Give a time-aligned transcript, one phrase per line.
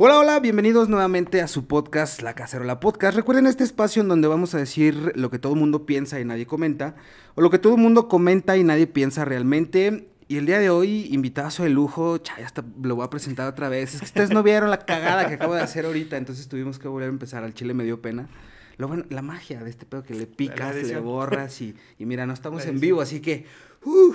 [0.00, 3.16] Hola, hola, bienvenidos nuevamente a su podcast, La Cacerola Podcast.
[3.16, 6.24] Recuerden este espacio en donde vamos a decir lo que todo el mundo piensa y
[6.24, 6.94] nadie comenta,
[7.34, 10.08] o lo que todo el mundo comenta y nadie piensa realmente.
[10.28, 13.68] Y el día de hoy, invitazo de lujo, ya hasta lo voy a presentar otra
[13.68, 13.94] vez.
[13.94, 16.86] Es que ustedes no vieron la cagada que acabo de hacer ahorita, entonces tuvimos que
[16.86, 17.42] volver a empezar.
[17.42, 18.28] Al chile me dio pena.
[18.76, 22.24] Lo bueno, la magia de este pedo que le picas, le borras y, y mira,
[22.24, 23.46] no estamos en vivo, así que...
[23.90, 24.14] Uh,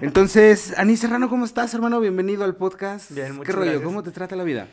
[0.00, 1.98] entonces, Ani Serrano, ¿cómo estás, hermano?
[1.98, 3.10] Bienvenido al podcast.
[3.10, 3.64] Bien, muchas ¿Qué rollo?
[3.72, 3.84] gracias.
[3.84, 4.68] ¿Cómo te trata la vida?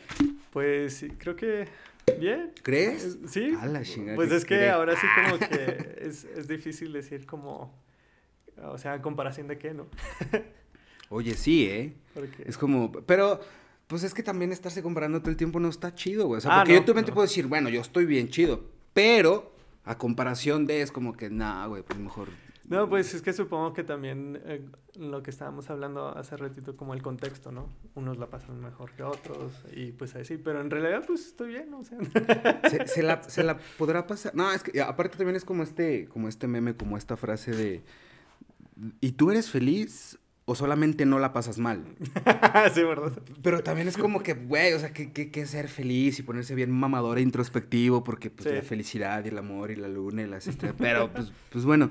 [0.52, 1.66] Pues sí, creo que
[2.20, 2.52] bien.
[2.62, 3.04] ¿Crees?
[3.04, 3.58] Eh, Sí.
[3.60, 4.70] A la chingada, Pues ¿qué es que cree?
[4.70, 7.74] ahora sí como que es, es difícil decir como,
[8.62, 9.88] o sea, ¿en comparación de qué, ¿no?
[11.08, 11.92] Oye, sí, ¿eh?
[12.14, 13.40] Porque, Es como, pero,
[13.88, 16.38] pues es que también estarse comparando todo el tiempo no está chido, güey.
[16.38, 18.62] O sea, Ah, porque no, yo también te puedo decir, bueno, yo estoy bien chido,
[18.94, 22.28] pero a comparación de es como que, nah, güey, pues mejor.
[22.70, 26.94] No, pues es que supongo que también eh, lo que estábamos hablando hace ratito, como
[26.94, 27.68] el contexto, ¿no?
[27.96, 31.74] Unos la pasan mejor que otros y pues así, pero en realidad pues estoy bien,
[31.74, 31.98] o sea.
[32.70, 34.34] Se, se la, se la podrá pasar.
[34.36, 37.82] No, es que aparte también es como este, como este meme, como esta frase de,
[39.00, 41.84] ¿y tú eres feliz o solamente no la pasas mal?
[42.74, 43.12] sí, ¿verdad?
[43.42, 46.54] Pero también es como que, güey, o sea, que, que, que ser feliz y ponerse
[46.54, 48.54] bien mamador e introspectivo, porque pues Sí.
[48.54, 50.76] la felicidad y el amor y la luna y las estrellas.
[50.78, 51.90] Pero, pues, pues bueno.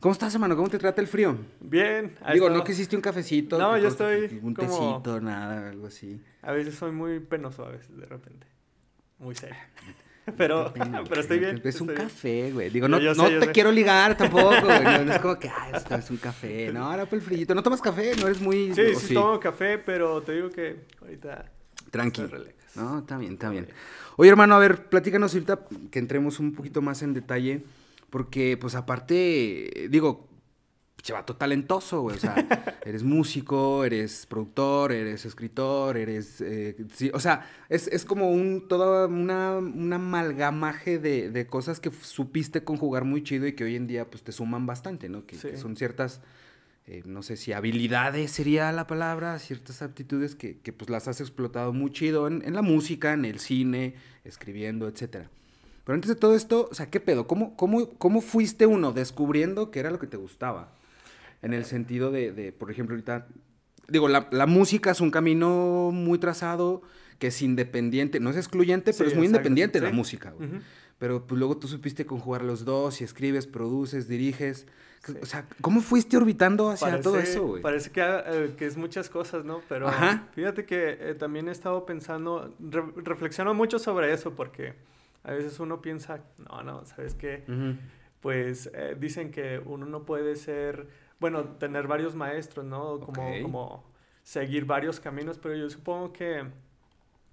[0.00, 0.54] ¿Cómo estás, hermano?
[0.54, 1.34] ¿Cómo te trata el frío?
[1.60, 2.08] Bien.
[2.32, 3.58] Digo, estado- ¿no quisiste un cafecito?
[3.58, 6.20] No, ¿Qué yo estoy Un como- tecito, nada, algo así.
[6.42, 8.46] A veces soy muy penoso, a veces, de repente.
[9.18, 9.56] Muy serio.
[10.38, 11.60] Pero, pero estoy bien.
[11.62, 12.70] Es un café, güey.
[12.70, 15.04] Digo, no, no te quiero ligar tampoco, güey.
[15.04, 16.72] No, es como que, ah, esto es un café.
[16.72, 17.54] No, ahora por el frillito.
[17.54, 18.12] ¿No tomas café?
[18.16, 18.74] ¿No eres muy...?
[18.74, 21.44] Sí, sí, tomo café, pero te digo que ahorita
[21.90, 22.22] Tranqui.
[22.74, 23.68] No, está bien, está bien.
[24.16, 27.62] Oye, hermano, a ver, platícanos ahorita que entremos un poquito más en detalle,
[28.08, 30.26] porque, pues, aparte, digo,
[31.04, 32.34] chavato talentoso, güey, o sea,
[32.84, 38.66] eres músico, eres productor, eres escritor, eres, eh, sí, o sea, es, es como un,
[38.68, 43.76] toda una, un amalgamaje de, de cosas que supiste conjugar muy chido y que hoy
[43.76, 45.26] en día, pues, te suman bastante, ¿no?
[45.26, 46.22] Que, son ciertas
[46.86, 51.20] eh, no sé si habilidades sería la palabra, ciertas aptitudes que, que, pues las has
[51.20, 53.94] explotado muy chido en, en la música, en el cine,
[54.24, 55.30] escribiendo, etcétera.
[55.84, 57.26] Pero antes de todo esto, o sea, ¿qué pedo?
[57.26, 60.72] ¿Cómo, cómo, cómo fuiste uno descubriendo que era lo que te gustaba?
[61.44, 63.26] En el sentido de, de, por ejemplo, ahorita,
[63.88, 66.82] digo, la, la música es un camino muy trazado,
[67.18, 69.94] que es independiente, no es excluyente, pero es muy exacto, independiente la sí.
[69.94, 70.48] música, güey.
[70.48, 70.58] Ujú.
[70.98, 74.66] Pero pues luego tú supiste conjugar los dos y escribes, produces, diriges.
[75.04, 75.14] Sí.
[75.20, 77.62] O sea, ¿cómo fuiste orbitando hacia todo eso, güey?
[77.62, 79.60] Parece que, eh, que es muchas cosas, ¿no?
[79.68, 80.28] Pero Ajá.
[80.32, 84.74] fíjate que eh, también he estado pensando, re- reflexiono mucho sobre eso porque
[85.24, 87.44] a veces uno piensa, no, no, ¿sabes qué?
[88.20, 90.86] Pues eh, dicen que uno no puede ser,
[91.24, 93.00] bueno, tener varios maestros, ¿no?
[93.00, 93.84] Como, como
[94.22, 96.42] seguir varios caminos, pero yo supongo que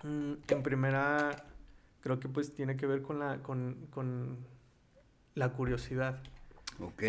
[0.03, 1.43] mm, en primera
[1.99, 4.37] creo que pues tiene que ver con la, con, con
[5.35, 6.21] la curiosidad.
[6.79, 7.03] Ok.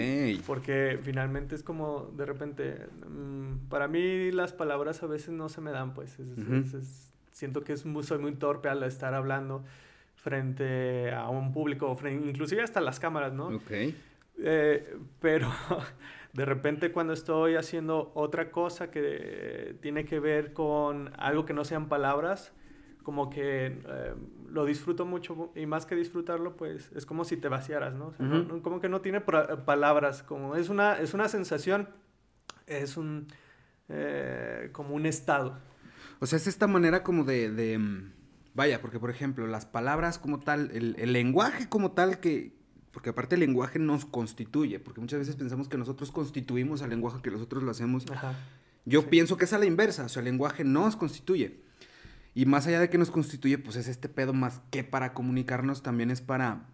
[0.44, 5.60] Porque finalmente es como de repente, mm, para mí las palabras a veces no se
[5.60, 6.18] me dan, pues.
[6.18, 6.54] es- es- Ujú.
[6.56, 9.62] es- es- siento que es muy, soy muy torpe al estar hablando
[10.16, 13.46] frente a un público, o fren- inclusive hasta las cámaras, ¿no?
[13.50, 13.70] Ok.
[14.38, 15.50] Eh, pero
[16.32, 21.64] de repente cuando estoy haciendo otra cosa que tiene que ver con algo que no
[21.64, 22.52] sean palabras,
[23.02, 24.14] como que eh,
[24.48, 28.08] lo disfruto mucho y más que disfrutarlo, pues es como si te vaciaras, ¿no?
[28.08, 28.56] O sea, no- Ujú.
[28.56, 31.88] no- como que no tiene palabras, como es una, es una sensación,
[32.66, 33.26] es un,
[33.88, 35.58] eh, como un estado.
[36.20, 38.12] O sea, es esta manera como de, de, mm,
[38.54, 42.52] Vaya, porque por ejemplo, las palabras como tal, el, el lenguaje como tal que...
[42.92, 47.20] Porque aparte el lenguaje nos constituye, porque muchas veces pensamos que nosotros constituimos al lenguaje
[47.22, 48.04] que nosotros lo hacemos.
[48.10, 48.34] Ajá.
[48.84, 49.06] Yo Sí.
[49.10, 51.60] pienso que es a la inversa, o sea, el lenguaje nos constituye.
[52.34, 55.82] Y más allá de que nos constituye, pues es este pedo más que para comunicarnos,
[55.82, 56.66] también es para,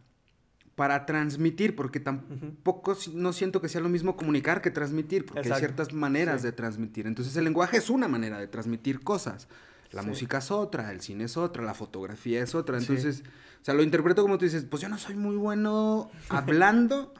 [0.75, 5.41] para transmitir, porque tampoco si- no siento que sea lo mismo comunicar que transmitir, porque
[5.41, 6.47] hay Exacto, ciertas maneras sí.
[6.47, 7.07] de transmitir.
[7.07, 9.49] Entonces el lenguaje es una manera de transmitir cosas.
[9.93, 10.09] La Sí.
[10.09, 12.79] música es otra, el cine es otra, la fotografía es otra.
[12.81, 12.87] Sí.
[12.89, 13.23] Entonces,
[13.61, 17.15] o sea, lo interpreto como tú dices, pues yo no soy muy bueno hablando,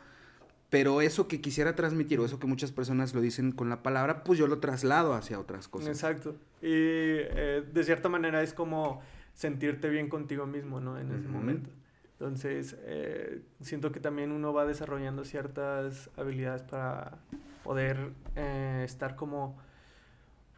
[0.71, 4.23] pero eso que quisiera transmitir o eso que muchas personas lo dicen con la palabra,
[4.23, 5.89] pues yo lo traslado hacia otras cosas.
[5.89, 6.33] Exacto.
[6.61, 9.01] Y eh, de cierta manera es como
[9.33, 10.99] sentirte bien contigo mismo, ¿no?
[10.99, 11.71] En ese momento.
[12.13, 17.19] Entonces, eh, siento que también uno va desarrollando ciertas habilidades para
[17.63, 19.57] poder eh, estar como,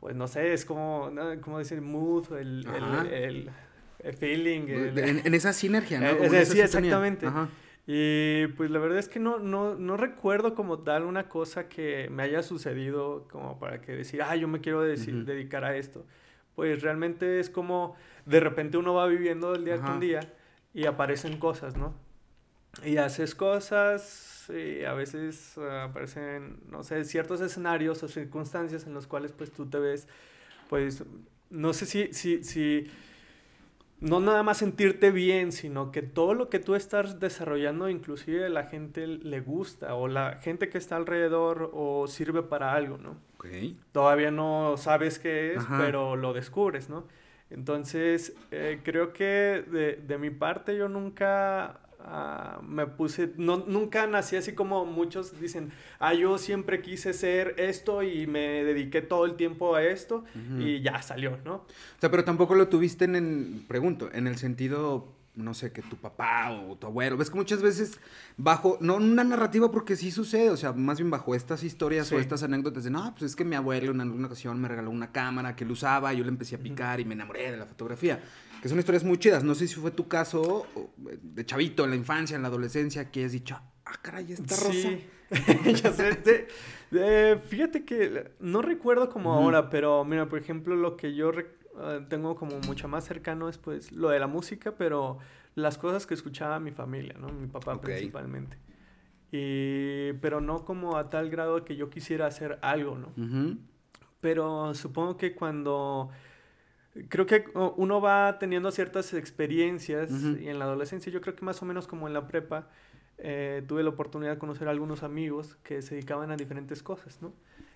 [0.01, 1.41] pues no sé, es como, ¿no?
[1.41, 1.81] ¿cómo decir?
[1.81, 3.51] Mood, el, el, el-
[4.03, 4.63] el feeling.
[4.69, 6.07] el- En, en esa sinergia, ¿no?
[6.07, 7.27] Eh, esa sí, exactamente.
[7.27, 7.49] Ajá.
[7.87, 12.09] Y pues la verdad es que no, no, no recuerdo como tal una cosa que
[12.11, 16.07] me haya sucedido como para que decir, ah, yo me quiero dedicar a esto.
[16.55, 20.21] pues realmente es como de repente uno va viviendo el día con día
[20.73, 21.95] y aparecen cosas, ¿no?
[22.85, 28.95] Y haces cosas y a veces ah, aparecen, no sé, ciertos escenarios o circunstancias en
[28.95, 30.09] los cuales pues tú te ves,
[30.69, 31.05] pues,
[31.51, 32.91] no sé si, si, si
[34.01, 38.65] no nada más sentirte bien, sino que todo lo que tú estás desarrollando, inclusive la
[38.65, 43.17] gente le gusta o la gente que está alrededor o sirve para algo, ¿no?
[43.93, 47.07] Todavía no sabes qué es, pero lo descubres, ¿no?
[47.51, 54.07] Entonces, eh, creo que de, de mi parte yo nunca Ah, me puse, no, nunca
[54.07, 59.27] nací así como muchos dicen, ah, yo siempre quise ser esto y me dediqué todo
[59.27, 60.25] el tiempo a esto
[60.59, 61.55] y ya salió, ¿no?
[61.55, 61.67] O
[62.01, 66.51] sea, pero tampoco lo tuviste en, pregunto, en el sentido, no sé, que tu papá
[66.51, 68.01] o tu abuelo, ves que muchas veces
[68.37, 72.19] bajo, no una narrativa porque sí sucede, o sea, más bien bajo estas historias o
[72.19, 75.13] estas anécdotas de, no, pues es que mi abuelo en alguna ocasión me regaló una
[75.13, 78.21] cámara que él usaba, yo le empecé a picar y me enamoré de la fotografía
[78.61, 79.45] que son historias muy chidas.
[79.45, 80.67] No sé si fue tu caso
[80.97, 84.73] de chavito, en la infancia, en la adolescencia, que has dicho, ah, caray, esta rosa.
[84.73, 85.07] Sí,
[85.83, 86.49] ya sé.
[87.49, 91.33] fíjate que no recuerdo como ahora, pero mira, por ejemplo, lo que yo
[91.79, 95.19] ah, tengo como mucho más cercano es pues lo de la música, pero
[95.55, 97.29] las cosas que escuchaba mi familia, ¿no?
[97.29, 98.57] Mi papá principalmente.
[99.33, 103.57] Y, pero no como a tal grado que yo quisiera hacer algo, ¿no?
[104.21, 106.11] Pero supongo que cuando
[107.09, 107.45] creo que
[107.77, 111.87] uno va teniendo ciertas experiencias y en la adolescencia, yo creo que más o menos
[111.87, 112.69] como en la prepa,
[113.19, 117.21] eh, tuve la oportunidad de conocer a algunos amigos que se dedicaban a diferentes cosas,
[117.21, 117.35] ¿no?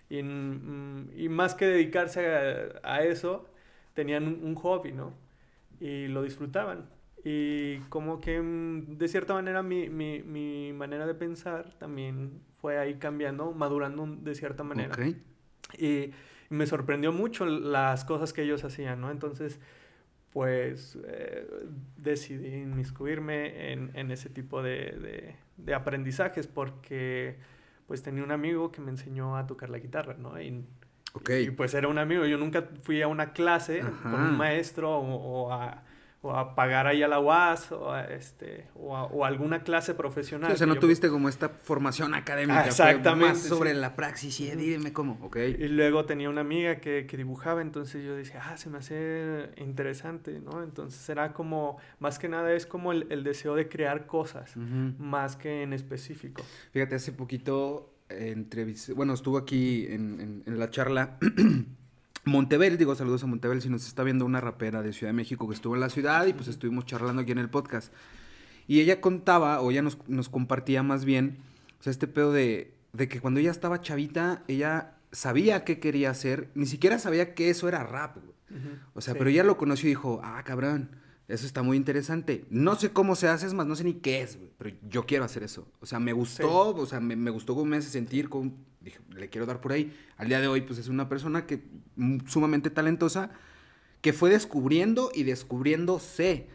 [0.09, 2.27] Y, mm, y más que dedicarse
[2.83, 3.47] a, eso,
[3.93, 5.13] tenían un, hobby, ¿no?
[5.81, 6.89] Y lo disfrutaban.
[7.25, 12.79] Y como que mm, de cierta manera mi, mi, mi, manera de pensar también fue
[12.79, 14.95] ahí cambiando, madurando de cierta manera.
[14.95, 15.23] Okay.
[15.79, 16.13] Y
[16.51, 19.11] me sorprendió mucho las cosas que ellos hacían, ¿no?
[19.11, 19.61] Entonces,
[20.33, 21.47] pues eh,
[21.97, 27.37] decidí inmiscuirme en, en ese tipo de, de, aprendizajes porque
[27.87, 30.41] pues tenía un amigo que me enseñó a tocar la guitarra, ¿no?
[30.41, 30.65] Y,
[31.29, 35.53] y pues era un amigo, yo nunca fui a una clase con un maestro o
[35.53, 35.84] a
[36.25, 40.51] o a pagar ahí a la UAS o, este, o, alguna clase profesional.
[40.51, 42.67] o sea, no tuviste como esta formación académica.
[42.67, 43.35] exactamente.
[43.35, 45.37] Más sobre la praxis y dime cómo, ok.
[45.59, 49.51] Y luego tenía una amiga que, que, dibujaba, entonces yo decía, ah, se me hace
[49.59, 50.63] interesante, ¿no?
[50.63, 55.37] Entonces era como, más que nada es como el, el deseo de crear cosas, más
[55.37, 56.43] que en específico.
[56.73, 61.19] Fíjate, hace poquito entrevisté, bueno, estuvo aquí en, en, en la charla
[62.25, 65.47] Montebel, digo saludos a Montebel si nos está viendo una rapera de Ciudad de México
[65.47, 67.93] que estuvo en la ciudad y pues estuvimos charlando aquí en el podcast.
[68.67, 71.39] Y ella contaba, o ella nos, nos compartía más bien,
[71.81, 76.11] o sea, este pedo de, de, que cuando ella estaba chavita, ella sabía qué quería
[76.11, 78.17] hacer, ni siquiera sabía que eso era rap.
[78.95, 80.91] O sea, pero ella lo conoció y dijo, ah, cabrón,
[81.27, 82.45] eso está muy interesante.
[82.51, 85.25] No sé cómo se hace, es más, no sé ni qué es, pero yo quiero
[85.25, 85.67] hacer eso.
[85.81, 88.55] O sea, me gustó, o sea, me, me, gustó cómo me hace sentir, con,
[88.85, 89.97] dije, le quiero dar por ahí.
[90.17, 91.63] Al día de hoy, pues es una persona que
[91.97, 93.31] mm, sumamente talentosa,
[94.01, 96.49] que fue descubriendo y descubriéndose.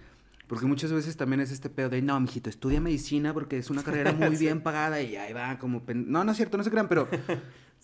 [0.47, 3.83] Porque muchas veces también es este pedo de, no, mijito, estudia medicina porque es una
[3.83, 5.83] carrera muy bien pagada y ahí va como...
[5.93, 7.07] No, no es cierto, no se crean, pero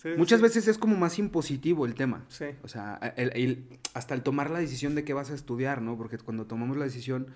[0.18, 2.26] Muchas veces es como más impositivo el tema.
[2.28, 2.46] Sí.
[2.64, 3.00] O sea,
[3.94, 5.98] hasta el tomar la decisión de qué vas a estudiar, ¿no?
[5.98, 7.28] Porque cuando tomamos la decisión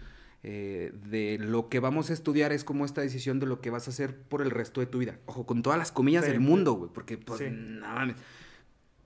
[0.43, 3.87] eh, de lo que vamos a estudiar es como esta decisión de lo que vas
[3.87, 5.19] a hacer por el resto de tu vida.
[5.25, 6.91] Ojo, con todas las comillas del mundo, güey.
[6.93, 8.15] Porque, pues, no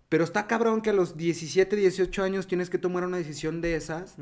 [0.09, 3.75] Pero está cabrón que a los 17, 18 años tienes que tomar una decisión de
[3.75, 4.15] esas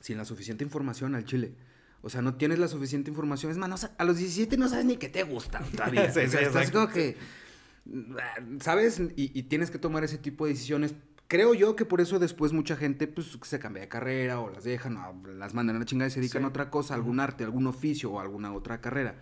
[0.00, 1.54] sin la suficiente información al chile.
[2.02, 3.50] O sea, no tienes la suficiente información.
[3.50, 6.10] Es más, a los 17 no sabes ni qué te gusta todavía.
[6.12, 7.16] sí, o sea, estás como que
[8.60, 9.00] ¿sabes?
[9.16, 10.94] Y, tienes que tomar ese tipo de decisiones.
[11.28, 14.62] Creo yo que por eso después mucha gente pues, se cambia de carrera o las
[14.62, 17.42] dejan o las mandan a la chingada y se dedican a otra cosa, algún arte,
[17.42, 19.16] algún oficio o alguna otra carrera.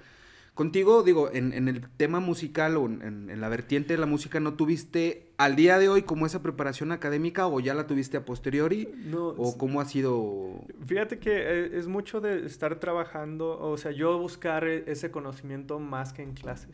[0.55, 4.39] Contigo, digo, en, en el tema musical o en, en, la vertiente de la música,
[4.39, 8.25] ¿no tuviste al día de hoy como esa preparación académica o ya la tuviste a
[8.25, 8.89] posteriori?
[8.95, 9.31] No.
[9.31, 10.65] ¿O cómo ha sido?
[10.87, 15.81] Fíjate que eh, es mucho de estar trabajando, o sea, yo buscar e, ese conocimiento
[15.81, 16.71] más que en clases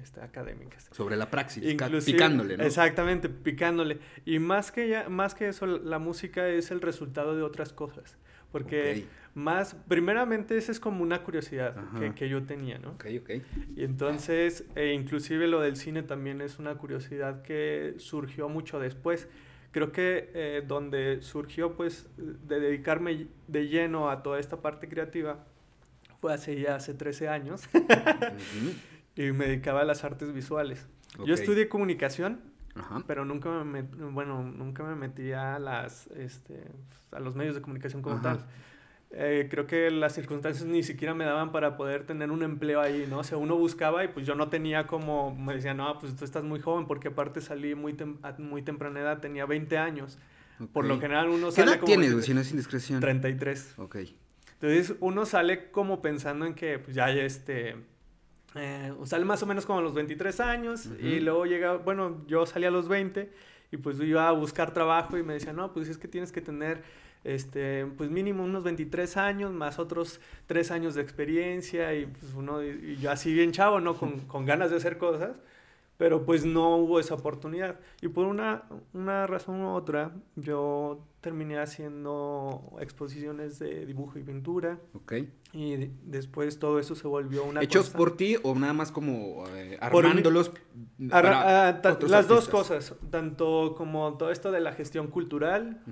[0.00, 0.88] este, académicas.
[0.92, 1.64] Sobre la praxis,
[2.04, 2.62] picándole, ¿no?
[2.62, 3.98] Exactamente, picándole.
[4.24, 8.16] Y más que, ya, más que eso, la música es el resultado de otras cosas.
[8.52, 12.90] Porque más, primeramente, esa es como una curiosidad que, que, yo tenía, ¿no?
[12.90, 13.30] Ok, ok.
[13.76, 19.28] Y entonces, e inclusive lo del cine también es una curiosidad que surgió mucho después.
[19.70, 25.44] Creo que eh, donde surgió, pues, de dedicarme de lleno a toda esta parte creativa
[26.20, 27.62] fue hace ya hace 13 años.
[29.16, 30.86] y me dedicaba a las artes visuales.
[31.24, 32.50] Yo estudié comunicación
[33.06, 36.64] pero nunca me, bueno, nunca me metí a las, este,
[37.12, 38.44] a los medios de comunicación como tal.
[39.12, 43.06] Eh, creo que las circunstancias ni siquiera me daban para poder tener un empleo ahí,
[43.10, 43.18] ¿no?
[43.18, 46.24] O sea, uno buscaba y pues yo no tenía como, me decían, no, pues tú
[46.24, 50.18] estás muy joven, porque aparte salí muy, a muy temprana edad, tenía 20 años.
[50.72, 53.00] Por lo general uno sale ¿Qué edad tienes, si no es indiscreción?
[53.00, 53.74] 33.
[53.78, 53.96] Ok.
[54.60, 57.76] Entonces uno sale como pensando en que pues ya este...
[58.54, 62.46] Eh, sale más o menos como a los 23 años y luego llega, bueno, yo
[62.46, 63.30] salí a los 20
[63.72, 66.40] y pues iba a buscar trabajo y me decían, no, pues es que tienes que
[66.40, 66.82] tener
[67.24, 72.62] este, pues mínimo unos 23 años, más otros 3 años de experiencia y pues uno,
[72.62, 73.96] y yo así bien chavo, ¿no?
[73.96, 75.36] Con, con ganas de hacer cosas,
[75.96, 77.78] pero pues no hubo esa oportunidad.
[78.00, 78.62] Y por una,
[78.94, 84.78] una razón u otra, yo terminé haciendo exposiciones de dibujo y pintura.
[84.94, 85.12] Ok.
[85.52, 89.76] Y después todo eso se volvió una ¿Hechos por ti o nada más como eh,
[89.78, 90.52] armándolos?
[91.10, 95.82] Ah, las dos cosas, tanto como todo esto de la gestión cultural,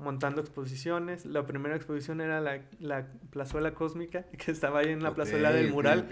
[0.00, 1.24] montando exposiciones.
[1.24, 5.70] La primera exposición era la, la plazuela cósmica, que estaba ahí en la plazuela del
[5.70, 6.06] mural.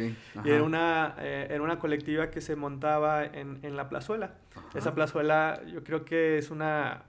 [0.44, 4.34] Y era una, eh, era una colectiva que se montaba en, en la plazuela.
[4.74, 7.02] Esa plazuela yo creo que es una,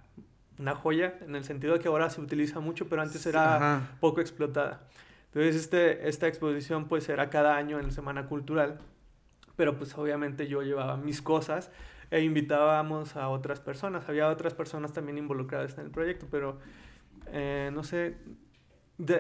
[0.57, 4.21] una joya, en el sentido de que ahora se utiliza mucho, pero antes era poco
[4.21, 4.81] explotada.
[5.27, 8.79] Entonces este, esta exposición pues era cada año en Semana Cultural,
[9.55, 11.69] pero pues obviamente yo llevaba mis cosas
[12.11, 14.07] e invitábamos a otras personas.
[14.09, 16.59] Había otras personas también involucradas en el proyecto, pero
[17.27, 18.17] eh, no sé,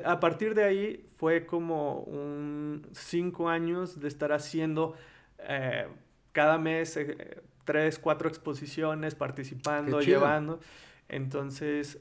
[0.03, 4.95] a partir de ahí fue como un cinco años de estar haciendo
[5.39, 5.87] eh,
[6.31, 10.59] cada mes eh, tres, cuatro exposiciones, participando, llevando.
[11.07, 11.99] Entonces,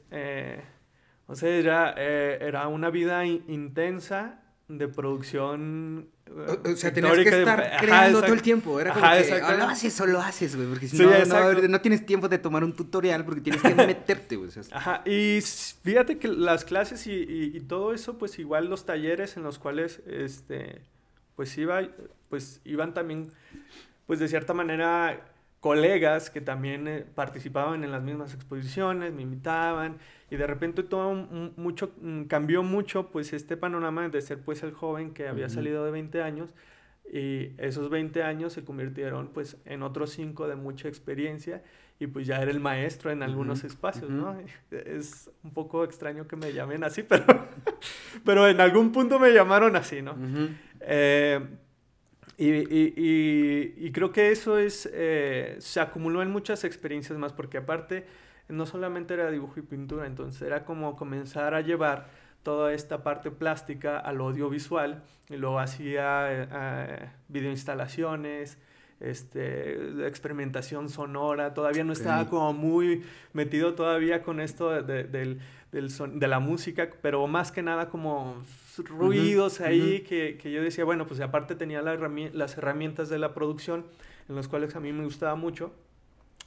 [1.27, 6.09] o sea, era, era una vida intensa de producción.
[6.65, 8.79] O, sea, tenías que estar creando todo el tiempo.
[8.79, 10.69] Era como que, o lo haces o lo haces, güey.
[10.69, 14.51] Porque si no, no, tienes tiempo de tomar un tutorial porque tienes que meterte, güey.
[14.71, 15.41] Ajá, y
[15.83, 20.03] fíjate que las clases y, y, todo eso, pues igual los talleres en los cuales,
[20.07, 20.83] este,
[21.35, 21.81] pues iba,
[22.29, 23.33] pues iban también,
[24.07, 25.19] pues de cierta manera,
[25.61, 29.99] colegas que también eh, participaban en las mismas exposiciones, me invitaban
[30.31, 31.15] y de repente todo
[31.57, 35.85] mucho, mm, cambió mucho pues este panorama de ser pues el joven que había salido
[35.85, 36.51] de 20 años
[37.13, 41.63] y esos 20 años se convirtieron pues en otros 5 de mucha experiencia
[41.99, 44.37] y pues ya era el maestro en algunos espacios, ¿no?
[44.71, 47.25] Es un poco extraño que me llamen así, pero,
[48.25, 50.15] pero en algún punto me llamaron así, ¿no?
[50.81, 51.41] Eh,
[52.41, 57.59] y, y, y, creo que eso es, eh, se acumuló en muchas experiencias más, porque
[57.59, 58.07] aparte
[58.49, 62.07] no solamente era dibujo y pintura, entonces era como comenzar a llevar
[62.45, 68.57] toda esta parte plástica al audiovisual y luego hacía eh, eh, videoinstalaciones,
[69.01, 75.41] este, experimentación sonora, todavía no estaba como muy metido todavía con esto de, del,
[75.73, 78.43] del son, de la música, pero más que nada como
[78.77, 81.97] ruidos ahí que, que, yo decía, bueno, pues aparte tenía la
[82.33, 83.87] las herramientas de la producción
[84.29, 85.73] en las cuales a mí me gustaba mucho.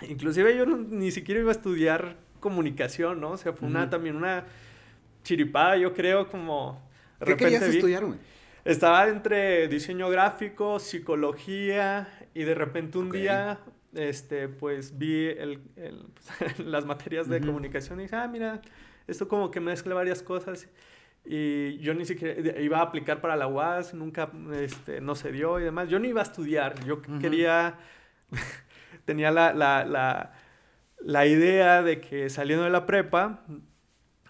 [0.08, 3.32] Inclusive yo ni siquiera iba a estudiar comunicación, ¿no?
[3.32, 4.46] O sea, fue una, también una
[5.24, 6.82] chiripada, yo creo, como...
[7.24, 8.18] ¿Qué querías estudiar, güey?
[8.64, 13.60] Estaba entre diseño gráfico, psicología, y de repente un día,
[13.94, 16.06] este, pues vi el, el,
[16.72, 18.62] las materias de comunicación y dije, ah, mira,
[19.08, 20.68] esto como que mezcla varias cosas.
[21.24, 25.60] Y yo ni siquiera iba a aplicar para la UAS, nunca, este, no se dio
[25.60, 25.88] y demás.
[25.88, 27.78] Yo no iba a estudiar, yo quería
[29.06, 30.34] tenía la, la, la,
[31.00, 33.42] la, idea de que saliendo de la prepa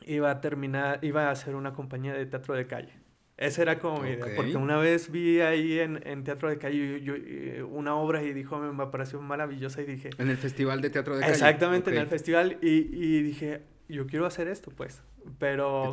[0.05, 2.93] iba a terminar, iba a hacer una compañía de teatro de calle.
[3.41, 7.01] Esa era como mi idea, porque una vez vi ahí en, en Teatro de Calle
[7.01, 10.11] yo, eh, una obra y dijo, me pareció maravillosa y dije...
[10.19, 11.33] En el Festival de Teatro de Calle.
[11.33, 15.01] Exactamente, en el festival y, y, dije, yo quiero hacer esto, pues,
[15.39, 15.91] pero...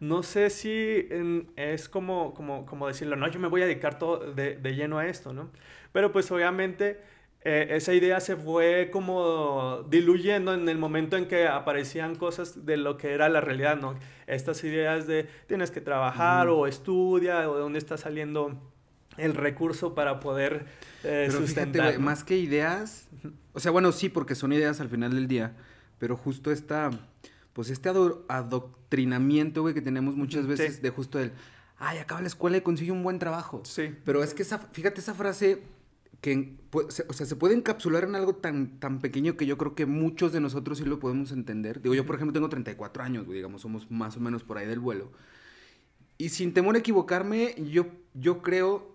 [0.00, 1.08] No sé si
[1.56, 4.98] es como, como, como decirlo, no, yo me voy a dedicar todo de, de lleno
[4.98, 5.48] a esto, ¿no?
[5.92, 7.00] Pero pues obviamente
[7.44, 12.76] eh, esa idea se fue como diluyendo en el momento en que aparecían cosas de
[12.76, 13.96] lo que era la realidad, ¿no?
[14.28, 18.56] Estas ideas de tienes que trabajar o estudia o de dónde está saliendo
[19.16, 20.66] el recurso para poder
[21.02, 21.98] eh, pero sustentar.
[21.98, 23.08] más que ideas,
[23.52, 25.56] o sea, bueno, sí, porque son ideas al final del día,
[25.98, 26.90] pero justo esta,
[27.52, 31.32] pues este adoctrinamiento, güey, que tenemos muchas veces de justo el,
[31.78, 33.62] ay, acaba la escuela y consigue un buen trabajo.
[33.64, 33.94] Sí.
[34.04, 35.62] Pero es que esa, fíjate esa frase
[36.22, 39.86] que, o sea, se puede encapsular en algo tan, tan pequeño que yo creo que
[39.86, 41.82] muchos de nosotros sí lo podemos entender.
[41.82, 44.78] Digo, yo por ejemplo tengo 34 años, digamos, somos más o menos por ahí del
[44.78, 45.10] vuelo.
[46.18, 48.94] Y sin temor a equivocarme, yo, yo creo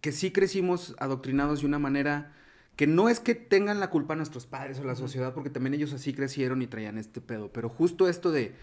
[0.00, 2.34] que sí crecimos adoctrinados de una manera
[2.74, 5.92] que no es que tengan la culpa nuestros padres o la sociedad, porque también ellos
[5.92, 8.56] así crecieron y traían este pedo, pero justo esto de,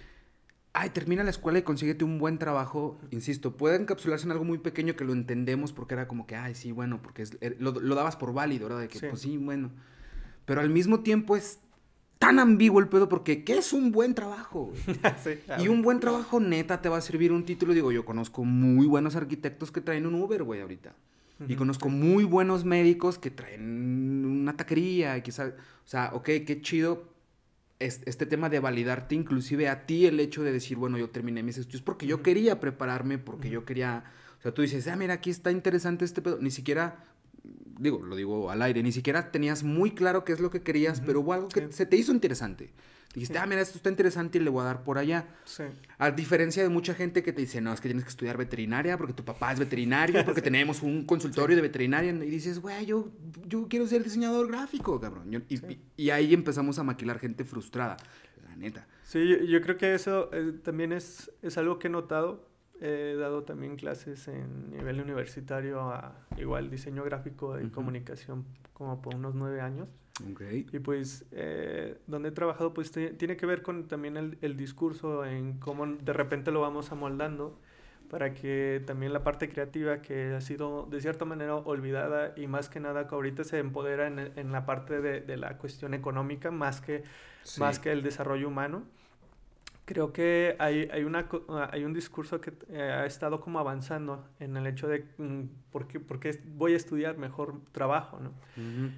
[0.73, 4.59] ay, termina la escuela y consíguete un buen trabajo, insisto, puede encapsularse en algo muy
[4.59, 8.15] pequeño que lo entendemos porque era como que, ay, sí, bueno, porque er, lo, dabas
[8.15, 8.81] por válido, ¿verdad?
[8.81, 9.71] De que, pues sí, bueno.
[10.45, 11.59] Pero al mismo tiempo es
[12.17, 14.73] tan ambiguo el pedo porque ¿qué es un buen trabajo?
[15.59, 17.73] y un buen trabajo neta te va a servir un título.
[17.73, 20.93] Digo, yo conozco muy buenos arquitectos que traen un Uber, güey, ahorita.
[21.47, 25.53] Y conozco muy buenos médicos que traen una taquería, que o
[25.85, 27.05] sea, ok, qué chido
[27.79, 31.57] este tema de validarte inclusive a ti el hecho de decir, bueno, yo terminé mis
[31.57, 34.03] estudios porque yo quería prepararme, porque yo quería,
[34.39, 37.05] o sea, tú dices, ah, mira, aquí está interesante este pedo, ni siquiera,
[37.79, 40.99] digo, lo digo al aire, ni siquiera tenías muy claro qué es lo que querías,
[40.99, 42.71] pero hubo algo que se te hizo interesante.
[43.13, 45.25] Dijiste, ah, mira, esto está interesante y le voy a dar por allá.
[45.43, 45.63] Sí.
[45.97, 48.97] A diferencia de mucha gente que te dice, no, es que tienes que estudiar veterinaria
[48.97, 52.11] porque tu papá es veterinario, porque tenemos un consultorio de veterinaria.
[52.11, 53.09] Y dices, güey, yo,
[53.47, 55.43] yo quiero ser diseñador gráfico, cabrón.
[55.97, 57.97] y, ahí empezamos a maquilar gente frustrada,
[58.47, 58.87] la neta.
[59.03, 62.47] Sí, yo, creo que eso eh, también es, es algo que he notado.
[62.79, 68.45] He dado también clases en nivel universitario a igual diseño gráfico y comunicación
[68.79, 69.89] como por unos nueve años.
[70.71, 75.25] Y pues eh, donde he trabajado pues tiene que ver con también el, el, discurso,
[75.25, 77.59] en cómo de repente lo vamos amoldando
[78.09, 82.69] para que también la parte creativa que ha sido de cierta manera olvidada y más
[82.69, 86.51] que nada que ahorita se empodera en, en la parte de, de, la cuestión económica
[86.51, 87.03] más que,
[87.59, 88.83] más que el desarrollo humano
[89.89, 91.27] creo que hay, hay, una,
[91.71, 95.87] hay un discurso que eh, ha estado como avanzando en el hecho de mm, por,
[95.87, 98.31] qué, por, qué, voy a estudiar mejor trabajo, ¿no?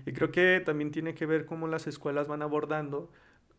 [0.05, 3.09] Y creo que también tiene que ver cómo las escuelas van abordando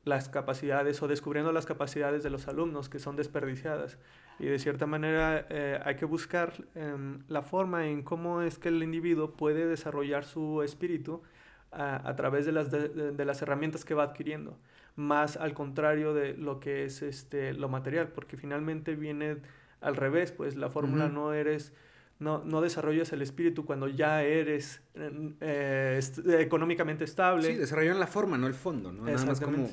[0.05, 3.97] las capacidades o descubriendo las capacidades de los alumnos que son desperdiciadas.
[4.39, 8.69] Y de cierta manera eh, hay que buscar em, la forma en cómo es que
[8.69, 11.23] el individuo puede desarrollar su espíritu
[11.71, 14.59] a, a través de las, de, de las herramientas que va adquiriendo
[14.97, 19.39] más al contrario de lo que es este, lo material, porque finalmente viene
[19.81, 21.73] al revés, pues la fórmula no eres,
[22.19, 26.01] no, no desarrollas el espíritu cuando ya eres eh,
[26.39, 27.49] económicamente estable.
[27.49, 29.05] Sí, desarrollan la forma, no el fondo, ¿no?
[29.05, 29.69] Nada más como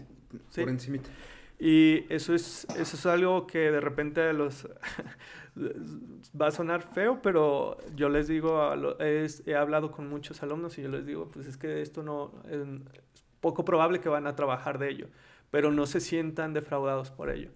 [0.55, 0.99] por encima.
[1.61, 4.65] Y eso es, eso es algo que de repente los
[6.41, 10.89] va a sonar feo, pero yo les digo, he hablado con muchos alumnos y yo
[10.89, 12.31] les digo, pues es que esto no,
[13.41, 15.07] poco probable que van a trabajar de ello,
[15.51, 17.51] pero no se sientan defraudados por ello.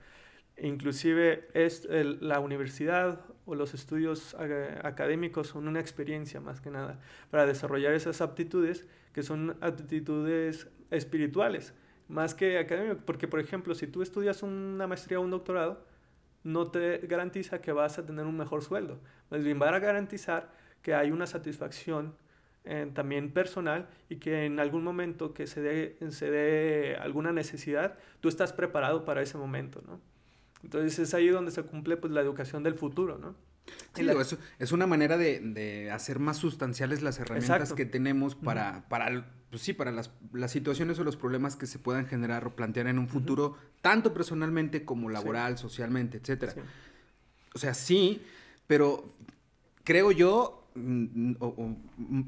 [0.58, 4.36] Inclusive es la universidad o los estudios
[4.84, 7.00] académicos son una experiencia más que nada
[7.32, 11.74] para desarrollar esas aptitudes que son aptitudes espirituales,
[12.08, 15.86] más que académicas, porque por ejemplo, si tú estudias una maestría o un doctorado,
[16.44, 19.00] no te garantiza que vas a tener un mejor sueldo,
[19.32, 22.16] más bien va a garantizar que hay una satisfacción
[22.66, 27.98] eh, también personal y que en algún momento que se dé, se dé alguna necesidad,
[28.22, 30.00] tú estás preparado para ese momento, ¿no?
[30.64, 33.36] Entonces es ahí donde se cumple pues, la educación del futuro, ¿no?
[33.94, 38.88] Sí, es, es, una manera de, de, hacer más sustanciales las herramientas que tenemos para,
[38.90, 42.56] para, pues sí, para las, las, situaciones o los problemas que se puedan generar o
[42.56, 46.58] plantear en un futuro, tanto personalmente como laboral, socialmente, etc.
[47.54, 48.22] O sea, sí,
[48.68, 49.08] pero
[49.84, 52.24] creo yo, mm, mm,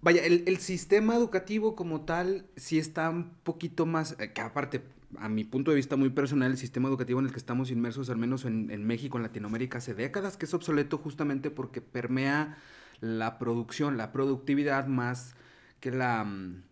[0.00, 4.82] Vaya, el, sistema educativo como tal sí está un poquito más, eh, que aparte,
[5.18, 8.08] a mi punto de vista muy personal, el sistema educativo en el que estamos inmersos,
[8.08, 12.58] al menos en, México, en Latinoamérica, hace décadas, que es obsoleto justamente porque permea
[13.00, 15.34] la producción, la productividad más
[15.80, 16.24] que la...
[16.24, 16.62] Mm,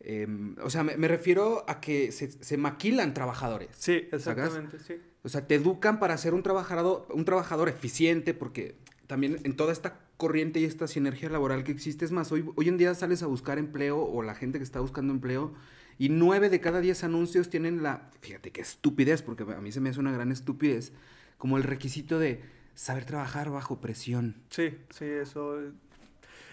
[0.00, 3.70] em, o sea, me, refiero a que se, maquilan trabajadores.
[3.78, 4.96] Sí, exactamente, sí.
[5.22, 9.72] O sea, te educan para ser un trabajador, un trabajador eficiente porque también en toda
[9.72, 12.04] esta corriente y esta sinergia laboral que existe.
[12.04, 14.80] Es más, hoy, hoy en día sales a buscar empleo o la gente que está
[14.80, 15.54] buscando empleo
[15.98, 19.80] y nueve de cada diez anuncios tienen la, fíjate qué estupidez, porque a mí se
[19.80, 20.92] me hace una gran estupidez,
[21.38, 22.42] como el requisito de
[22.74, 24.36] saber trabajar bajo presión.
[24.50, 25.58] Sí, sí, eso...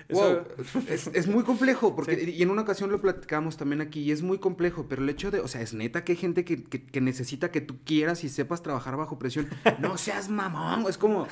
[0.10, 4.38] es, muy complejo, porque y en una ocasión lo platicamos también aquí, y es muy
[4.38, 7.52] complejo, pero el hecho de, o sea, es neta que hay gente que, que necesita
[7.52, 9.48] que tú quieras y sepas trabajar bajo presión.
[9.80, 11.28] No seas mamón, es como,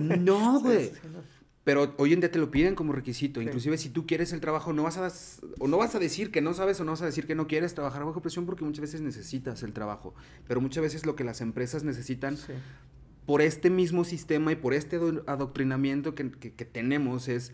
[0.00, 0.92] no, güey.
[1.62, 3.42] Pero hoy en día te lo piden como requisito.
[3.42, 5.12] Inclusive si tú quieres el trabajo, no vas a
[5.58, 7.46] o no vas a decir que no sabes o no vas a decir que no
[7.46, 10.14] quieres trabajar bajo presión porque muchas veces necesitas el trabajo.
[10.48, 12.38] Pero muchas veces lo que las empresas necesitan
[13.26, 17.52] por este mismo sistema y por este adoctrinamiento que, tenemos es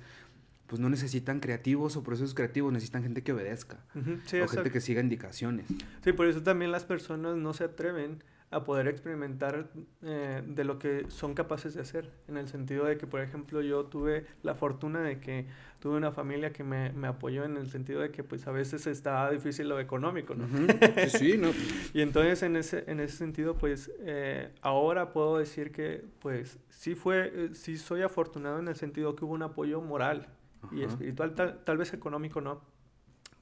[0.67, 5.01] pues no necesitan creativos o procesos creativos, necesitan gente que obedezca o gente que siga
[5.01, 5.67] indicaciones.
[6.03, 9.69] Sí, por eso también las personas no se atreven a poder experimentar
[10.03, 12.11] eh, de lo que son capaces de hacer.
[12.29, 15.47] En el sentido de que, por ejemplo, yo tuve la fortuna de que
[15.81, 18.87] tuve una familia que me, me apoyó en el sentido de que pues a veces
[18.87, 20.47] estaba difícil lo económico, ¿no?
[21.09, 21.51] Sí, sí, ¿no?
[21.93, 26.95] y entonces en ese, en ese sentido, pues eh, ahora puedo decir que pues sí
[26.95, 30.29] fue, eh, sí soy afortunado en el sentido que hubo un apoyo moral
[30.73, 32.63] y espiritual, tal, tal vez económico no,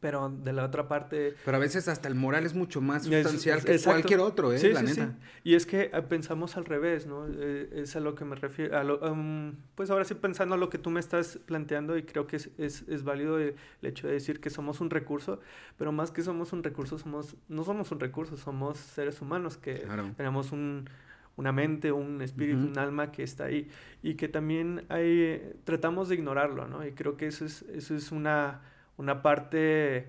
[0.05, 1.35] pero de la otra parte...
[1.47, 4.59] Pero a veces hasta el moral es mucho más sustancial que cualquier otro, ¿eh?
[4.59, 5.17] Sí, la sí, neta.
[5.45, 7.27] Y es que eh, pensamos al revés, ¿no?
[7.27, 8.99] Eh, es a lo que me refiero.
[8.99, 12.37] Um, pues ahora sí pensando a lo que tú me estás planteando y creo que
[12.37, 15.41] es, es, es, válido el hecho de decir que somos un recurso,
[15.79, 19.87] pero más que somos un recurso, somos no somos un recurso, somos seres humanos que
[20.19, 20.87] tenemos un
[21.37, 23.69] una mente, un espíritu, un alma que está ahí
[24.03, 26.87] y que también hay, tratamos de ignorarlo, ¿no?
[26.87, 28.61] Y creo que eso es, eso es una
[28.97, 30.09] una parte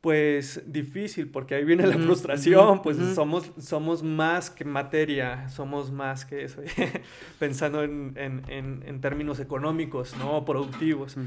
[0.00, 6.24] pues difícil porque ahí viene la frustración, pues somos, somos más que materia, somos más
[6.24, 6.62] que eso,
[7.38, 10.42] pensando en, en, en, términos económicos, ¿no?
[10.46, 11.18] Productivos.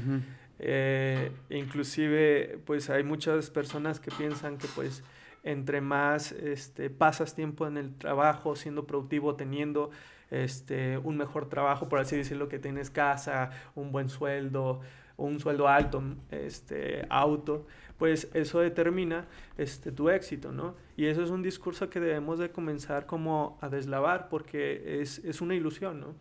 [0.58, 5.04] Eh, inclusive, pues hay muchas personas que piensan que pues
[5.44, 9.90] entre más este, pasas tiempo en el trabajo, siendo productivo, teniendo
[10.30, 14.80] este, un mejor trabajo, por así decirlo, que tienes casa, un buen sueldo,
[15.16, 17.66] un sueldo alto, este, auto,
[17.98, 19.26] pues eso determina
[19.56, 20.74] este, tu éxito, ¿no?
[20.96, 25.40] Y eso es un discurso que debemos de comenzar como a deslavar porque es, es
[25.40, 26.14] una ilusión, ¿no?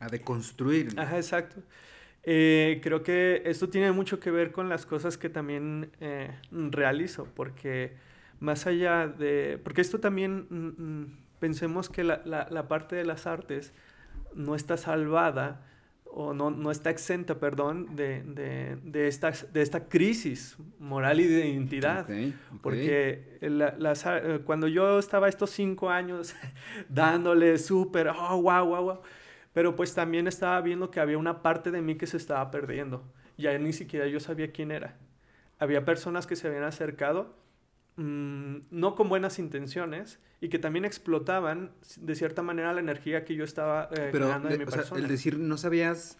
[0.00, 0.98] A deconstruir.
[0.98, 1.62] Ajá, exacto.
[2.24, 7.26] Eh, creo que esto tiene mucho que ver con las cosas que también eh, realizo,
[7.34, 7.96] porque
[8.40, 9.60] más allá de...
[9.62, 13.72] Porque esto también, mm, mm, pensemos que la, la, la parte de las artes
[14.34, 15.62] no está salvada
[16.10, 21.26] o no, no está exenta, perdón, de, de, de, esta, de esta crisis moral y
[21.26, 22.06] de identidad.
[22.62, 26.34] Porque eh, cuando yo estaba estos cinco años
[26.88, 29.00] dándole súper, oh, wow, wow, wow,
[29.52, 33.04] pero pues también estaba viendo que había una parte de mí que se estaba perdiendo.
[33.36, 34.96] Ya ni siquiera yo sabía quién era.
[35.58, 37.36] Había personas que se habían acercado
[38.00, 43.34] Mm, no con buenas intenciones y que también explotaban de cierta manera la energía que
[43.34, 45.00] yo estaba eh, generando en mi persona.
[45.00, 46.16] el decir no sabías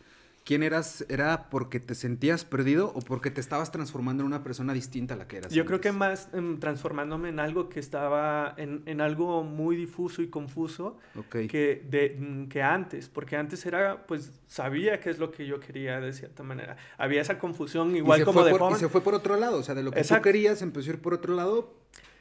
[0.49, 4.73] quién eras, ¿era porque te sentías perdido o porque te estabas transformando en una persona
[4.73, 5.53] distinta a la que eras?
[5.53, 10.23] Yo creo que más em, transformándome en algo que estaba, en, en algo muy difuso
[10.23, 10.97] y confuso
[11.31, 15.61] que, de, mm, que antes, porque antes era, pues sabía qué es lo que yo
[15.61, 16.79] quería de cierta manera.
[16.97, 19.83] Había esa confusión igual como de Y se fue por otro lado, o sea, de
[19.83, 21.75] lo que tú querías empezó a ir por otro lado.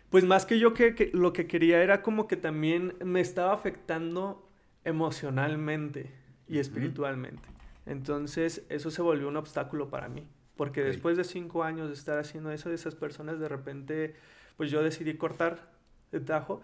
[0.09, 4.49] Pues más que yo que, lo que quería era como que también me estaba afectando
[4.83, 6.11] emocionalmente
[6.45, 7.56] y espiritualmente.
[7.87, 10.27] Entonces, eso se volvió un obstáculo para mí.
[10.55, 14.15] Porque después de cinco años de estar haciendo eso, de esas personas, de repente,
[14.57, 15.71] pues yo decidí cortar
[16.11, 16.61] el tajo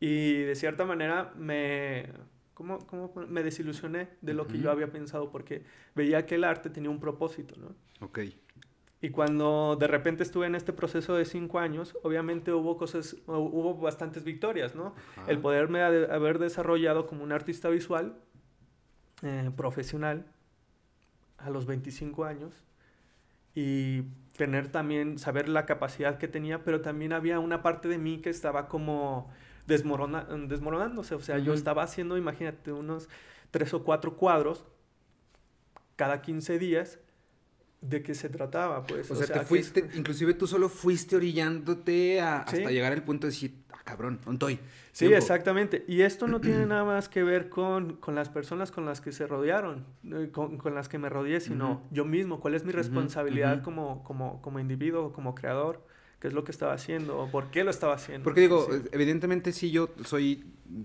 [0.00, 2.10] y de cierta manera me,
[2.54, 5.62] ¿cómo, cómo me desilusioné de lo que yo había pensado porque
[5.94, 7.74] veía que el arte tenía un propósito, ¿no?
[8.04, 8.20] Ok.
[9.00, 13.74] Y cuando de repente estuve en este proceso de cinco años, obviamente hubo cosas, hubo
[13.74, 14.94] bastantes victorias, ¿no?
[15.28, 18.16] El poderme haber desarrollado como un artista visual
[19.22, 20.26] eh, profesional,
[21.38, 22.54] a los 25 años
[23.54, 24.02] y
[24.36, 28.30] tener también, saber la capacidad que tenía, pero también había una parte de mí que
[28.30, 29.30] estaba como
[29.66, 33.08] desmorona, desmoronándose, o sea, yo estaba haciendo, imagínate, unos
[33.50, 34.64] tres o cuatro cuadros
[35.96, 37.00] cada 15 días
[37.88, 39.10] de qué se trataba, pues.
[39.10, 43.54] O, sea, te fuiste, inclusive tú solo fuiste orillándote hasta llegar al punto de decir,
[43.72, 44.58] ah, cabrón, estoy.
[44.92, 45.84] Sí, exactamente.
[45.86, 49.12] Y esto no tiene nada más que ver con, con las personas con las que
[49.12, 52.72] se rodearon, eh, con, con las que me rodeé, sino yo mismo, cuál es mi
[52.72, 55.84] responsabilidad como, como, como individuo, como creador
[56.20, 58.24] qué es lo que estaba haciendo o por qué lo estaba haciendo.
[58.24, 60.44] Porque digo, evidentemente sí yo soy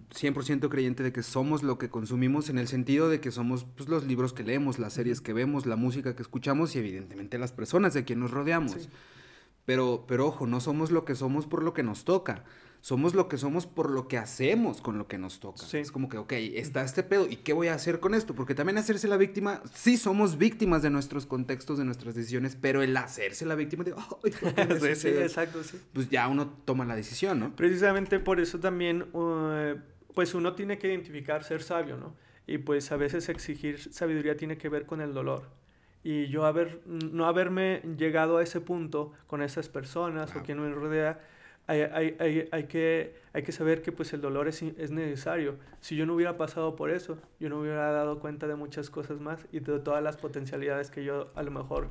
[0.10, 3.90] 100% creyente de que somos lo que consumimos en el sentido de que somos pues,
[3.90, 7.52] los libros que leemos, las series que vemos, la música que escuchamos y evidentemente las
[7.52, 8.90] personas de quien nos rodeamos.
[9.66, 12.44] Pero, pero ojo, no somos lo que somos por lo que nos toca
[12.82, 15.64] somos lo que somos por lo que hacemos con lo que nos toca.
[15.72, 18.34] Es como que, ok, está este pedo, ¿y qué voy a hacer con esto?
[18.34, 22.82] Porque también hacerse la víctima, sí somos víctimas de nuestros contextos, de nuestras decisiones, pero
[22.82, 23.94] el hacerse la víctima de,
[24.80, 25.80] sí, sí, exacto, sí.
[25.94, 27.56] Pues ya uno toma la decisión, ¿no?
[27.56, 29.80] Precisamente por eso también, uh,
[30.16, 32.16] pues uno tiene que identificar ser sabio, ¿no?
[32.48, 35.50] Y pues a veces exigir sabiduría tiene que ver con el dolor.
[36.04, 40.74] Y yo haber, no haberme llegado a ese punto con esas personas o quien me
[40.74, 41.20] rodea,
[41.80, 45.56] hay, hay, hay, que, hay que saber que pues el dolor es, es, necesario.
[45.80, 49.20] Si yo no hubiera pasado por eso, yo no hubiera dado cuenta de muchas cosas
[49.20, 51.90] más y de todas las potencialidades que yo a lo mejor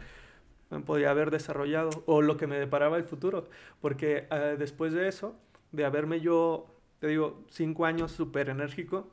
[0.85, 3.49] podía haber desarrollado o lo que me deparaba el futuro.
[3.81, 5.35] Porque uh, después de eso,
[5.73, 6.66] de haberme yo
[7.01, 9.09] te digo, cinco años súper enérgico.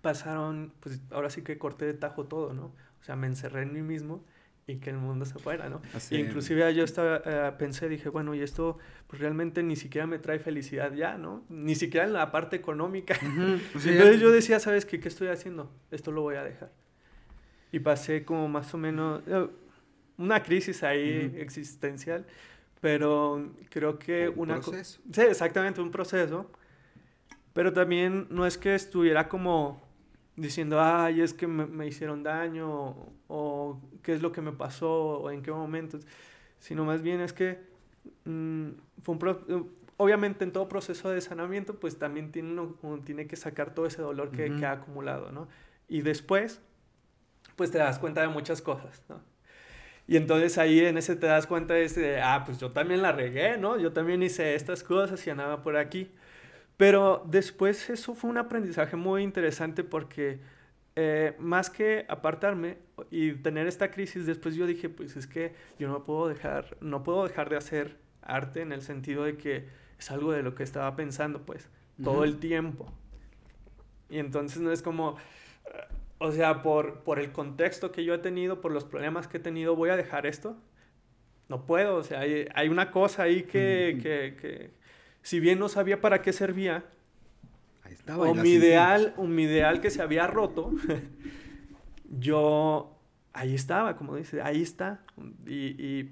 [0.00, 2.66] Pasaron, pues ahora sí que corté de tajo todo, ¿no?
[3.00, 4.24] O sea, me encerré en mí mismo
[4.68, 5.80] y que el mundo se fuera, ¿no?
[6.10, 8.76] inclusive yo estaba, eh, pensé, dije, bueno, y esto
[9.06, 11.42] pues realmente ni siquiera me trae felicidad ya, ¿no?
[11.48, 13.18] Ni siquiera en la parte económica.
[13.22, 15.00] Entonces yo decía, ¿sabes qué?
[15.00, 15.72] ¿Qué estoy haciendo?
[15.90, 16.70] Esto lo voy a dejar.
[17.72, 19.48] Y pasé como más o menos eh,
[20.18, 22.26] una crisis ahí existencial,
[22.82, 24.60] pero creo que un una...
[24.60, 25.00] proceso.
[25.10, 26.50] Sí, exactamente, un proceso.
[27.54, 29.87] Pero también no es que estuviera como
[30.38, 32.94] diciendo, ay, es que me, hicieron daño,
[33.28, 35.98] o, qué es lo que me pasó, o en qué momento,
[36.58, 37.60] sino más bien es que
[38.24, 38.68] mm,
[39.02, 43.74] fue un obviamente en todo proceso de sanamiento, pues también tiene, uno, tiene que sacar
[43.74, 45.48] todo ese dolor que, que, ha acumulado, ¿no?
[45.88, 46.60] Y después,
[47.56, 49.20] pues te das cuenta de muchas cosas, ¿no?
[50.06, 53.58] Y entonces ahí en ese te das cuenta de, ah, pues yo también la regué,
[53.58, 53.78] ¿no?
[53.78, 56.10] Yo también hice estas cosas y andaba por aquí.
[56.78, 60.38] Pero después eso fue un aprendizaje muy interesante porque
[60.94, 62.78] eh, más que apartarme
[63.10, 67.02] y tener esta crisis, después yo dije, pues es que yo no puedo dejar, no
[67.02, 69.66] puedo dejar de hacer arte en el sentido de que
[69.98, 71.68] es algo de lo que estaba pensando, pues,
[72.02, 72.86] todo el tiempo.
[74.08, 75.16] Y entonces no es como,
[76.18, 79.40] o sea, por, por el contexto que yo he tenido, por los problemas que he
[79.40, 80.56] tenido, voy a dejar esto.
[81.48, 84.77] No puedo, o sea, hay, hay una cosa ahí que, que
[85.22, 86.84] si bien no sabía para qué servía,
[87.84, 90.72] Ahí estaba, o, mi ideal, o mi ideal que se había roto,
[92.04, 92.98] yo
[93.32, 95.00] ahí estaba, como dice, ahí está.
[95.46, 96.10] Y,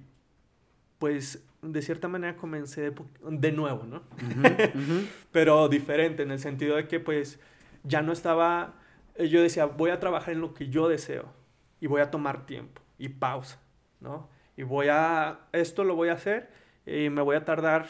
[0.99, 4.03] pues de cierta manera comencé de, nuevo, ¿no?
[5.33, 7.41] Pero diferente, en el sentido de que pues
[7.83, 8.75] ya no estaba,
[9.19, 11.27] yo decía, voy a trabajar en lo que yo deseo
[11.81, 13.61] y voy a tomar tiempo y pausa,
[14.01, 14.31] ¿no?
[14.57, 16.51] Y voy a, esto lo voy a hacer
[16.87, 17.89] y me voy a tardar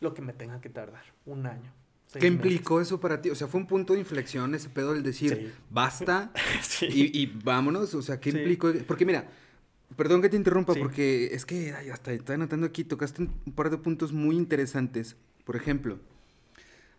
[0.00, 1.72] lo que me tenga que tardar, un año.
[2.12, 3.30] ¿Qué implicó eso para ti?
[3.30, 6.32] O sea, fue un punto de inflexión ese pedo del decir, basta
[6.80, 7.94] y, vámonos.
[7.94, 8.72] O sea, ¿qué implicó?
[8.86, 9.28] Porque mira,
[9.96, 13.78] perdón que te interrumpa, porque es que hasta estoy anotando aquí, tocaste un par de
[13.78, 15.16] puntos muy interesantes.
[15.44, 15.98] Por ejemplo,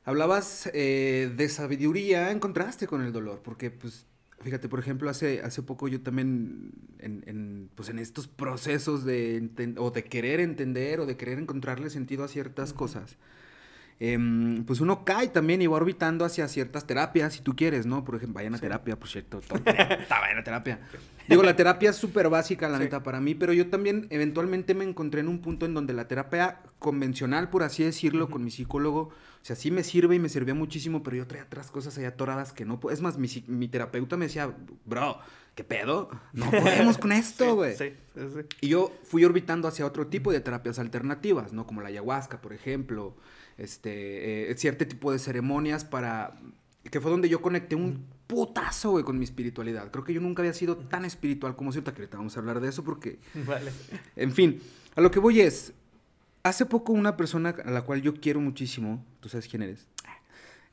[0.05, 4.05] hablabas eh, de sabiduría en contraste con el dolor, porque pues
[4.39, 9.89] Fíjate, por ejemplo, hace, hace poco yo también, en, pues en estos procesos de, o
[9.89, 13.17] de querer entender o de querer encontrarle sentido a ciertas cosas,
[13.99, 18.03] Em, pues uno cae también y va orbitando hacia ciertas terapias, si tú quieres, ¿no?
[18.03, 19.41] Por ejemplo, vayan a terapia, por cierto.
[19.65, 20.79] vayan a terapia.
[21.27, 24.86] Digo, la terapia es súper básica, la neta, para mí, pero yo también eventualmente me
[24.86, 28.99] encontré en un punto en donde la terapia convencional, por así decirlo, con mi psicólogo,
[29.01, 32.05] o sea, sí me sirve y me sirvió muchísimo, pero yo traía otras cosas ahí
[32.05, 32.79] atoradas que no...
[32.91, 34.53] Es más, mi, mi terapeuta me decía,
[34.86, 35.19] bro,
[35.55, 36.10] ¿qué pedo?
[36.33, 37.75] No podemos con esto, güey.
[37.75, 41.65] Sí, sí, sí, y yo fui orbitando hacia otro tipo de terapias alternativas, ¿no?
[41.65, 43.15] Como la ayahuasca, por ejemplo
[43.57, 46.39] este, eh, cierto tipo de ceremonias para...
[46.83, 49.89] que fue donde yo conecté un putazo, güey, con mi espiritualidad.
[49.91, 52.59] Creo que yo nunca había sido tan espiritual como cierta, que ahorita vamos a hablar
[52.59, 53.19] de eso porque...
[53.45, 53.71] Vale.
[54.15, 54.61] En fin,
[54.95, 55.73] a lo que voy es,
[56.43, 59.87] hace poco una persona a la cual yo quiero muchísimo, tú sabes quién eres,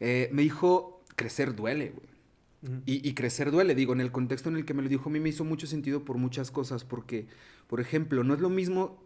[0.01, 2.83] eh, me dijo, crecer duele, güey.
[2.85, 5.13] y, y, crecer duele, digo, en el contexto en el que me lo dijo, a
[5.13, 7.29] mí me hizo mucho sentido por muchas cosas, porque,
[7.69, 9.04] por ejemplo, no es lo mismo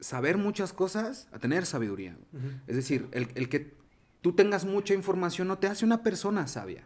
[0.00, 2.16] saber muchas cosas a tener sabiduría.
[2.66, 3.74] Es decir, el, que
[4.20, 6.84] tú tengas mucha información no te hace una persona sabia.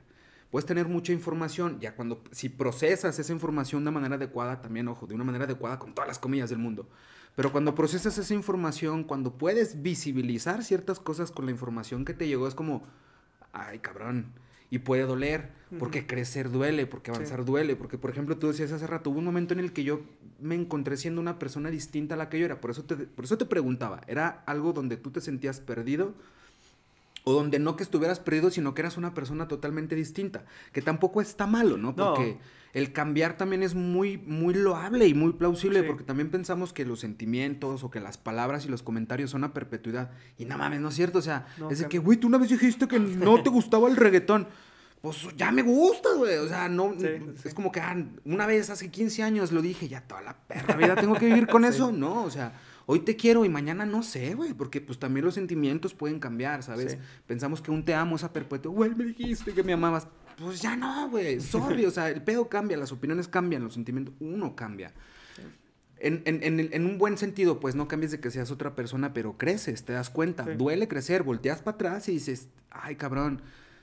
[0.50, 5.06] Puedes tener mucha información, ya cuando, si procesas esa información de manera adecuada, también, ojo,
[5.06, 6.88] de una manera adecuada con todas las comillas del mundo.
[7.36, 12.26] Pero cuando procesas esa información, cuando puedes visibilizar ciertas cosas con la información que te
[12.26, 12.82] llegó, es como,
[13.52, 14.32] ay, cabrón,
[14.70, 18.86] y puede doler, porque crecer duele, porque avanzar duele, porque por ejemplo tú decías hace
[18.86, 20.00] rato, hubo un momento en el que yo
[20.40, 23.24] me encontré siendo una persona distinta a la que yo era, por eso te, por
[23.24, 26.14] eso te preguntaba, ¿era algo donde tú te sentías perdido?
[27.24, 31.20] O donde no que estuvieras perdido, sino que eras una persona totalmente distinta, que tampoco
[31.20, 31.94] está malo, ¿no?
[31.94, 32.38] Porque
[32.72, 37.00] el cambiar también es muy, muy loable y muy plausible, porque también pensamos que los
[37.00, 40.10] sentimientos o que las palabras y los comentarios son a perpetuidad.
[40.38, 42.48] Y no mames, no es cierto, o sea, es de que, güey, tú una vez
[42.48, 44.46] dijiste que no te gustaba el reggaetón.
[45.00, 46.36] Pues ya me gusta, güey.
[46.36, 46.94] O sea, no.
[47.44, 50.76] es como que ah, una vez hace 15 años lo dije, ya toda la perra
[50.76, 51.90] vida tengo que vivir con eso.
[51.90, 52.52] No, o sea,
[52.84, 54.52] hoy te quiero y mañana no sé, güey.
[54.52, 56.98] Porque pues también los sentimientos pueden cambiar, ¿sabes?
[57.26, 58.72] Pensamos que un te amo es a perpetuo.
[58.72, 60.06] Güey, me dijiste que me amabas.
[60.40, 61.40] Pues ya no, güey.
[61.40, 64.92] Sorry, o sea, el pedo cambia, las opiniones cambian, los sentimientos, uno cambia.
[65.98, 69.36] En, en, en, un buen sentido, pues no cambies de que seas otra persona, pero
[69.36, 70.44] creces, te das cuenta.
[70.44, 73.42] Duele crecer, volteas para atrás y dices, ay, cabrón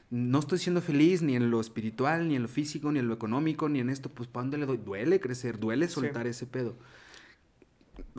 [0.09, 3.13] no estoy siendo feliz ni en lo espiritual, ni en lo físico, ni en lo
[3.13, 4.77] económico, ni en esto, pues ¿para dónde le doy?
[4.77, 6.77] Duele crecer, duele soltar ese pedo.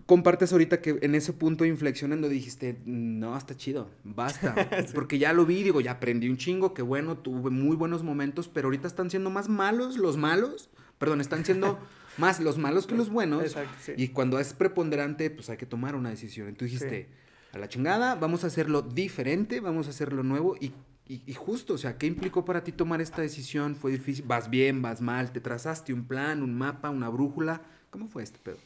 [0.06, 4.54] Compartes ahorita que en ese punto de inflexión en donde dijiste, no, está chido, basta.
[4.94, 8.48] Porque ya lo vi, digo, ya aprendí un chingo, que bueno, tuve muy buenos momentos,
[8.48, 10.70] pero ahorita están siendo más malos los malos.
[10.98, 11.78] Perdón, están siendo
[12.18, 13.42] más los malos que los buenos.
[13.42, 13.92] Exacto, sí.
[13.96, 16.48] Y cuando es preponderante, pues hay que tomar una decisión.
[16.48, 17.08] Entonces dijiste,
[17.52, 20.72] a la chingada, vamos a hacerlo diferente, vamos a hacerlo nuevo y
[21.10, 23.76] y, justo, o sea, ¿qué implicó para ti tomar esta decisión?
[23.76, 24.26] ¿Fue difícil?
[24.26, 25.32] ¿Vas bien, vas mal?
[25.32, 27.62] ¿Te trazaste un plan, un mapa, una brújula?
[27.88, 28.58] ¿Cómo fue este pedo?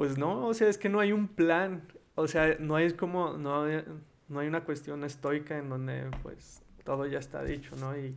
[0.00, 1.82] Pues no, o sea, es que no hay un plan.
[2.14, 3.66] O sea, no es como, no,
[4.28, 7.94] no hay una cuestión estoica en donde pues todo ya está dicho, ¿no?
[7.94, 8.14] Y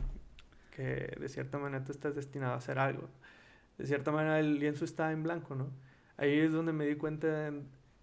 [0.73, 3.09] que de cierta manera tú estás destinado a hacer algo.
[3.77, 5.71] De cierta manera el lienzo está en blanco, ¿no?
[6.15, 7.51] Ahí es donde me di cuenta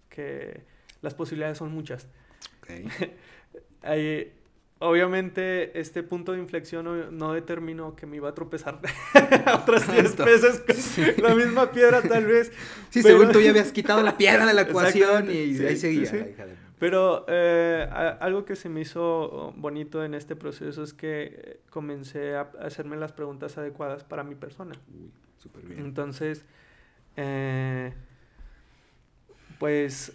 [0.09, 0.63] que
[1.01, 2.07] las posibilidades son muchas.
[2.61, 2.87] Okay.
[3.81, 4.31] Ahí,
[4.83, 8.79] Obviamente, este punto de inflexión no, determinó que me iba a tropezar
[9.53, 10.63] otras 10 veces
[11.15, 12.51] con la misma piedra, tal vez.
[12.89, 16.11] Sí, según tú ya habías quitado la piedra de la ecuación y ahí seguía.
[16.79, 17.87] Pero eh,
[18.19, 23.11] algo que se me hizo bonito en este proceso es que comencé a hacerme las
[23.11, 24.73] preguntas adecuadas para mi persona.
[24.91, 25.79] Uy, súper bien.
[25.81, 26.43] Entonces,
[27.17, 27.93] eh,
[29.59, 30.11] pues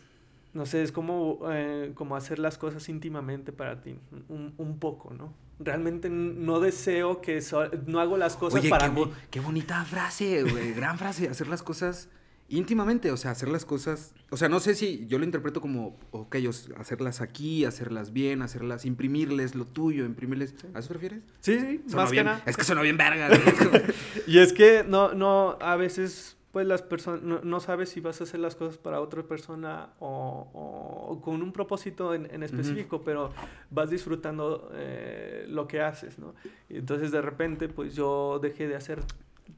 [0.57, 5.13] no sé, es como, eh, como hacer las cosas íntimamente para ti, un, un poco,
[5.13, 5.35] ¿no?
[5.59, 7.43] Realmente no deseo que,
[7.87, 12.09] no hago las cosas para qué qué bonita frase, güey, gran frase, hacer las cosas
[12.49, 15.99] íntimamente, o sea, hacer las cosas, o sea, no sé si yo lo interpreto como,
[16.11, 16.37] ok,
[16.79, 21.23] hacerlas aquí, hacerlas bien, hacerlas, imprimirles lo tuyo, imprimirles, ¿a eso te refieres?
[21.41, 22.43] Sí, sí, más que nada.
[22.47, 23.83] Es que suena bien verga, güey.
[24.27, 28.25] y es que no, no, a veces pues las personas, no, sabes si vas a
[28.25, 33.31] hacer las cosas para otra persona o, con un propósito en, específico, pero
[33.69, 36.35] vas disfrutando eh, lo que haces, ¿no?
[36.71, 39.03] Y entonces de repente, pues yo dejé de hacer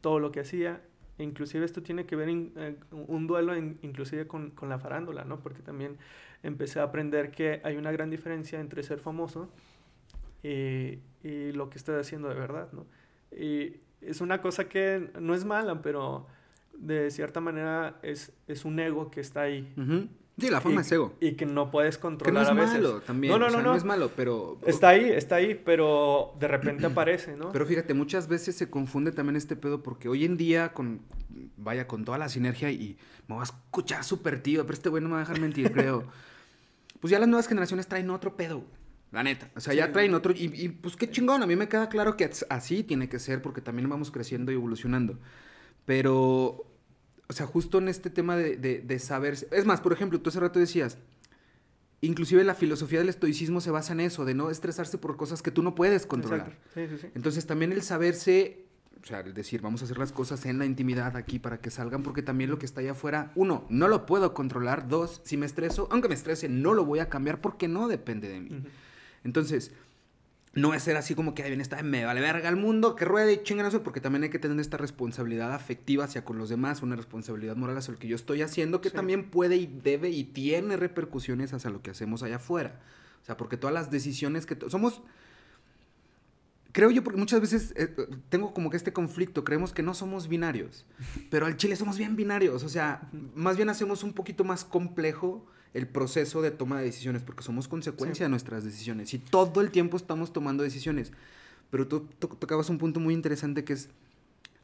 [0.00, 0.82] todo lo que hacía,
[1.18, 5.38] inclusive esto tiene que ver eh, un duelo inclusive con, con, la farándula, ¿no?
[5.38, 5.98] Porque también
[6.42, 9.48] empecé a aprender que hay una gran diferencia entre ser famoso
[10.42, 12.86] y, y lo que estoy haciendo de verdad, ¿no?
[13.30, 16.26] Y es una cosa que no es mala, pero
[16.78, 19.72] de cierta manera es, es un ego que está ahí.
[20.38, 21.14] Sí, la forma es ego.
[21.20, 23.32] Y que no puedes controlar que no es malo también.
[23.32, 23.74] No, no, no, no.
[23.74, 24.58] es malo, pero...
[24.64, 27.50] Está ahí, está ahí, pero de repente aparece, ¿no?
[27.50, 31.00] Pero fíjate, muchas veces se confunde también este pedo porque hoy en día con...
[31.56, 35.02] Vaya, con toda la sinergia y me va a escuchar súper tío, pero este güey
[35.02, 36.04] no me va a dejar mentir, creo.
[37.00, 38.62] Pues ya las nuevas generaciones traen otro pedo,
[39.10, 39.50] la neta.
[39.56, 40.32] O sea, ya traen otro...
[40.32, 43.42] Y, y pues qué chingón, a mí me queda claro que así tiene que ser
[43.42, 45.18] porque también vamos creciendo y evolucionando.
[45.88, 46.68] Pero
[47.28, 49.34] o sea, justo en este tema de, de, saber...
[49.50, 50.98] Es más, por ejemplo, tú hace rato decías,
[52.00, 55.50] inclusive la filosofía del estoicismo se basa en eso, de no estresarse por cosas que
[55.50, 56.58] tú no puedes controlar.
[56.72, 57.06] Sí, sí, sí.
[57.14, 58.64] Entonces también el saberse,
[59.02, 61.70] o sea, el decir, vamos a hacer las cosas en la intimidad aquí para que
[61.70, 65.36] salgan, porque también lo que está allá afuera, uno, no lo puedo controlar, dos, si
[65.36, 68.62] me estreso, aunque me estrese, no lo voy a cambiar porque no depende de mí.
[69.22, 69.72] Entonces,
[70.60, 73.04] no es ser así como que ahí viene esta, me vale verga el mundo, que
[73.04, 76.48] ruede y chingan eso, porque también hay que tener esta responsabilidad afectiva hacia con los
[76.48, 80.10] demás, una responsabilidad moral hacia lo que yo estoy haciendo, que también puede y debe
[80.10, 82.80] y tiene repercusiones hacia lo que hacemos allá afuera.
[83.22, 85.02] O sea, porque todas las decisiones que somos,
[86.72, 87.94] creo yo, porque muchas veces eh,
[88.28, 90.86] tengo como que este conflicto, creemos que no somos binarios,
[91.30, 95.46] pero al chile somos bien binarios, o sea, más bien hacemos un poquito más complejo
[95.74, 99.70] el proceso de toma de decisiones, porque somos consecuencia de nuestras decisiones y todo el
[99.70, 101.12] tiempo estamos tomando decisiones.
[101.70, 103.90] Pero tú tocabas un punto muy interesante que es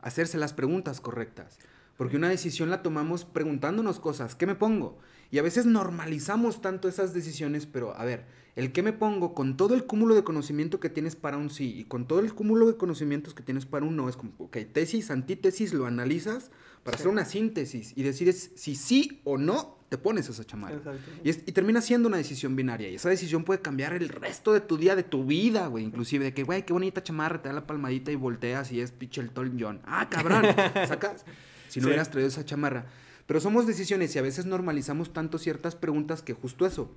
[0.00, 1.58] hacerse las preguntas correctas,
[1.96, 4.98] porque una decisión la tomamos preguntándonos cosas, ¿qué me pongo?
[5.30, 8.24] Y a veces normalizamos tanto esas decisiones, pero a ver,
[8.56, 11.74] el qué me pongo con todo el cúmulo de conocimiento que tienes para un sí
[11.76, 14.58] y con todo el cúmulo de conocimientos que tienes para un no, es como, ok,
[14.72, 16.50] tesis, antítesis, lo analizas
[16.84, 20.80] para hacer una síntesis y decides si sí o no te pones esa chamarra.
[21.22, 22.90] Y, y, termina siendo una decisión binaria.
[22.90, 25.84] Y esa decisión puede cambiar el resto de tu día, de tu vida, güey.
[25.84, 28.92] Inclusive de que, güey, qué bonita chamarra, te da la palmadita y volteas y es
[28.92, 29.80] pinche el John.
[29.84, 30.44] Ah, cabrón,
[30.88, 31.24] sacas.
[31.68, 32.86] Si no hubieras traído esa chamarra.
[33.26, 36.90] Pero somos decisiones y a veces normalizamos tanto ciertas preguntas que justo eso,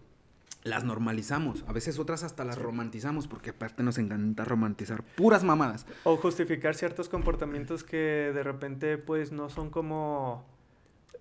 [0.68, 1.64] las normalizamos.
[1.68, 5.86] A veces otras hasta las romantizamos porque aparte nos encanta romantizar puras mamadas.
[6.04, 10.46] O justificar ciertos comportamientos que de repente pues no son como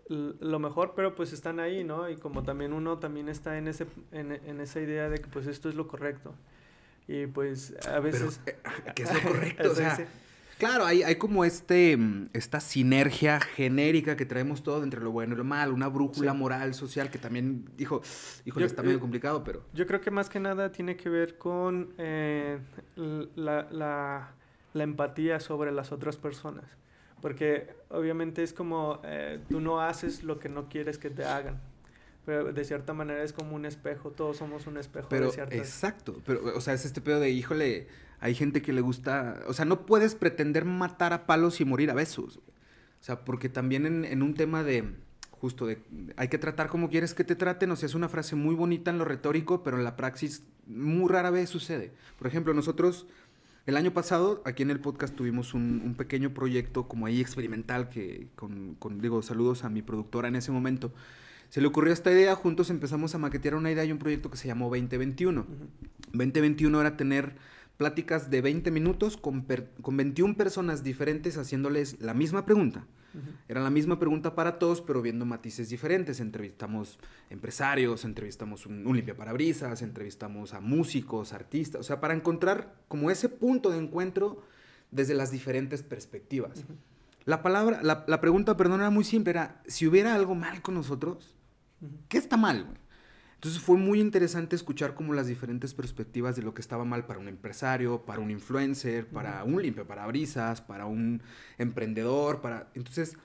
[0.08, 2.08] lo mejor, pero pues están ahí, ¿no?
[2.08, 5.68] Y como también uno también está en, ese, en, esa idea de que pues esto
[5.68, 6.34] es lo correcto.
[7.08, 8.40] Y pues a veces...
[8.44, 9.70] Pero, eh, ¿Qué es lo correcto?
[9.70, 9.98] o sea,
[10.58, 15.34] claro, hay, hay como este, mm, esta sinergia genérica que traemos todo entre lo bueno
[15.34, 18.02] y lo malo, una brújula moral, social, que también, dijo,
[18.44, 19.64] híjole, está medio complicado, pero...
[19.72, 22.58] Yo creo que más que nada tiene que ver con eh,
[22.96, 24.34] la, la,
[24.72, 26.64] la empatía sobre las otras personas.
[27.20, 31.60] Porque obviamente es como eh, tú no haces lo que no quieres que te hagan.
[32.24, 35.58] Pero de cierta manera es como un espejo, todos somos un espejo pero, de ciertas...
[35.58, 37.86] Exacto, pero o sea, es este pedo de, híjole,
[38.20, 41.90] hay gente que le gusta, o sea, no puedes pretender matar a palos y morir
[41.90, 42.38] a besos.
[42.38, 44.84] O sea, porque también en, en un tema de,
[45.30, 45.78] justo de,
[46.16, 48.90] hay que tratar como quieres que te traten, o sea, es una frase muy bonita
[48.90, 51.92] en lo retórico, pero en la praxis muy rara vez sucede.
[52.18, 53.06] Por ejemplo, nosotros
[53.66, 57.88] el año pasado, aquí en el podcast tuvimos un, un pequeño proyecto como ahí experimental
[57.88, 60.92] que, con, con, digo, saludos a mi productora en ese momento,
[61.48, 64.36] se le ocurrió esta idea, juntos empezamos a maquetear una idea y un proyecto que
[64.36, 65.40] se llamó 2021.
[65.40, 65.68] Uh -huh.
[66.12, 67.36] 2021 era tener
[67.76, 72.86] pláticas de 20 minutos con, per, con 21 personas diferentes haciéndoles la misma pregunta.
[73.14, 73.22] Uh -huh.
[73.48, 76.20] Era la misma pregunta para todos, pero viendo matices diferentes.
[76.20, 76.98] Entrevistamos
[77.30, 83.28] empresarios, entrevistamos un, un limpiaparabrisas, entrevistamos a músicos, artistas, o sea, para encontrar como ese
[83.28, 84.42] punto de encuentro
[84.90, 86.58] desde las diferentes perspectivas.
[86.58, 86.76] Uh -huh.
[87.26, 90.74] La palabra, la, la, pregunta, perdón, era muy simple, era, si hubiera algo mal con
[90.74, 91.34] nosotros,
[92.08, 92.85] ¿qué está mal, güey?
[93.36, 97.20] Entonces fue muy interesante escuchar como las diferentes perspectivas de lo que estaba mal para
[97.20, 101.22] un empresario, para un influencer, para un limpiaparabrisas, para un
[101.58, 102.70] emprendedor, para...
[102.74, 103.16] Entonces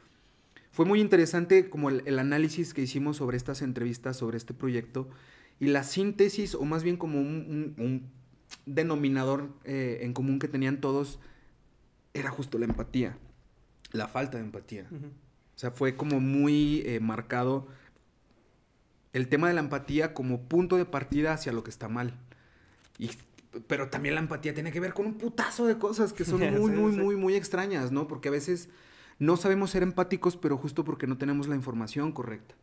[0.71, 5.09] fue muy interesante como el, el, análisis que hicimos sobre estas entrevistas, sobre este proyecto,
[5.59, 8.09] y la síntesis, o más bien como un, un, un
[8.65, 11.19] denominador eh, en común que tenían todos,
[12.13, 13.17] era justo la empatía,
[13.93, 14.87] la falta de empatía.
[14.91, 15.09] Uh -huh.
[15.55, 17.67] O sea, fue como muy eh, marcado
[19.13, 22.13] el tema de la empatía como punto de partida hacia lo que está mal.
[22.97, 23.11] Y,
[23.67, 26.71] pero también la empatía tiene que ver con un putazo de cosas que son muy,
[26.71, 26.99] sí, muy, sí.
[26.99, 28.07] muy, muy extrañas, ¿no?
[28.07, 28.69] Porque a veces
[29.19, 32.55] no sabemos ser empáticos, pero justo porque no tenemos la información correcta.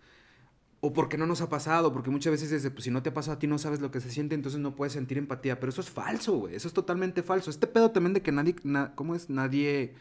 [0.81, 3.11] O porque no nos ha pasado, porque muchas veces es de, pues si no te
[3.11, 5.59] ha pasado a ti no sabes lo que se siente, entonces no puedes sentir empatía.
[5.59, 6.55] Pero eso es falso, güey.
[6.55, 7.51] Eso es totalmente falso.
[7.51, 9.29] Este pedo también de que nadie, na, ¿cómo es?
[9.29, 9.95] Nadie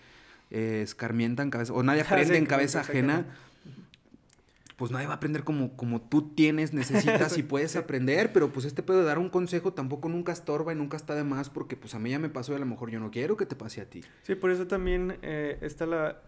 [0.52, 3.26] eh, escarmienta en cabeza, o nadie aprende sí, en cabeza ajena
[4.78, 8.66] pues nadie va a aprender como, como tú tienes, necesitas y puedes aprender, pero pues
[8.66, 11.76] este pedo de dar un consejo tampoco nunca estorba y nunca está de más porque
[11.76, 13.56] pues a mí ya me pasó y a lo mejor yo no quiero que te
[13.56, 14.04] pase a ti.
[14.22, 16.22] Sí, por eso también eh, está la,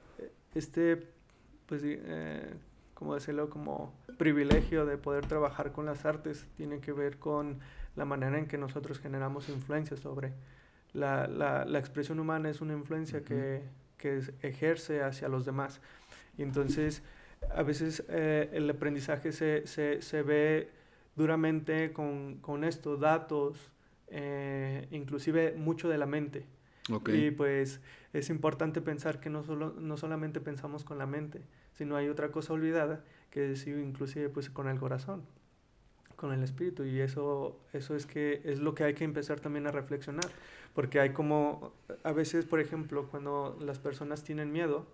[0.55, 0.97] este,
[1.67, 2.53] pues, eh,
[2.95, 7.59] como decirlo, como privilegio de poder trabajar con las artes, tiene que ver con
[7.95, 10.33] la manera en que nosotros generamos influencia sobre.
[10.93, 13.25] La, la, la expresión humana es una influencia uh -huh.
[13.25, 13.61] que,
[13.99, 15.81] que ejerce hacia los demás.
[16.35, 17.03] Y entonces
[17.53, 20.69] a veces eh, el aprendizaje se, se, se, ve
[21.15, 23.71] duramente con, con estos datos,
[24.07, 26.45] eh, inclusive mucho de la mente.
[26.91, 27.25] Okay.
[27.25, 27.81] Y pues
[28.13, 31.41] es importante pensar que no, solo, no solamente pensamos con la mente,
[31.73, 35.23] sino hay otra cosa olvidada, que es inclusive pues con el corazón,
[36.15, 36.85] con el espíritu.
[36.85, 40.25] Y eso, eso es, que, es lo que hay que empezar también a reflexionar.
[40.73, 41.73] Porque hay como,
[42.03, 44.87] a veces, por ejemplo, cuando las personas tienen miedo,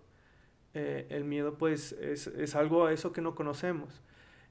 [0.77, 4.01] eh, el miedo pues es, es, algo a eso que no conocemos.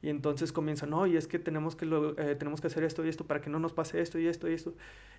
[0.00, 3.04] Y entonces comienzan, no, y es que tenemos que, lo, eh, tenemos que hacer esto
[3.04, 4.74] y esto para que no nos pase esto y esto y esto.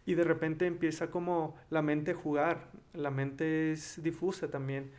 [0.08, 4.90] Y de repente empieza como la mente a jugar, la mente es difusa también.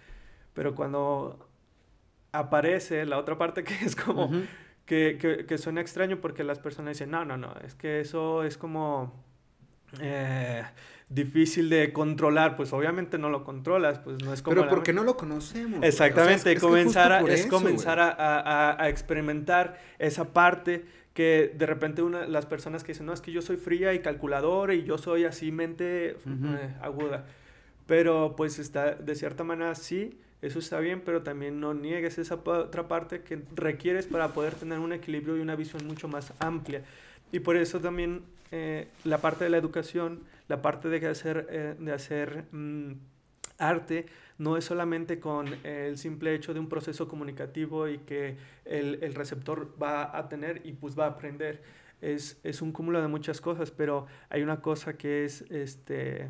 [0.55, 1.49] Pero cuando
[2.31, 4.47] aparece la otra parte que es como, uh -huh.
[4.85, 8.45] que, que, que, suena extraño porque las personas dicen, no, no, no, es que eso
[8.45, 9.13] es como...
[10.01, 10.63] Eh,
[11.09, 14.57] difícil de controlar, pues obviamente no lo controlas, pues no es como...
[14.57, 15.85] Pero porque no lo conocemos.
[15.85, 20.85] Exactamente, o sea, comenzar, a, es eso, comenzar a, a, a, experimentar esa parte
[21.15, 24.01] que de repente una, las personas que dicen, no, es que yo soy fría y
[24.01, 26.59] calculadora y yo soy así mente uh -huh.
[26.59, 27.25] eh, aguda.
[27.87, 32.35] Pero pues está, de cierta manera sí, eso está bien, pero también no niegues esa
[32.35, 36.83] otra parte que requieres para poder tener un equilibrio y una visión mucho más amplia.
[37.33, 41.75] Y por eso también eh, la parte de la educación, la parte de hacer, eh,
[41.79, 42.93] de hacer mmm,
[43.59, 44.07] arte,
[44.39, 49.15] no es solamente con el simple hecho de un proceso comunicativo y que el, el
[49.15, 51.63] receptor va a tener y pues va a aprender.
[52.03, 56.29] Es, es, un cúmulo de muchas cosas, pero hay una cosa que es este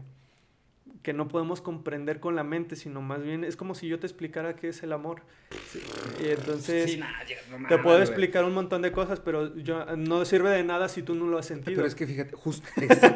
[1.07, 4.09] que no podemos comprender con la mente, sino más bien es como si yo te
[4.09, 5.23] explicara qué es el amor.
[5.71, 5.81] Sí,
[6.21, 10.51] y entonces sí, no, te puedo explicar un montón de cosas, pero yo, no sirve
[10.51, 11.77] de nada si tú no lo has sentido.
[11.77, 13.07] Pero es que fíjate, justo, ese,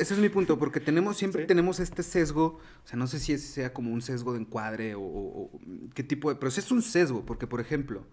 [0.00, 1.46] ese, es mi punto, porque tenemos siempre sí.
[1.46, 4.96] tenemos este sesgo, o sea, no sé si ese sea como un sesgo de encuadre
[4.96, 5.60] o, o, o
[5.94, 8.04] qué tipo de, pero es un sesgo, porque por ejemplo,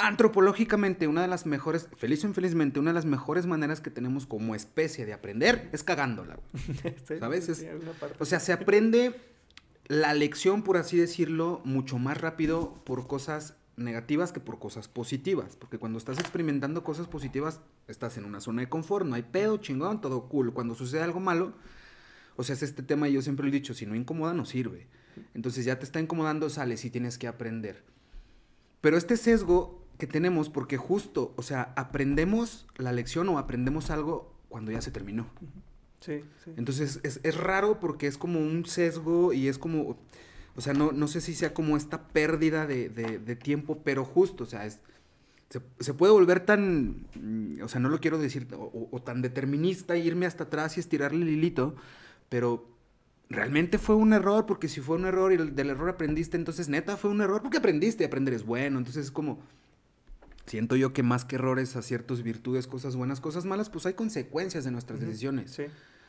[0.00, 4.26] antropológicamente una de las mejores, feliz o infelizmente, una de las mejores maneras que tenemos
[4.26, 6.38] como especie de aprender es cagándola,
[7.20, 7.48] ¿sabes?
[7.48, 7.66] Es,
[8.18, 9.20] o sea, se aprende
[9.86, 15.56] la lección, por así decirlo, mucho más rápido por cosas negativas que por cosas positivas,
[15.56, 19.56] porque cuando estás experimentando cosas positivas, estás en una zona de confort, no hay pedo,
[19.56, 20.52] chingón, todo cool.
[20.52, 21.54] Cuando sucede algo malo,
[22.36, 24.46] O sea, es este tema y yo siempre lo he dicho, si no incomoda no
[24.46, 24.86] sirve.
[25.34, 27.84] Entonces ya te está incomodando, sales y tienes que aprender.
[28.80, 34.34] Pero este sesgo que tenemos, porque justo, o sea, aprendemos la lección o aprendemos algo
[34.48, 35.26] cuando ya se terminó.
[36.00, 36.50] Sí, sí.
[36.56, 39.96] Entonces es, es raro porque es como un sesgo y es como,
[40.56, 44.04] o sea, no, no sé si sea como esta pérdida de, de- de tiempo, pero
[44.04, 44.80] justo, o sea, es,
[45.50, 49.20] se, se puede volver tan, mm, o sea, no lo quiero decir, o, o- tan
[49.22, 51.76] determinista, irme hasta atrás y estirarle el hilito,
[52.28, 52.66] pero
[53.28, 56.68] realmente fue un error, porque si fue un error y el- del error aprendiste, entonces
[56.68, 59.40] neta fue un error porque aprendiste, aprender es bueno, entonces es como...
[60.50, 64.64] Siento yo que más que errores, aciertos, virtudes, cosas buenas, cosas malas, pues hay consecuencias
[64.64, 65.52] de nuestras decisiones.
[65.52, 65.62] Sí.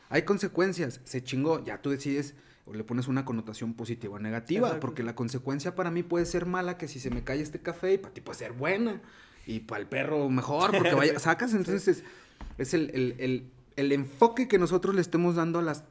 [0.10, 2.34] Hay consecuencias, se chingó, ya tú decides
[2.66, 4.88] o le pones una connotación positiva o negativa, Exacto.
[4.88, 7.94] porque la consecuencia para mí puede ser mala, que si se me cae este café,
[7.94, 9.00] y para ti puede ser buena,
[9.46, 12.04] y para el perro mejor, porque vaya, sacas, entonces es,
[12.58, 15.84] es el, el- el- el enfoque que nosotros le estemos dando a las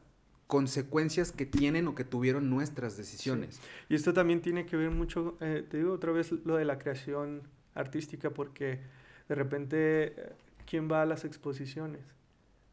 [0.49, 3.61] consecuencias que tienen o que tuvieron nuestras decisiones.
[3.89, 6.79] Y esto también tiene que ver mucho, eh, te digo otra vez, lo de la
[6.79, 7.43] creación
[7.75, 8.81] artística, porque
[9.29, 10.33] de repente, eh,
[10.67, 12.01] ¿quién va a las exposiciones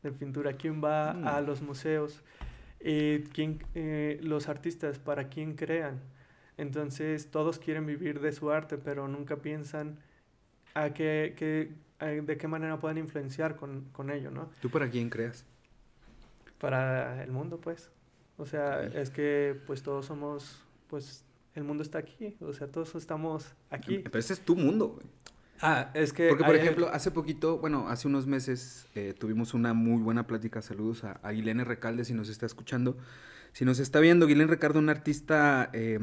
[0.04, 0.54] de pintura?
[0.54, 1.28] ¿Quién va Mm.
[1.28, 2.22] a los museos?
[2.80, 6.00] Eh, ¿quién, eh, los artistas, ¿para quién crean?
[6.58, 9.98] Entonces, todos quieren vivir de su arte, pero nunca piensan
[10.74, 14.50] a qué, qué- a- de qué manera pueden influenciar con, con ello, ¿no?
[14.62, 15.46] ¿Tú para quién creas?
[16.60, 17.92] para el mundo, pues.
[18.38, 21.24] O sea, es que pues todos somos, pues
[21.58, 24.00] el mundo está aquí, o sea, todos estamos aquí.
[24.00, 25.06] Pero ese es tu mundo, güey.
[25.62, 26.30] Ah, es que...
[26.30, 30.28] Porque, por hay- ejemplo, hace poquito, bueno, hace unos meses eh, tuvimos una muy buena
[30.28, 30.62] plática.
[30.62, 32.98] Saludos a, a Guilene Recalde, si nos está escuchando.
[33.54, 35.98] Si nos está viendo, Guilén Recalde, un artista, eh,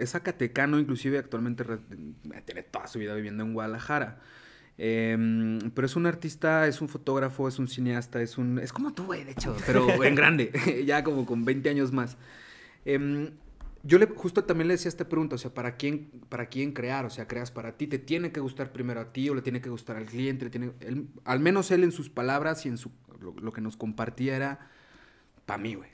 [0.00, 1.78] es zacatecano, inclusive actualmente re-
[2.44, 4.18] tiene toda su vida viviendo en Guadalajara.
[4.78, 8.58] Eh, pero es un artista, es un fotógrafo, es un cineasta, es un...
[8.58, 10.50] Es como tú, güey, de hecho, pero en grande,
[10.86, 12.16] ya como con 20 años más.
[12.84, 13.30] Em,
[13.82, 17.04] yo le, justo también le decía esta pregunta, o sea, ¿para quién, ¿para quién crear?
[17.06, 19.60] O sea, creas para ti, te tiene que gustar primero a ti o le tiene
[19.60, 22.76] que gustar al cliente, le tiene, él- al menos él en sus palabras y en
[22.78, 24.70] su, lo, lo que nos compartía era,
[25.46, 25.90] para mí, güey.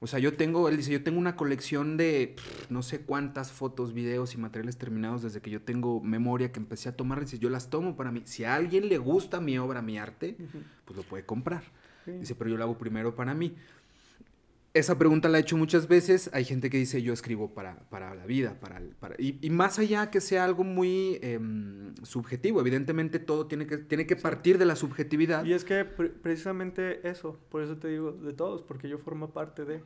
[0.00, 3.52] O sea, yo tengo, él dice, yo tengo una colección de pff, no sé cuántas
[3.52, 7.20] fotos, videos y materiales terminados desde que yo tengo memoria que empecé a tomar.
[7.20, 8.22] Dice, yo las tomo para mí.
[8.24, 10.36] Si a alguien le gusta mi obra, mi arte,
[10.84, 11.62] pues lo puede comprar.
[12.04, 12.10] sí.
[12.18, 13.54] Dice, pero yo lo hago primero para mí.
[14.74, 16.30] Esa pregunta la he hecho muchas veces.
[16.32, 18.58] Hay gente que dice, yo escribo para, para la vida.
[18.58, 19.16] Para, el- para...
[19.18, 24.06] Y, y más allá que sea algo muy em, subjetivo, evidentemente todo tiene que, tiene
[24.06, 25.44] que partir de la subjetividad.
[25.44, 29.30] Y es que pre- precisamente eso, por eso te digo de todos, porque yo formo
[29.30, 29.82] parte de...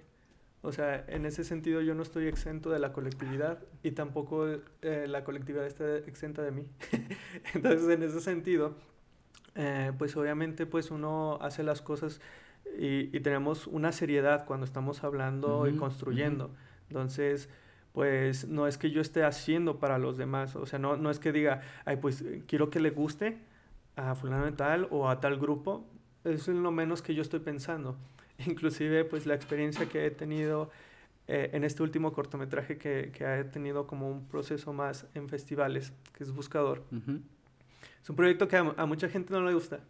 [0.62, 4.46] O sea, en ese sentido yo no estoy exento de la colectividad y tampoco
[4.82, 6.64] eh, la colectividad está exenta de mí.
[7.54, 8.74] Entonces, en ese sentido,
[9.54, 12.20] eh, pues obviamente pues uno hace las cosas
[12.78, 16.50] y, y tenemos una seriedad cuando estamos hablando y Ujú, construyendo.
[16.88, 17.48] Entonces,
[17.92, 21.18] pues no es que yo esté haciendo para los demás, o sea, no, no es
[21.18, 23.38] que diga, ay, pues quiero que le guste
[23.96, 25.84] a fulano de tal o a tal grupo,
[26.24, 27.96] eso es lo menos que yo estoy pensando.
[28.46, 30.70] Inclusive, pues la experiencia que he tenido
[31.28, 35.92] eh, en este último cortometraje que, que he tenido como un proceso más en festivales,
[36.12, 36.82] que es Buscador.
[36.92, 37.20] Ujú.
[38.02, 39.80] Es un proyecto que a, a mucha gente no le gusta,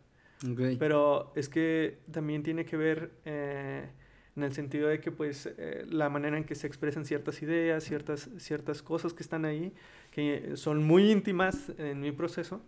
[0.44, 0.78] Ok.
[0.78, 3.88] pero es que también tiene que ver eh,
[4.36, 7.84] en el sentido de que pues eh, la manera en que se expresan ciertas ideas,
[7.84, 9.72] ciertas, ciertas cosas que están ahí,
[10.10, 12.60] que son muy íntimas en mi proceso,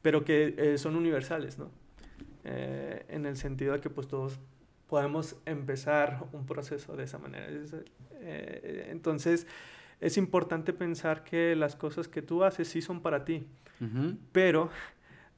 [0.00, 1.70] pero que eh, son universales, ¿no?
[2.44, 4.38] Eh, en el sentido de que pues todos
[4.88, 7.48] podemos empezar un proceso de esa manera.
[7.48, 7.74] Es,
[8.20, 9.46] eh, entonces
[10.00, 13.46] es importante pensar que las cosas que tú haces sí son para ti,
[13.80, 14.16] Ujú.
[14.32, 14.70] pero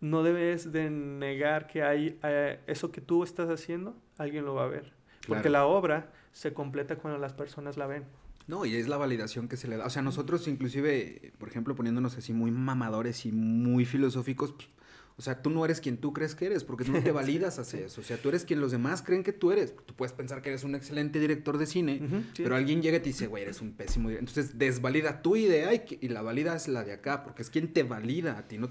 [0.05, 4.65] no debes de negar que hay eh, eso que tú estás haciendo, alguien lo va
[4.65, 4.93] a ver.
[5.27, 5.51] Porque Claro.
[5.51, 8.05] la obra se completa cuando las personas la ven.
[8.47, 9.87] No, y es la validación que se le da.
[9.87, 14.69] O sea, nosotros inclusive, por ejemplo, poniéndonos así muy mamadores y muy filosóficos, pues,
[15.17, 17.59] o sea, tú no eres quien tú crees que eres, porque tú no te validas
[17.59, 18.03] hacia eso.
[18.03, 19.75] O sea, tú eres quien los demás creen que tú eres.
[19.87, 22.03] Tú puedes pensar que eres un excelente director de cine,
[22.35, 22.43] sí.
[22.43, 24.29] pero alguien llega y te dice, güey, eres un pésimo director.
[24.29, 27.49] Entonces, desvalida tu idea y, que- y la valida es la de acá, porque es
[27.49, 28.59] quien te valida a ti.
[28.59, 28.69] No,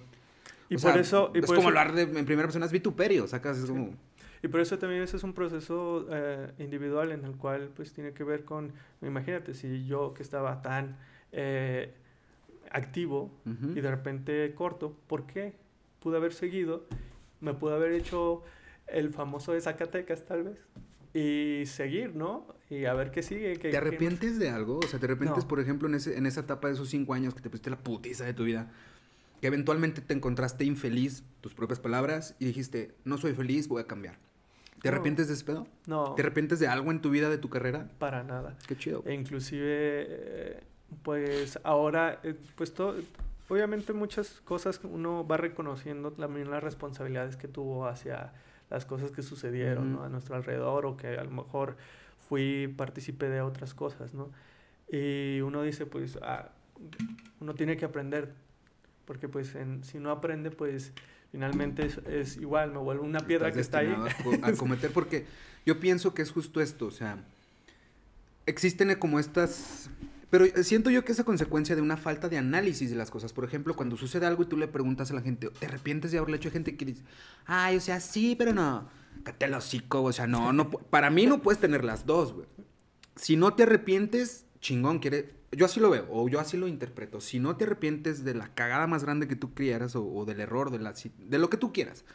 [0.70, 1.32] Y o por sea, eso...
[1.34, 3.70] Y es por como eso- hablar de, en primera persona, es vituperio, sacas, es Sí.
[3.70, 3.96] como...
[4.42, 8.12] Y por eso también ese es un proceso eh, individual en el cual pues tiene
[8.12, 10.98] que ver con, imagínate, si yo que estaba tan
[11.32, 11.94] eh,
[12.72, 15.54] activo y de repente corto, ¿por qué?
[16.02, 16.86] Pude haber seguido,
[17.40, 18.44] me pude haber hecho
[18.88, 20.58] el famoso de Zacatecas tal vez
[21.14, 22.46] y seguir, ¿no?
[22.70, 23.54] Y a ver qué sigue.
[23.54, 24.80] qué- ¿Te qué- arrepientes de algo?
[24.80, 25.48] O sea, ¿te arrepientes, No.
[25.48, 27.78] por ejemplo, en, ese, en esa etapa de esos cinco años que te pusiste la
[27.78, 28.72] putiza de tu vida?
[29.44, 33.88] Que eventualmente te encontraste infeliz, tus propias palabras, y dijiste, no soy feliz, voy a
[33.88, 34.16] cambiar.
[34.82, 35.68] ¿Te arrepientes de ese pedo?
[35.86, 36.16] No.
[36.16, 37.90] ¿Te arrepientes de algo en tu vida, de tu carrera?
[38.00, 38.56] Para nada.
[38.66, 39.04] Qué chido.
[39.06, 40.64] E inclusive, eh,
[41.04, 42.96] pues ahora, eh, pues todo,
[43.50, 48.32] obviamente muchas cosas uno va reconociendo también las responsabilidades que tuvo hacia
[48.70, 50.04] las cosas que sucedieron ¿no?
[50.06, 51.76] a nuestro alrededor o que a lo mejor
[52.30, 54.32] fui partícipe de otras cosas, ¿no?
[54.90, 56.48] Y uno dice, pues, ah,
[57.42, 58.32] uno tiene que aprender,
[59.06, 60.92] porque pues en, si no aprende, pues
[61.32, 63.94] finalmente es, igual, me vuelve una piedra que está ahí.
[64.42, 65.26] A, a cometer, porque
[65.66, 67.24] yo pienso que es justo esto, o sea,
[68.46, 69.90] existen como estas
[70.34, 73.32] pero siento yo que es a consecuencia de una falta de análisis de las cosas.
[73.32, 76.18] Por ejemplo, cuando sucede algo y tú le preguntas a la gente, ¿te arrepientes de
[76.18, 76.48] haberle hecho?
[76.48, 77.04] Hay gente que dice,
[77.46, 78.90] ay, o sea, sí, pero no.
[79.22, 80.72] Cate el hocico, o sea, no, no.
[80.72, 82.48] Para mí no puedes tener las dos, güey.
[83.16, 85.36] Si no te arrepientes, chingón, quiere.
[85.56, 87.22] Yo así lo veo, o yo así lo interpreto.
[87.22, 90.72] Si no te arrepientes de la cagada más grande que tú criaras, o, del error,
[90.72, 92.06] de, la, de lo que tú quieras.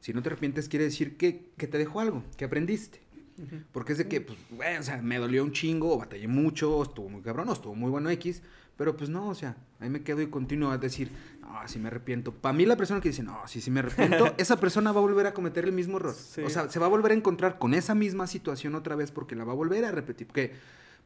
[0.00, 3.06] Si no te arrepientes, quiere decir que, que te dejó algo, que aprendiste.
[3.72, 6.82] Porque es de que, pues, bueno, o sea, me dolió un chingo, o batallé mucho,
[6.82, 8.42] estuvo muy cabrón, estuvo muy bueno X,
[8.76, 11.10] pero pues no, o sea, ahí me quedo y continúo a decir,
[11.40, 12.32] no, sí me arrepiento.
[12.32, 15.02] Para mí la persona que dice, no, sí, sí me arrepiento, esa persona va a
[15.02, 16.14] volver a cometer el mismo error.
[16.44, 19.34] O sea, se va a volver a encontrar con esa misma situación otra vez porque
[19.34, 20.26] la va a volver a repetir.
[20.26, 20.52] Porque,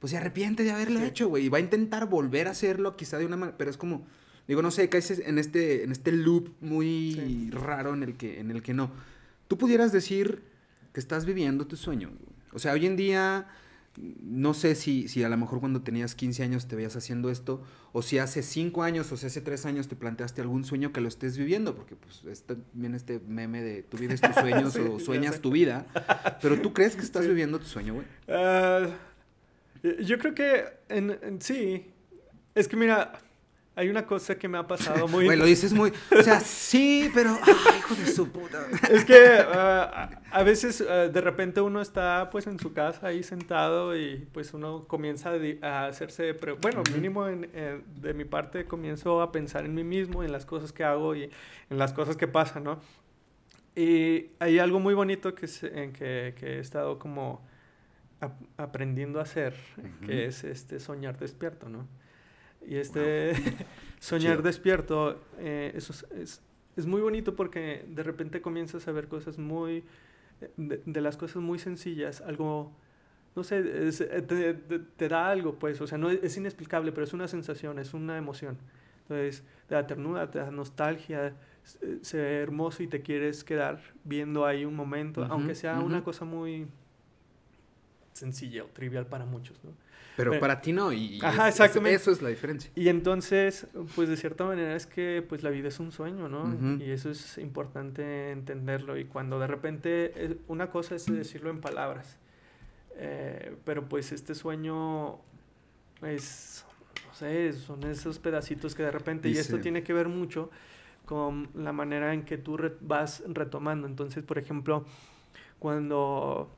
[0.00, 3.18] pues se arrepiente de haberlo hecho, güey, y va a intentar volver a hacerlo quizá
[3.18, 4.06] de una manera, pero es como,
[4.48, 8.50] digo, no sé, caes en este, en este loop muy raro en el, que, en
[8.50, 8.90] el que no.
[9.46, 10.42] Tú pudieras decir
[10.94, 12.10] que estás viviendo tu sueño.
[12.52, 13.48] O sea, hoy en día,
[13.96, 17.62] no sé si, si a lo mejor cuando tenías 15 años te veías haciendo esto,
[17.92, 21.02] o si hace 5 años o si hace 3 años te planteaste algún sueño que
[21.02, 24.98] lo estés viviendo, porque pues está bien este meme de tú vives tus sueños o
[24.98, 25.86] sueñas tu vida,
[26.40, 28.06] pero tú crees que estás viviendo tu sueño, güey.
[28.28, 28.88] Ah,
[29.82, 31.86] yo creo que en, sí,
[32.54, 33.12] es que mira,
[33.76, 35.24] hay una cosa que me ha pasado muy...
[35.24, 35.92] Güey, lo dices muy...
[36.16, 37.38] O sea, sí, pero...
[37.42, 38.66] Ay, hijo de su puta!
[38.90, 43.22] Es que ah, a veces ah, de repente uno está pues en su casa ahí
[43.22, 46.32] sentado y pues uno comienza a, hacerse...
[46.60, 50.72] Bueno, mínimo eh, de mi parte comienzo a pensar en mí mismo, en las cosas
[50.72, 51.30] que hago y
[51.70, 52.80] en las cosas que pasan, ¿no?
[53.74, 57.48] Y hay algo muy bonito que, en que, que, he estado como
[58.56, 59.54] aprendiendo a hacer,
[60.04, 61.86] que es este soñar despierto, ¿no?
[62.66, 63.32] Y este
[64.00, 66.42] soñar despierto, eh, eso es,
[66.76, 69.84] es, muy bonito porque de repente comienzas a ver cosas muy,
[70.56, 72.72] de, las cosas muy sencillas, algo,
[73.34, 73.62] no sé,
[74.22, 77.94] te, te, da algo, pues, o sea, no es, inexplicable, pero es una sensación, es
[77.94, 78.58] una emoción.
[79.02, 84.44] Entonces, te da ternura, te da nostalgia, se, ve hermoso y te quieres quedar viendo
[84.44, 86.68] ahí un momento, aunque sea una cosa muy
[88.20, 89.72] sencilla o trivial para muchos, ¿no?
[90.16, 91.94] Pero, para ti no, y, Ajá, exactamente.
[91.94, 92.70] eso es la diferencia.
[92.74, 96.78] Y entonces, pues de cierta manera es que pues la vida es un sueño, ¿no?
[96.78, 98.98] Y eso es importante entenderlo.
[98.98, 102.18] Y cuando de repente, eh, una cosa es decirlo en palabras,
[102.96, 105.20] eh, pero pues este sueño
[106.02, 106.66] es,
[107.06, 110.50] no sé, son esos pedacitos que de repente, y esto tiene que ver mucho
[111.06, 113.86] con la manera en que tú vas retomando.
[113.86, 114.84] Entonces, por ejemplo,
[115.58, 116.50] cuando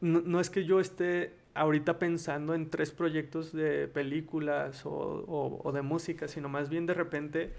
[0.00, 6.28] no, es que yo esté ahorita pensando en tres proyectos de películas o, de música,
[6.28, 7.52] sino más bien de repente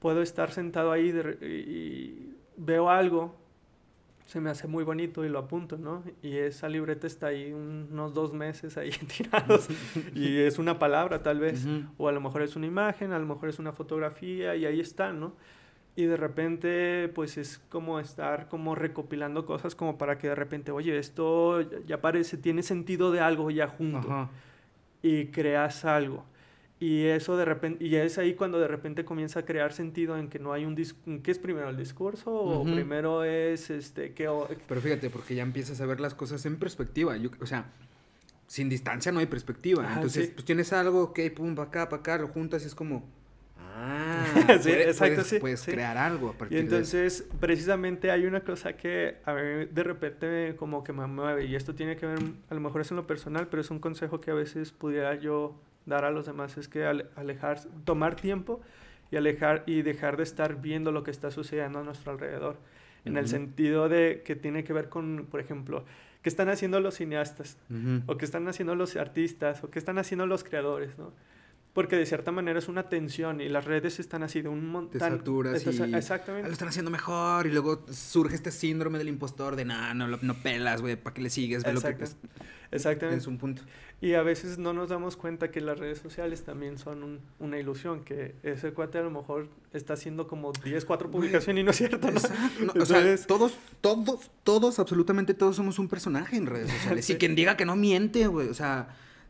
[0.00, 1.10] puedo estar sentado ahí
[1.40, 3.36] y veo algo,
[4.26, 6.02] se me hace muy bonito y lo apunto, ¿no?
[6.22, 9.68] Y esa libreta está ahí unos dos meses ahí tirados
[10.14, 11.66] y es una palabra tal vez,
[11.98, 14.80] o a lo mejor es una imagen, a lo mejor es una fotografía y ahí
[14.80, 15.34] está, ¿no?
[15.94, 20.72] Y de repente pues es como estar como recopilando cosas como para que de repente,
[20.72, 24.30] oye, esto ya parece, tiene sentido de algo ya junto
[25.02, 26.24] y creas algo.
[26.80, 30.28] Y eso de repente, y es ahí cuando de repente comienza a crear sentido en
[30.28, 30.74] que no hay un
[31.22, 34.28] ¿qué es primero el discurso o primero es este que
[34.66, 37.66] Pero fíjate, porque ya empiezas a ver las cosas en perspectiva, yo, o sea,
[38.48, 39.88] sin distancia no hay perspectiva.
[39.94, 43.04] Entonces, pues tienes algo, ok, pum, para acá, para acá, lo juntas y es como
[43.84, 44.11] Ah,
[44.60, 45.38] sí, exacto, sí.
[45.38, 49.82] Puedes crear algo a partir Y entonces, precisamente hay una cosa que a mí de
[49.82, 52.18] repente como que me mueve, y esto tiene que ver,
[52.50, 55.14] a lo mejor es en lo personal, pero es un consejo que a veces pudiera
[55.14, 55.54] yo
[55.86, 58.60] dar a los demás, es que alejar, tomar tiempo
[59.10, 62.56] y alejar y dejar de estar viendo lo que está sucediendo a nuestro alrededor.
[63.04, 65.84] En el sentido de que tiene que ver con, por ejemplo,
[66.22, 67.58] qué están haciendo los cineastas,
[68.06, 71.12] o qué están haciendo los artistas, o qué están haciendo los creadores, ¿no?
[71.72, 75.22] Porque de cierta manera es una tensión y las redes están así de un montón.
[75.22, 75.94] Te y...
[75.94, 76.48] Exactamente.
[76.48, 80.34] Lo están haciendo mejor y luego surge este síndrome del impostor de, nah, no, no
[80.34, 81.64] pelas, güey, ¿para qué le sigues?
[81.64, 81.96] Ve lo que...
[82.72, 83.20] Exactamente.
[83.20, 83.62] Es un punto.
[84.02, 88.02] Y a veces no nos damos cuenta que las redes sociales también son una ilusión,
[88.02, 91.76] que ese cuate a lo mejor está haciendo como 10, 4 publicaciones y no es
[91.76, 92.20] cierto, ¿no?
[92.82, 97.08] o sea, todos, todos, todos, absolutamente todos somos un personaje en redes sociales.
[97.10, 98.88] Y quien diga que no miente, güey, o sea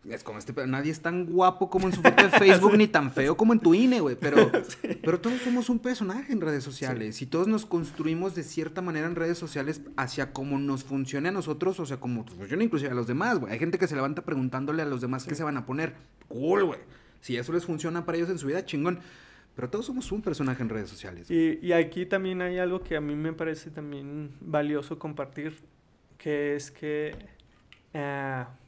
[0.09, 3.13] es como este, nadie es tan guapo como en su foto de Facebook, ni tan
[3.13, 4.17] feo como en tu INE, güey.
[4.17, 4.51] Pero,
[5.05, 7.23] pero todos somos un personaje en redes sociales.
[7.23, 11.33] Y todos nos construimos de cierta manera en redes sociales hacia cómo nos funcione a
[11.33, 13.53] nosotros, o sea, como funciona inclusive a los demás, güey.
[13.53, 15.95] Hay gente que se levanta preguntándole a los demás qué se van a poner.
[16.27, 16.81] Cool, güey.
[17.21, 18.99] Si eso les funciona para ellos en su vida, chingón.
[19.55, 21.31] Pero todos somos un personaje en redes sociales.
[21.31, 25.59] Y, y aquí también hay algo que a mí me parece también valioso compartir,
[26.19, 27.15] que es que...
[27.95, 28.62] Uh,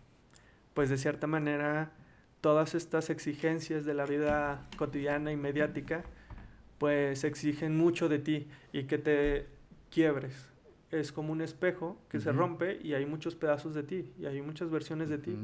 [0.74, 1.92] pues de cierta manera
[2.40, 6.04] todas estas exigencias de la vida cotidiana y mediática,
[6.78, 9.46] pues exigen mucho de ti y que te
[9.90, 10.50] quiebres.
[10.90, 14.42] Es como un espejo que se rompe y hay muchos pedazos de ti y hay
[14.42, 15.34] muchas versiones de ti.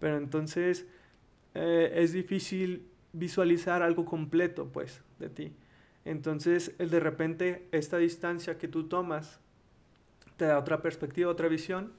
[0.00, 0.86] Pero entonces
[1.54, 5.52] eh, es difícil visualizar algo completo, pues, de ti.
[6.04, 9.40] Entonces, el de repente, esta distancia que tú tomas
[10.36, 11.92] te da otra perspectiva, otra visión,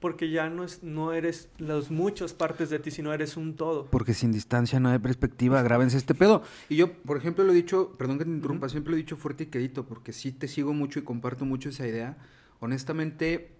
[0.00, 3.86] porque ya no, es, no eres las muchas partes de ti, sino eres un todo.
[3.86, 6.42] Porque sin distancia no hay perspectiva, grábense este pedo.
[6.68, 9.16] Y yo, por ejemplo, lo he dicho, perdón que te interrumpa, siempre lo he dicho
[9.16, 12.16] fuerte y quedito, porque sí te sigo mucho y comparto mucho esa idea.
[12.60, 13.52] Honestamente,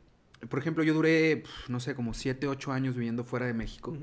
[0.49, 3.97] por ejemplo, yo duré, no sé, como 7, 8 años viviendo fuera de México.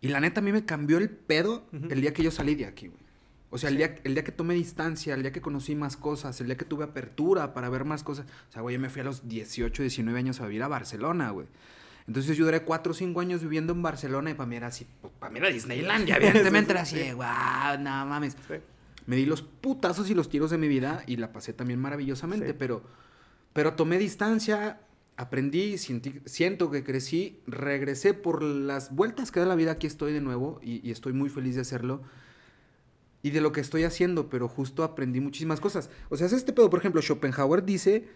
[0.00, 2.66] Y la neta a mí me cambió el pedo el día que yo salí de
[2.66, 3.07] aquí, güey.
[3.50, 6.38] O sea, el, día, el día que tomé distancia, el día que conocí más cosas,
[6.40, 8.26] el día que tuve apertura para ver más cosas.
[8.50, 11.30] O sea, güey, yo me fui a los 18, 19 años a vivir a Barcelona,
[11.30, 11.46] güey.
[12.06, 14.86] Entonces yo duré 4 o 5 años viviendo en Barcelona y para mí era así,
[15.18, 18.34] para mí era Disneylandia, evidentemente era así, wow, no mames.
[19.06, 22.54] Me di los putazos y los tiros de mi vida y la pasé también maravillosamente,
[22.54, 22.82] pero,
[23.52, 24.80] pero tomé distancia,
[25.16, 30.22] aprendí, siento que crecí, regresé por las vueltas que da la vida, aquí estoy de
[30.22, 32.02] nuevo y, y estoy muy feliz de hacerlo
[33.22, 35.90] y de lo que estoy haciendo, pero justo aprendí muchísimas cosas.
[36.08, 38.08] O sea, es este pedo, por ejemplo, Schopenhauer dice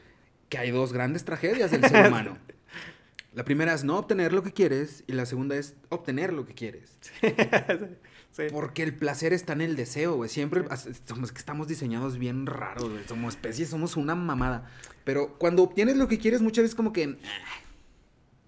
[0.48, 2.38] que hay dos grandes tragedias del ser humano.
[3.34, 6.54] La primera es no obtener lo que quieres y la segunda es obtener lo que
[6.54, 6.98] quieres.
[8.32, 8.44] Sí.
[8.50, 10.30] Porque el placer está en el deseo, güey.
[10.30, 10.64] Siempre
[11.06, 13.04] somos que estamos diseñados bien raros, güey.
[13.06, 14.70] Somos especies, somos una mamada.
[15.04, 17.18] Pero cuando obtienes lo que quieres, muchas veces como que...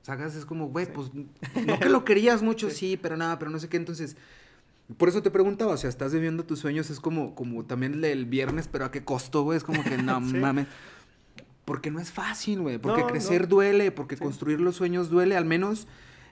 [0.01, 3.59] Sacas, es como, güey, pues no que lo querías mucho, sí, pero nada, pero no
[3.59, 3.77] sé qué.
[3.77, 4.17] Entonces,
[4.97, 8.27] por eso te preguntaba, o sea, estás viviendo tus sueños, es como, como también el
[8.27, 9.57] viernes, pero ¿a qué costo, güey?
[9.57, 10.67] Es como que no mames.
[11.65, 12.77] Porque no es fácil, güey.
[12.77, 15.87] Porque crecer duele, porque construir los sueños duele, al menos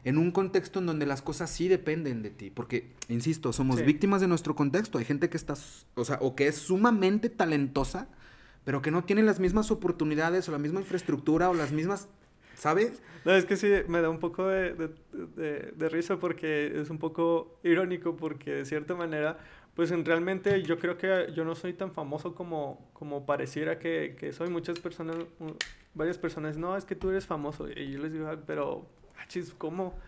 [0.05, 2.51] en un contexto en donde las cosas sí dependen de ti.
[2.51, 4.99] Porque, insisto, somos víctimas de nuestro contexto.
[4.99, 5.55] Hay gente que está,
[5.95, 8.09] o sea, o que es sumamente talentosa,
[8.65, 12.09] pero que no tiene las mismas oportunidades o la misma infraestructura o las mismas
[12.63, 13.03] ¿sabes?
[13.25, 14.73] No, es que sí, me da un poco de,
[15.13, 19.37] de, risa porque es un poco irónico porque de cierta manera,
[19.75, 24.15] pues en realmente yo creo que yo no soy tan famoso como, como pareciera que,
[24.17, 24.49] que soy.
[24.49, 25.17] Muchas personas,
[25.93, 27.69] varias personas, no, es que tú eres famoso.
[27.69, 28.87] Y yo les digo, ah, pero,
[29.27, 29.99] chis, ¿cómo?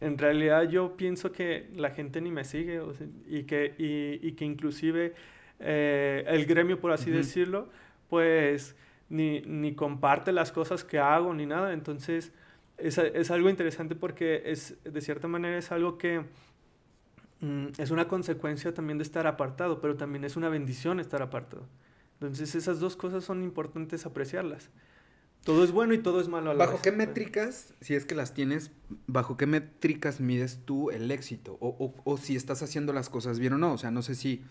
[0.00, 2.80] En realidad yo pienso que la gente ni me sigue
[3.26, 5.14] y, que, y, y, que inclusive
[5.58, 7.68] eh, el gremio, por así decirlo,
[8.08, 8.76] pues
[9.10, 11.74] ni, ni comparte las cosas que hago, ni nada.
[11.74, 12.32] Entonces,
[12.78, 16.24] es, es algo interesante porque es, de cierta manera es algo que
[17.40, 21.66] mm, es una consecuencia también de estar apartado, pero también es una bendición estar apartado.
[22.14, 24.70] Entonces, esas dos cosas son importantes apreciarlas.
[25.44, 28.14] Todo es bueno y todo es malo a la ¿Bajo qué métricas, si es que
[28.14, 28.72] las tienes,
[29.06, 31.56] bajo qué métricas mides tú el éxito?
[31.60, 33.72] O, o, o si estás haciendo las cosas bien o no.
[33.72, 34.44] O sea, no sé si...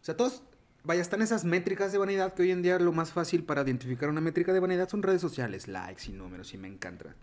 [0.00, 0.42] O sea, todos
[0.84, 4.08] vaya, están esas métricas de vanidad que hoy en día lo más fácil para identificar
[4.08, 7.14] una métrica de vanidad son redes sociales, likes y números, y me encantan.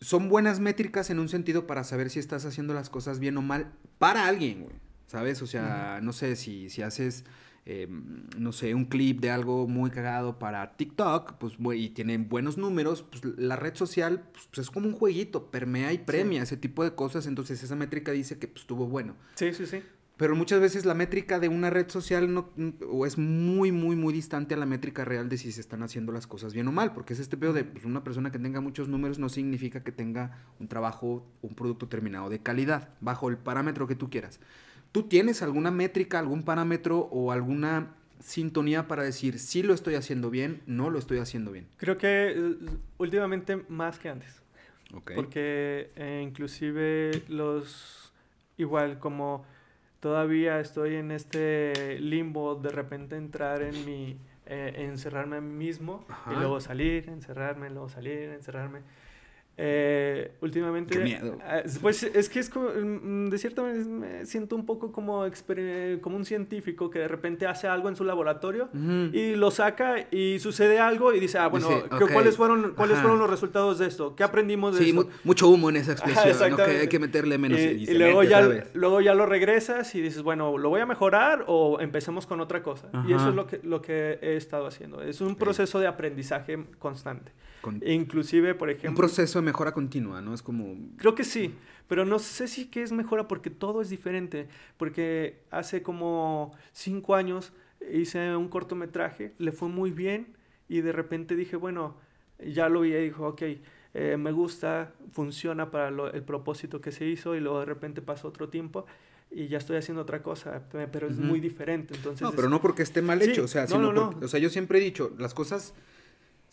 [0.00, 3.42] Son buenas métricas en un sentido para saber si estás haciendo las cosas bien o
[3.42, 4.76] mal para alguien, güey.
[5.06, 5.40] ¿Sabes?
[5.40, 7.24] O sea, no sé, si, si haces,
[7.64, 12.58] em, no sé, un clip de algo muy cagado para TikTok, pues, y tienen buenos
[12.58, 16.56] números, pues la red social pues, pues, es como un jueguito, permea y premia ese
[16.56, 19.14] tipo de cosas, entonces esa métrica dice que pues, estuvo bueno.
[19.36, 19.80] Sí, sí, sí.
[20.16, 22.50] Pero muchas veces la métrica de una red social no,
[22.88, 26.10] o es muy, muy, muy distante a la métrica real de si se están haciendo
[26.10, 26.94] las cosas bien o mal.
[26.94, 29.92] Porque es este pedo de pues, una persona que tenga muchos números no significa que
[29.92, 34.40] tenga un trabajo, un producto terminado de calidad, bajo el parámetro que tú quieras.
[34.90, 40.30] ¿Tú tienes alguna métrica, algún parámetro o alguna sintonía para decir si lo estoy haciendo
[40.30, 41.66] bien, no lo estoy haciendo bien?
[41.76, 42.56] Creo que eh,
[42.96, 44.42] últimamente más que antes.
[44.94, 45.14] Okay.
[45.14, 48.14] Porque eh, inclusive los
[48.56, 49.44] igual como
[50.06, 56.06] todavía estoy en este limbo de repente entrar en mi eh, encerrarme a mí mismo
[56.30, 58.82] y luego salir, encerrarme, luego salir, encerrarme.
[59.58, 60.98] Eh, últimamente.
[60.98, 61.38] Qué miedo.
[61.42, 65.24] Ah, pues es que es como, mm, de cierta manera me siento un poco como,
[66.02, 68.68] como un científico que de repente hace algo en su laboratorio
[69.12, 71.68] y lo saca y sucede algo y dice, ah, bueno,
[72.12, 74.14] ¿cuáles, fueron, ¿cuáles fueron los resultados de esto?
[74.14, 74.94] ¿Qué aprendimos de sí,
[75.24, 76.56] mucho humo en esa expresión, ¿no?
[76.56, 77.58] que hay que meterle menos.
[77.58, 81.44] Y, y, luego, ya, luego ya lo regresas y dices, bueno, ¿lo voy a mejorar
[81.46, 82.88] o empecemos con otra cosa?
[83.08, 85.00] Y eso es lo que, lo que he estado haciendo.
[85.00, 87.32] Es un proceso de aprendizaje constante.
[87.84, 88.90] Inclusive, por ejemplo...
[88.90, 90.34] Un proceso de mejora continua, ¿no?
[90.34, 90.76] Es como...
[90.96, 91.54] Creo que sí,
[91.88, 94.48] pero no sé si que es mejora porque todo es diferente.
[94.76, 97.52] Porque hace como cinco años
[97.92, 100.34] hice un cortometraje, le fue muy bien
[100.68, 101.96] y de repente dije, bueno,
[102.44, 103.42] ya lo vi y dijo, ok,
[103.94, 108.28] eh, me gusta, funciona para el propósito que se hizo y luego de repente pasó
[108.28, 108.86] otro tiempo
[109.30, 111.94] y ya estoy haciendo otra cosa, pero es muy diferente.
[111.94, 114.50] Entonces, no, pero no porque esté mal hecho, o sea, no, no, o sea, yo
[114.50, 115.74] siempre he dicho, las cosas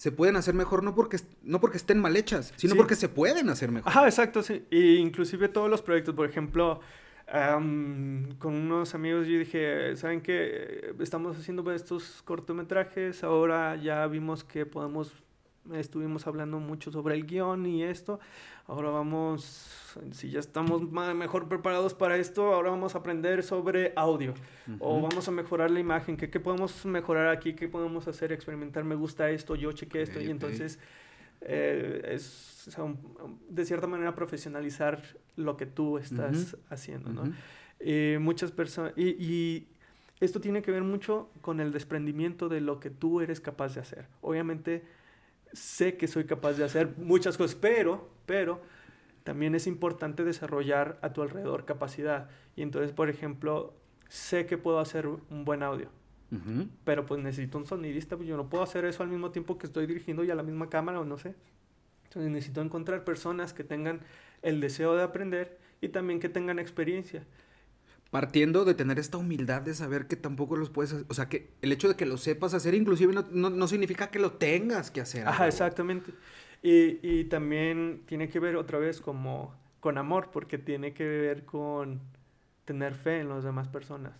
[0.03, 3.47] se pueden hacer mejor no porque, no porque estén mal hechas, sino porque se pueden
[3.47, 3.89] hacer mejor.
[3.89, 4.65] Ajá, exacto, sí.
[4.69, 6.81] Y inclusive todos los proyectos, por ejemplo,
[7.25, 10.93] con unos amigos yo dije, ¿saben qué?
[10.99, 15.22] Estamos haciendo estos cortometrajes, ahora ya vimos que podemos,
[15.73, 18.19] estuvimos hablando mucho sobre el guion y esto,
[18.67, 24.33] ahora vamos si ya estamos mejor preparados para esto, ahora vamos a aprender sobre audio
[24.79, 27.53] o vamos a mejorar la imagen, ¿Qué, ¿qué, podemos mejorar aquí?
[27.53, 28.31] ¿Qué podemos hacer?
[28.31, 30.79] Experimentar, me gusta esto, yo chequé esto y entonces
[31.41, 32.69] eh, es
[33.49, 35.01] de cierta manera profesionalizar
[35.35, 37.23] lo que tú estás haciendo, ¿no?
[37.79, 39.67] Y muchas personas, y, y
[40.21, 43.81] esto tiene que ver mucho con el desprendimiento de lo que tú eres capaz de
[43.81, 44.07] hacer.
[44.21, 44.83] Obviamente
[45.53, 48.61] sé que soy capaz de hacer muchas cosas, pero, pero
[49.23, 52.29] también es importante desarrollar a tu alrededor capacidad.
[52.55, 53.73] Y entonces, por ejemplo,
[54.09, 55.89] sé que puedo hacer un buen audio,
[56.83, 59.67] pero pues necesito un sonidista, pues yo no puedo hacer eso al mismo tiempo que
[59.67, 61.35] estoy dirigiendo y a la misma cámara o no sé.
[62.05, 64.01] Entonces necesito encontrar personas que tengan
[64.41, 67.23] el deseo de aprender y también que tengan experiencia.
[68.13, 71.71] Partiendo de tener esta humildad de saber que tampoco los puedes, o sea, que el
[71.71, 75.27] hecho de que lo sepas hacer inclusive no, no, significa que lo tengas que hacer.
[75.27, 76.11] Ajá, exactamente.
[76.61, 81.43] Y, y también tiene que ver otra vez como con amor, porque tiene que ver
[81.43, 82.01] con
[82.65, 84.13] tener fe en las demás personas.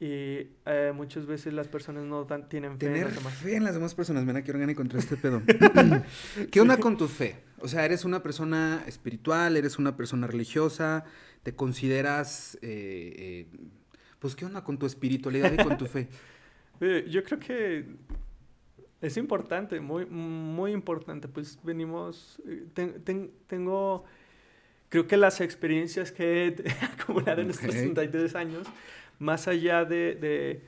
[0.00, 3.34] Y eh, muchas veces las personas no tienen fe en las demás.
[3.34, 4.24] fe en las demás personas.
[4.24, 5.42] Mira, qué orgánico contra este pedo.
[6.50, 7.36] ¿Qué onda con tu fe?
[7.58, 9.58] O sea, ¿eres una persona espiritual?
[9.58, 11.04] ¿Eres una persona religiosa?
[11.42, 12.58] ¿Te consideras...
[12.62, 13.58] Eh, eh,
[14.18, 16.08] pues, ¿qué onda con tu espiritualidad y con tu fe?
[17.10, 17.84] Yo creo que
[19.00, 21.28] es importante, muy, muy importante.
[21.28, 22.66] Pues venimos, eh,
[23.46, 24.04] tengo,
[24.88, 26.54] creo que las experiencias que he
[27.00, 28.66] acumulado en estos 33 años,
[29.20, 30.62] más allá de,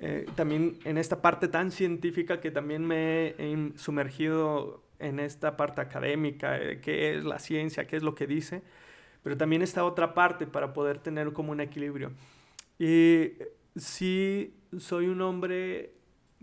[0.00, 5.80] eh, también en esta parte tan científica que también me he sumergido en esta parte
[5.80, 8.62] académica, eh, qué es la ciencia, qué es lo que dice,
[9.22, 12.12] pero también esta otra parte para poder tener como un equilibrio.
[12.78, 13.32] Y
[13.76, 15.92] sí soy un hombre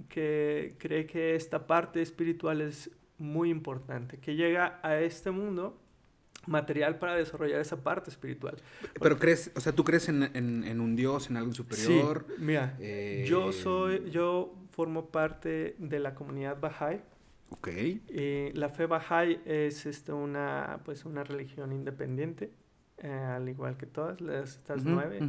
[0.09, 5.77] que cree que esta parte espiritual es muy importante, que llega a este mundo
[6.47, 8.55] material para desarrollar esa parte espiritual.
[8.99, 12.25] Pero crees, o sea, ¿tú crees en, en, un Dios, en algo superior?
[12.27, 17.01] Sí, mira, eh, yo soy, yo formo parte de la comunidad Bahá'í.
[17.49, 17.67] Ok.
[17.67, 22.51] Y la fe Bahá'í es este, una, pues, una religión independiente,
[22.97, 25.19] eh, al igual que todas las, estas nueve.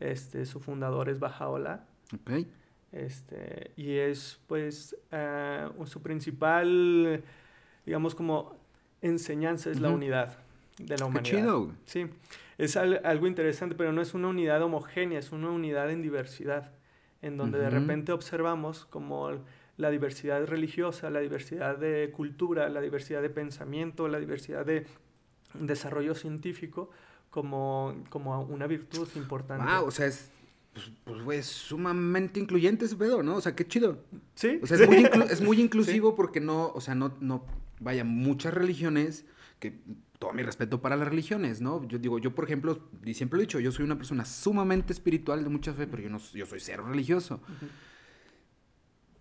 [0.00, 1.84] este, su fundador es Bahá'u'lláh.
[2.14, 2.46] Ok.
[2.92, 7.24] Este, y es pues eh, su principal,
[7.86, 8.54] digamos como
[9.00, 10.36] enseñanza es la unidad
[10.78, 11.32] de la humanidad.
[11.32, 11.72] Qué chido.
[11.84, 12.06] Sí,
[12.58, 16.72] es algo interesante, pero no es una unidad homogénea, es una unidad en diversidad,
[17.20, 19.30] en donde de repente observamos como
[19.76, 24.86] la diversidad religiosa, la diversidad de cultura, la diversidad de pensamiento, la diversidad de
[25.54, 26.90] desarrollo científico
[27.30, 29.64] como, como una virtud importante.
[29.64, 30.30] Wow, o sea, es
[30.72, 33.36] pues, pues, güey, sumamente incluyente ese pedo, ¿no?
[33.36, 33.98] O sea, qué chido.
[34.34, 34.58] Sí.
[34.62, 37.44] O sea, es muy, es muy inclusivo porque no, o sea, no, no,
[37.80, 39.26] vaya, muchas religiones,
[39.58, 39.80] que
[40.22, 41.84] todo mi respeto para las religiones, ¿no?
[41.88, 44.92] Yo digo, yo por ejemplo, y siempre lo he dicho, yo soy una persona sumamente
[44.92, 47.40] espiritual de mucha fe, pero yo no, yo soy cero religioso.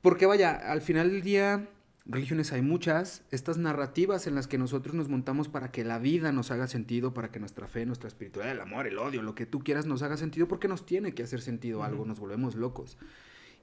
[0.04, 1.70] Porque vaya, al final del día,
[2.06, 6.32] religiones hay muchas, estas narrativas en las que nosotros nos montamos para que la vida
[6.32, 9.48] nos haga sentido, para que nuestra fe, nuestra espiritualidad, el amor, el odio, lo que
[9.48, 13.00] tú quieras nos haga sentido, porque nos tiene que hacer sentido algo, nos volvemos locos.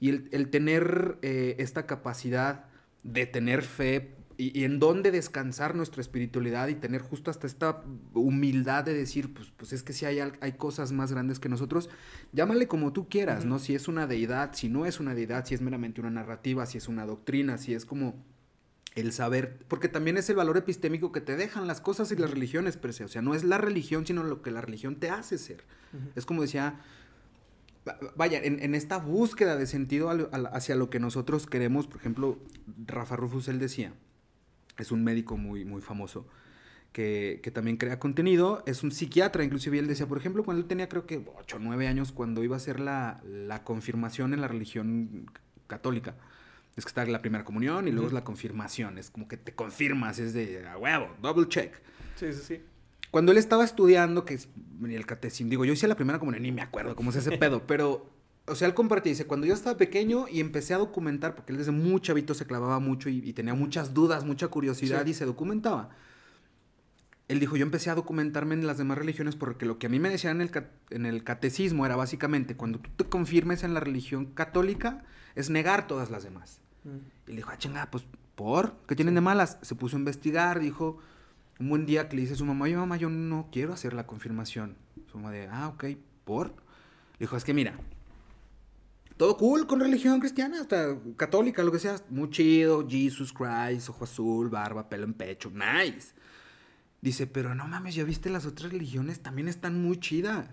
[0.01, 2.64] Y el, tener eh, esta capacidad
[3.05, 7.82] de tener fe y, en dónde descansar nuestra espiritualidad y tener justo hasta esta
[8.14, 11.91] humildad de decir, pues, pues es que si hay, hay cosas más grandes que nosotros,
[12.32, 13.59] llámale como tú quieras, ¿no?
[13.59, 16.78] Si es una deidad, si no es una deidad, si es meramente una narrativa, si
[16.78, 18.14] es una doctrina, si es como
[18.95, 22.30] el saber, porque también es el valor epistémico que te dejan las cosas y las
[22.30, 25.11] religiones per se, o sea, no es la religión, sino lo que la religión te
[25.11, 25.64] hace ser.
[26.14, 26.80] Es como decía
[28.16, 30.11] vaya, en, esta búsqueda de sentido
[30.53, 32.39] hacia lo que nosotros queremos, por ejemplo,
[32.86, 33.95] Rafa Rufus, él decía,
[34.83, 36.26] es un médico muy, muy famoso,
[36.93, 40.89] que, también crea contenido, es un psiquiatra, inclusive él decía, por ejemplo, cuando él tenía
[40.89, 43.20] creo que 8 o 9 años, cuando iba a hacer la,
[43.64, 45.31] confirmación en la religión
[45.66, 46.16] católica,
[46.76, 49.55] es que está la primera comunión y luego es la confirmación, es como que te
[49.55, 51.74] confirmas, es de a huevo, double check.
[52.16, 52.62] Sí, sí, sí.
[53.11, 54.39] Cuando él estaba estudiando, que
[54.81, 57.37] ni el catecismo, digo, yo hice la primera comunión, ni me acuerdo cómo es ese
[57.39, 58.11] pedo, pero,
[58.49, 61.59] o sea, él compartía, dice, cuando yo estaba pequeño y empecé a documentar, porque él
[61.59, 65.91] desde muy chavito se clavaba mucho y, tenía muchas dudas, mucha curiosidad y se documentaba.
[67.29, 69.99] Él dijo, yo empecé a documentarme en las demás religiones porque lo que a mí
[69.99, 73.81] me decían en el, en el catecismo era básicamente, cuando tú te confirmes en la
[73.81, 76.61] religión católica, es negar todas las demás.
[76.85, 76.97] Mm.
[77.27, 78.77] Y le dijo, ah, chinga, pues, ¿por?
[78.87, 79.59] ¿Qué tienen de malas?
[79.61, 80.99] Se puso a investigar, dijo,
[81.61, 83.93] un buen día que le dice a su mamá, oye mamá, yo no quiero hacer
[83.93, 84.77] la confirmación.
[85.11, 85.85] Su mamá de, ah, ok,
[86.25, 86.49] ¿por?
[86.49, 87.75] Le dijo, es que mira,
[89.19, 94.05] todo cool con religión cristiana, hasta católica, lo que sea, muy chido, Jesus Christ, ojo
[94.05, 96.14] azul, barba, pelo en pecho, nice.
[97.01, 100.49] Dice, pero no mames, ya viste las otras religiones, también están muy chidas.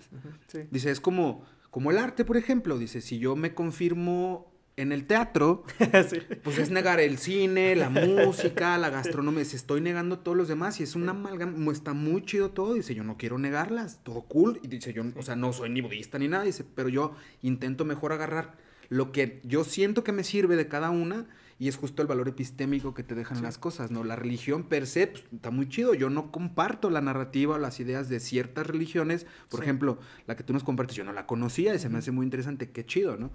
[0.72, 2.78] Dice, es como, como el arte, por ejemplo.
[2.78, 5.64] Dice, si yo me confirmo en el teatro,
[6.44, 9.46] pues es negar el cine, la música, la gastronomía.
[9.46, 11.72] Se estoy negando todos los demás y es una amalgama.
[11.72, 12.74] Está muy chido todo.
[12.74, 14.02] Dice, yo no quiero negarlas.
[14.04, 14.60] Todo cool.
[14.64, 16.44] Y dice, yo, o sea, no soy ni budista ni nada.
[16.44, 18.58] Dice, pero yo intento mejor agarrar
[18.90, 21.28] lo que yo siento que me sirve de cada una.
[21.58, 24.04] Y es justo el valor epistémico que te dejan las cosas, ¿no?
[24.04, 25.94] La religión per se pues, está muy chido.
[25.94, 29.26] Yo no comparto la narrativa o las ideas de ciertas religiones.
[29.48, 29.98] Por ejemplo,
[30.28, 32.72] la que tú nos compartes, yo no la conocía y se me hace muy interesante.
[32.72, 33.32] Qué chido, ¿no?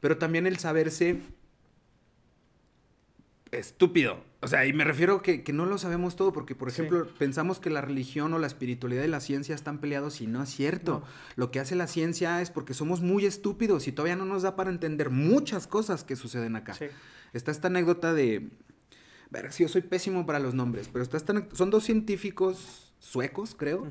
[0.00, 1.20] Pero también el saberse
[3.52, 4.22] estúpido.
[4.42, 7.60] O sea, y me refiero que, que no lo sabemos todo, porque, por ejemplo, pensamos
[7.60, 11.02] que la religión o la espiritualidad y la ciencia están peleados y no es cierto.
[11.36, 14.56] Lo que hace la ciencia es porque somos muy estúpidos y todavía no nos da
[14.56, 16.76] para entender muchas cosas que suceden acá.
[17.32, 18.50] Está esta anécdota de...
[19.30, 21.18] Ver, si yo soy pésimo para los nombres, pero está
[21.52, 23.86] son dos científicos suecos, creo.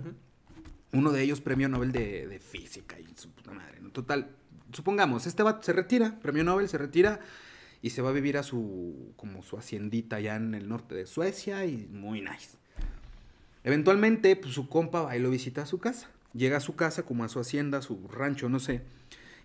[0.91, 3.79] Uno de ellos premio Nobel de, de física y su puta madre.
[3.79, 3.91] ¿no?
[3.91, 4.35] Total,
[4.73, 7.19] supongamos, este va, se retira, premio Nobel, se retira
[7.81, 11.05] y se va a vivir a su, como su haciendita allá en el norte de
[11.05, 12.57] Suecia y muy nice.
[13.63, 16.09] Eventualmente, pues su compa va y lo visita a su casa.
[16.33, 18.81] Llega a su casa, como a su hacienda, a su rancho, no sé.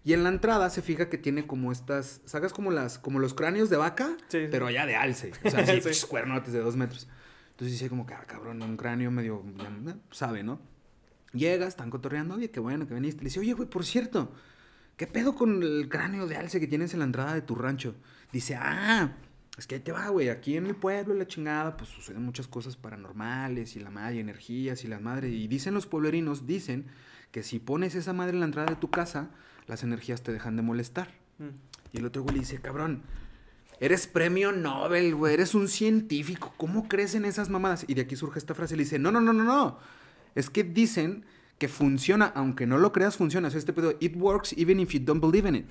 [0.05, 3.33] Y en la entrada se fija que tiene como estas, ¿sacas como las, como los
[3.33, 4.16] cráneos de vaca?
[4.31, 5.33] Pero allá de alce.
[5.45, 6.07] O sea, así, sí.
[6.07, 7.09] cuernotes de dos metros.
[7.53, 9.43] Entonces dice como que, ah, cabrón, un cráneo medio,
[10.11, 10.61] sabe, ¿no?
[11.33, 13.22] Llega, están cotorreando, oye, qué bueno que viniste.
[13.22, 14.33] Le dice, oye, güey, por cierto,
[14.97, 17.95] ¿qué pedo con el cráneo de alce que tienes en la entrada de tu rancho?
[18.32, 19.12] Dice, ah,
[19.57, 22.49] es que ahí te va, güey, aquí en mi pueblo, la chingada, pues suceden muchas
[22.49, 25.32] cosas paranormales y la madre, energías y las madres.
[25.32, 26.86] Y dicen los pueblerinos, dicen
[27.30, 29.30] que si pones esa madre en la entrada de tu casa,
[29.66, 31.09] las energías te dejan de molestar.
[31.38, 31.49] Mm.
[31.92, 33.03] Y el otro güey le dice, cabrón,
[33.78, 37.84] eres premio Nobel, güey, eres un científico, ¿cómo crees en esas mamadas?
[37.86, 39.78] Y de aquí surge esta frase, le dice, no, no, no, no, no,
[40.34, 41.24] es que dicen
[41.59, 43.48] que funciona, aunque no lo creas, funciona.
[43.48, 45.66] O sea, este pedo, it works even if you don't believe in it.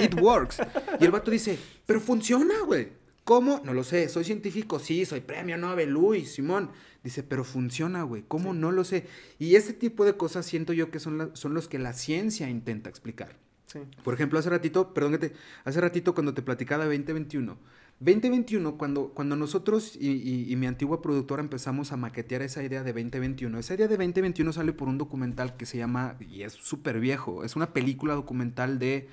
[0.00, 0.58] It works.
[1.00, 2.88] Y el vato dice, pero funciona, güey.
[3.24, 3.60] ¿Cómo?
[3.64, 4.08] No lo sé.
[4.08, 6.70] Soy científico, sí, soy premio Nobel, Luis, Simón.
[7.04, 8.24] Dice, pero funciona, güey.
[8.26, 8.54] ¿Cómo?
[8.54, 9.06] No lo sé.
[9.38, 12.88] Y ese tipo de cosas siento yo que son, son los que la ciencia intenta
[12.88, 13.36] explicar.
[13.66, 13.80] Sí.
[14.02, 15.32] Por ejemplo, hace ratito, perdón que te,
[15.64, 17.58] hace ratito cuando te platicaba de 2021,
[18.00, 23.58] 2021, cuando, cuando nosotros y, mi antigua productora empezamos a maquetear esa idea de 2021,
[23.58, 27.44] esa idea de 2021 sale por un documental que se llama, y es súper viejo,
[27.44, 29.08] es una película documental de...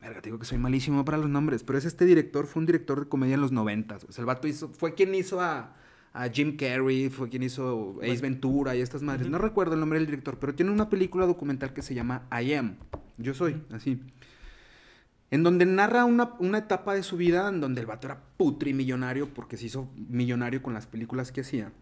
[0.00, 2.66] Verga, te digo que soy malísimo para los nombres, pero es este director, fue un
[2.66, 3.96] director de comedia en los 90.
[4.08, 5.76] O sea, el vato hizo, fue quien hizo a,
[6.32, 9.28] Jim Carrey, fue quien hizo Ace Ventura y estas madres.
[9.28, 12.54] No recuerdo el nombre del director, pero tiene una película documental que se llama I
[12.54, 12.76] Am.
[13.18, 14.00] Yo soy, así
[15.30, 19.56] en donde narra una, etapa de su vida en donde el vato era putrimillonario porque
[19.56, 21.72] se hizo millonario con las películas que hacía.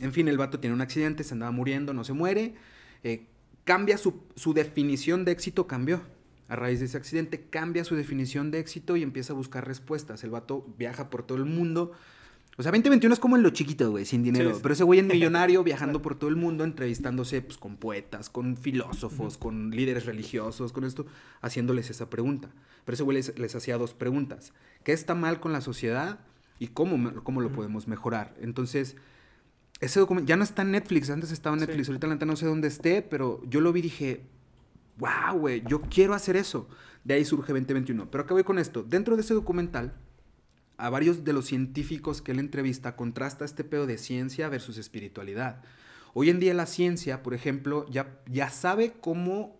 [0.00, 2.54] En fin, el vato tiene un accidente, se andaba muriendo, no se muere,
[3.02, 3.26] eh,
[3.64, 6.02] cambia su, su, definición de éxito, cambió.
[6.48, 10.24] A raíz de ese accidente cambia su definición de éxito y empieza a buscar respuestas.
[10.24, 11.92] El vato viaja por todo el mundo
[12.58, 14.58] o sea, 2021 es como en lo chiquito, güey, sin dinero.
[14.60, 18.56] Pero ese güey es millonario viajando por todo el mundo, entrevistándose pues, con poetas, con
[18.56, 21.06] filósofos, con líderes religiosos, con esto,
[21.40, 22.50] haciéndoles esa pregunta.
[22.84, 24.52] Pero ese güey les, hacía dos preguntas.
[24.82, 26.20] ¿Qué está mal con la sociedad?
[26.58, 28.34] y cómo, cómo lo podemos mejorar.
[28.40, 28.96] Entonces,
[29.80, 32.68] ese documento ya no está en Netflix, antes estaba en Netflix, ahorita no sé dónde
[32.68, 34.24] esté, pero yo lo vi y dije,
[34.96, 36.68] wow, güey, yo quiero hacer eso.
[37.04, 38.10] De ahí surge 2021.
[38.10, 38.82] Pero acá voy con esto.
[38.82, 39.94] Dentro de ese documental,
[40.78, 45.62] a varios de los científicos que él entrevista contrasta este pedo de ciencia versus espiritualidad.
[46.14, 49.58] Hoy en día la ciencia, por ejemplo, ya, ya sabe cómo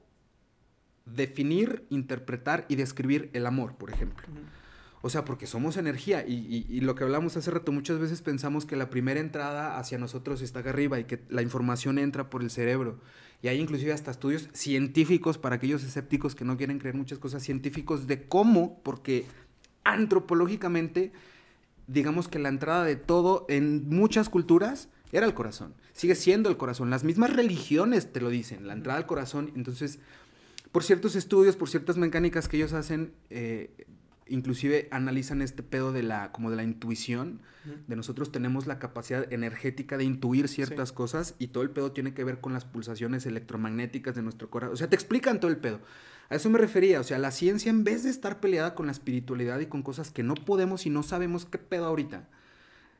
[1.04, 4.26] definir, interpretar y describir el amor, por ejemplo.
[5.00, 8.76] O sea, porque somos energía y, lo que hablamos hace rato, muchas veces pensamos que
[8.76, 12.50] la primera entrada hacia nosotros está acá arriba y que la información entra por el
[12.50, 13.00] cerebro.
[13.40, 17.44] Y hay inclusive hasta estudios científicos para aquellos escépticos que no quieren creer muchas cosas
[17.44, 19.26] científicos de cómo, porque
[19.92, 21.12] antropológicamente,
[21.86, 25.74] digamos que la entrada de todo en muchas culturas era el corazón.
[25.92, 26.90] Sigue siendo el corazón.
[26.90, 29.52] Las mismas religiones te lo dicen, la entrada al corazón.
[29.56, 29.98] Entonces,
[30.72, 33.86] por ciertos estudios, por ciertas mecánicas que ellos hacen, eh,
[34.28, 37.40] inclusive analizan este pedo de la, como de la intuición,
[37.86, 42.14] de nosotros tenemos la capacidad energética de intuir ciertas cosas y todo el pedo tiene
[42.14, 44.72] que ver con las pulsaciones electromagnéticas de nuestro corazón.
[44.72, 45.80] O sea, te explican todo el pedo.
[46.30, 48.92] A eso me refería, o sea, la ciencia en vez de estar peleada con la
[48.92, 52.28] espiritualidad y con cosas que no podemos y no sabemos qué pedo ahorita,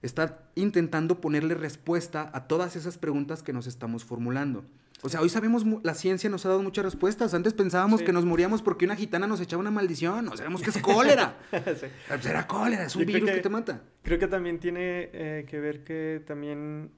[0.02, 4.64] está intentando ponerle respuesta a todas esas preguntas que nos estamos formulando.
[5.02, 7.32] O sea, hoy sabemos, la ciencia nos ha dado muchas respuestas.
[7.32, 10.24] Antes pensábamos que nos moríamos porque una gitana nos echaba una maldición.
[10.24, 11.36] No sabemos que es cólera.
[11.52, 11.86] sí.
[12.08, 13.82] Pues era cólera, es un virus que, te mata.
[14.02, 16.90] Creo que también tiene eh, que ver que también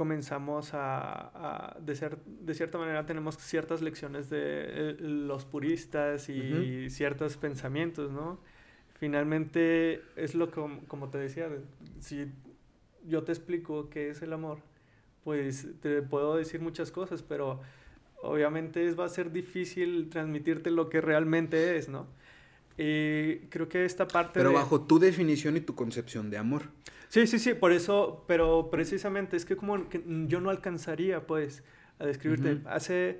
[0.00, 6.88] comenzamos a, de, ser, de cierta manera tenemos ciertas lecciones de eh, los puristas y
[6.88, 8.38] ciertos pensamientos, ¿no?
[8.98, 11.50] Finalmente es lo que, como te decía,
[11.98, 12.32] si
[13.06, 14.60] yo te explico qué es el amor,
[15.22, 17.60] pues te puedo decir muchas cosas, pero
[18.22, 22.06] obviamente va a ser difícil transmitirte lo que realmente es, ¿no?
[22.78, 24.32] Y creo que esta parte...
[24.32, 26.62] Pero bajo tu definición y tu concepción de amor.
[27.10, 31.64] Sí, sí, sí, por eso, pero precisamente es que como que yo no alcanzaría, pues,
[31.98, 32.60] a describirte.
[32.66, 33.18] Hace,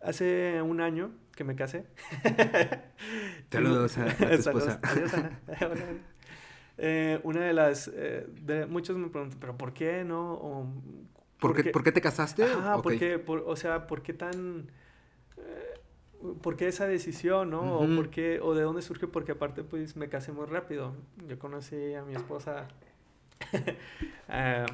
[0.00, 1.84] hace un año que me casé.
[3.50, 4.80] Saludos a, a tu esposa.
[6.78, 10.34] eh, una de las, eh, de, muchos me preguntan, pero ¿por qué no?
[10.34, 10.72] O,
[11.40, 12.44] ¿Por, qué, ¿Por qué te casaste?
[12.44, 14.70] Ah, porque, por, o sea, ¿por qué tan...
[15.38, 15.80] Eh,
[16.40, 17.78] ¿Por qué esa decisión, no?
[17.80, 20.94] o, por qué, o de dónde surge, porque aparte, pues, me casé muy rápido.
[21.26, 22.68] Yo conocí a mi esposa
[23.52, 24.64] uh,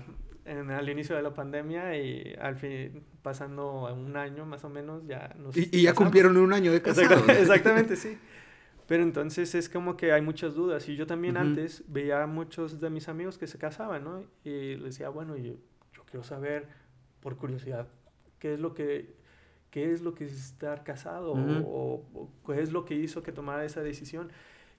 [0.44, 5.06] en, al inicio de la pandemia y al fin, pasando un año más o menos,
[5.06, 5.56] ya nos...
[5.56, 7.04] Y, y ya cumplieron un año de casado.
[7.04, 8.18] Exactamente, exactamente, sí.
[8.90, 10.88] Pero entonces es como que hay muchas dudas.
[10.88, 14.24] Y yo también antes veía a muchos de mis amigos que se casaban, ¿no?
[14.42, 15.54] Y les decía, bueno, yo
[16.10, 16.66] quiero saber,
[17.20, 17.86] por curiosidad,
[18.40, 19.14] qué es lo que,
[19.70, 23.64] qué es, lo que es estar casado o, qué es lo que hizo que tomara
[23.64, 24.32] esa decisión.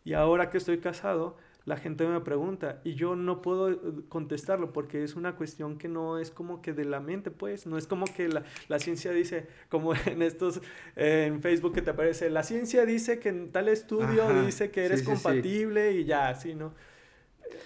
[0.03, 3.77] Y ahora que estoy casado, la gente me pregunta y yo no puedo eh,
[4.09, 7.77] contestarlo porque es una cuestión que no es como que de la mente, pues, no
[7.77, 10.61] es como que la, la ciencia dice, como en estos,
[10.95, 15.03] en Facebook que te aparece, la ciencia dice que en tal estudio dice que eres
[15.03, 16.73] compatible y ya, así, ¿no?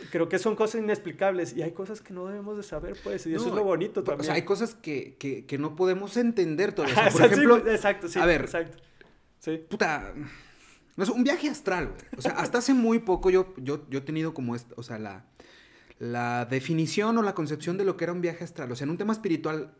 [0.10, 3.34] creo que son cosas inexplicables y hay cosas que no debemos de saber, pues, y
[3.34, 4.22] eso es lo bonito también.
[4.22, 7.10] O sea, hay cosas que, que, que no podemos entender todavía.
[7.12, 8.78] por ejemplo, exacto, sí, a ver, exacto.
[9.40, 9.64] Sí.
[9.70, 10.14] Puta,
[10.96, 12.02] no un viaje astral, güey.
[12.18, 15.26] O sea, hasta hace muy poco yo, yo, yo he tenido como, o sea, la,
[16.00, 18.72] la definición o la concepción de lo que era un viaje astral.
[18.72, 19.74] O sea, en un tema espiritual,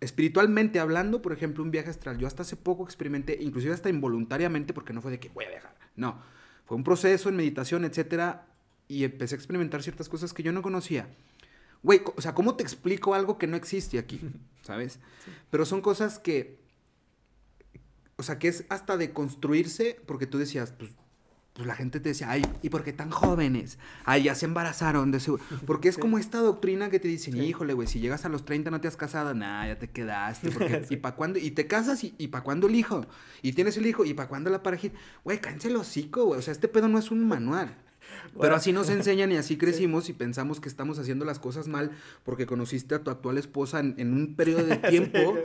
[0.00, 2.18] espiritualmente hablando, por ejemplo, un viaje astral.
[2.18, 5.50] Yo hasta hace poco experimenté, inclusive hasta involuntariamente, porque no fue de que voy a
[5.50, 5.74] viajar.
[5.96, 6.20] No,
[6.66, 8.46] fue un proceso en meditación, etcétera,
[8.88, 11.08] y empecé a experimentar ciertas cosas que yo no conocía.
[11.82, 14.20] Güey, o sea, ¿cómo te explico algo que no existe aquí?
[14.62, 14.98] ¿Sabes?
[15.50, 16.58] Pero son cosas que,
[18.18, 20.92] o sea, que es hasta de construirse, porque tú decías, pues,
[21.52, 23.78] pues la gente te decía, ay, ¿y por qué tan jóvenes?
[24.04, 25.10] Ay, ya se embarazaron.
[25.10, 25.20] De
[25.66, 28.70] Porque es como esta doctrina que te dicen, híjole, güey, si llegas a los 30
[28.70, 30.48] no te has casado, nah, ya te quedaste.
[30.90, 31.38] ¿Y para cuándo?
[31.38, 33.06] Y te casas y, y para cuándo el hijo.
[33.42, 34.88] Y tienes el hijo y para cuándo la pareja.
[35.24, 36.38] Güey, cállense el hocico, güey.
[36.38, 37.76] O sea, este pedo no es un manual.
[38.38, 41.90] Pero así nos enseñan y así crecimos y pensamos que estamos haciendo las cosas mal
[42.24, 45.36] porque conociste a tu actual esposa en, un periodo de tiempo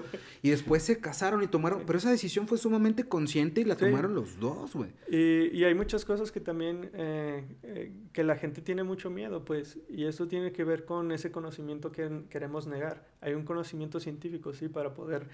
[0.41, 4.15] y después se casaron y tomaron, pero esa decisión fue sumamente consciente y la tomaron
[4.15, 4.89] los dos, güey.
[5.09, 9.45] Y, y, hay muchas cosas que también, eh, eh, que la gente tiene mucho miedo,
[9.45, 13.07] pues, y eso tiene que ver con ese conocimiento que queremos negar.
[13.21, 15.27] Hay un conocimiento científico, sí, para poder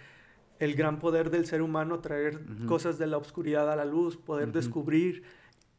[0.60, 4.52] el gran poder del ser humano traer cosas de la oscuridad a la luz, poder
[4.52, 5.24] descubrir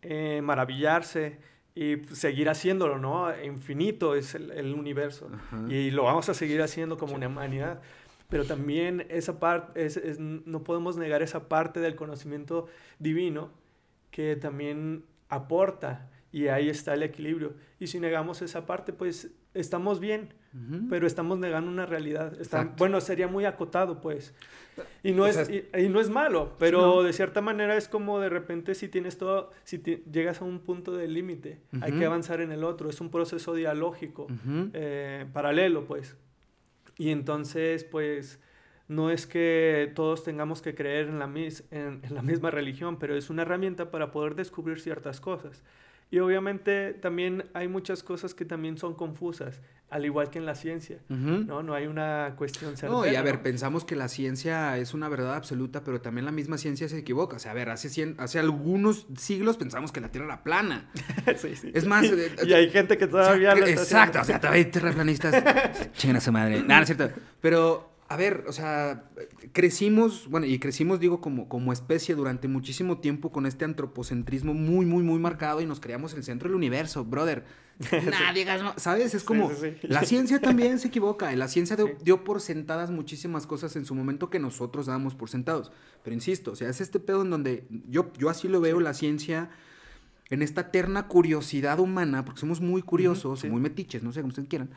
[0.03, 1.39] eh, maravillarse
[1.75, 3.31] y seguir haciéndolo, ¿no?
[3.43, 5.31] Infinito es el, universo
[5.69, 7.81] y lo vamos a seguir haciendo como una humanidad.
[8.29, 12.67] Pero también esa parte, es, no podemos negar esa parte del conocimiento
[12.99, 13.51] divino
[14.11, 17.55] que también aporta Y ahí está el equilibrio.
[17.81, 20.35] Y si negamos esa parte, pues estamos bien,
[20.89, 22.33] pero estamos negando una realidad.
[22.77, 24.35] bueno, sería muy acotado, pues.
[25.03, 28.75] Y no, es, y, no es malo, pero de cierta manera es como de repente
[28.75, 32.65] si tienes todo, si llegas a un punto de límite, hay que avanzar en el
[32.65, 32.89] otro.
[32.89, 34.27] Es un proceso dialógico,
[34.73, 36.17] eh, paralelo, pues.
[36.97, 38.41] Y entonces, pues
[38.89, 41.27] no es que todos tengamos que creer en la,
[41.71, 45.63] en, la misma religión, pero es una herramienta para poder descubrir ciertas cosas.
[46.11, 49.61] Y obviamente también hay muchas cosas que también son confusas,
[49.91, 51.63] al igual que en la ciencia, ¿no?
[51.63, 52.93] No hay una cuestión certera.
[52.93, 56.33] No, y a ver, pensamos que la ciencia es una verdad absoluta, pero también la
[56.33, 57.37] misma ciencia se equivoca.
[57.37, 60.91] O sea, a ver, hace, hace algunos siglos pensamos que la Tierra era plana.
[61.37, 61.73] sí, sí.
[61.75, 62.07] Es más...
[62.07, 65.93] Eh, y, hay gente que todavía lo está Exacto, o sea, todavía hay terraplanistas.
[65.93, 66.63] Chingan a su madre.
[66.63, 67.21] Nada, no es cierto.
[67.43, 69.05] Pero a ver, o sea,
[69.53, 74.87] crecimos, bueno, y crecimos, digo, como, como especie durante muchísimo tiempo con este antropocentrismo muy,
[74.87, 77.45] muy, muy marcado y nos creamos el centro del universo, brother.
[78.11, 79.15] Nadie, ¿sabes?
[79.15, 79.53] Es como,
[79.83, 84.31] la ciencia también se equivoca, la ciencia dio, por sentadas muchísimas cosas en su momento
[84.31, 85.71] que nosotros dábamos por sentados.
[86.03, 88.95] Pero insisto, o sea, es este pedo en donde yo, yo así lo veo, la
[88.95, 89.51] ciencia
[90.31, 94.49] en esta eterna curiosidad humana, porque somos muy curiosos, muy metiches, no sé cómo ustedes
[94.49, 94.71] quieran,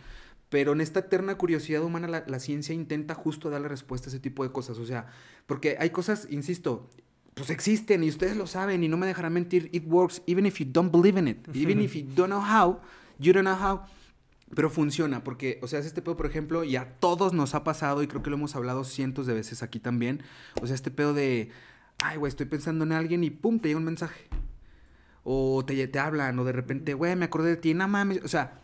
[0.52, 4.44] pero en esta eterna curiosidad humana la, ciencia intenta justo darle respuesta a ese tipo
[4.44, 4.78] de cosas.
[4.80, 5.08] O sea,
[5.46, 6.90] porque hay cosas, insisto,
[7.36, 9.70] pues existen y ustedes lo saben y no me dejarán mentir.
[9.72, 11.48] It works even if you don't believe in it.
[11.56, 12.82] Even if you don't know how,
[13.18, 13.84] you don't know how.
[14.54, 18.04] Pero funciona, porque, o sea, este pedo, por ejemplo, y a todos nos ha pasado,
[18.04, 20.22] y creo que lo hemos hablado cientos de veces aquí también.
[20.62, 21.50] O sea, este pedo de,
[22.04, 24.28] ay, güey, estoy pensando en alguien y pum, te llega un mensaje.
[25.24, 28.22] O te, te hablan, o de repente, güey, me acordé de ti, no mames.
[28.26, 28.61] O sea,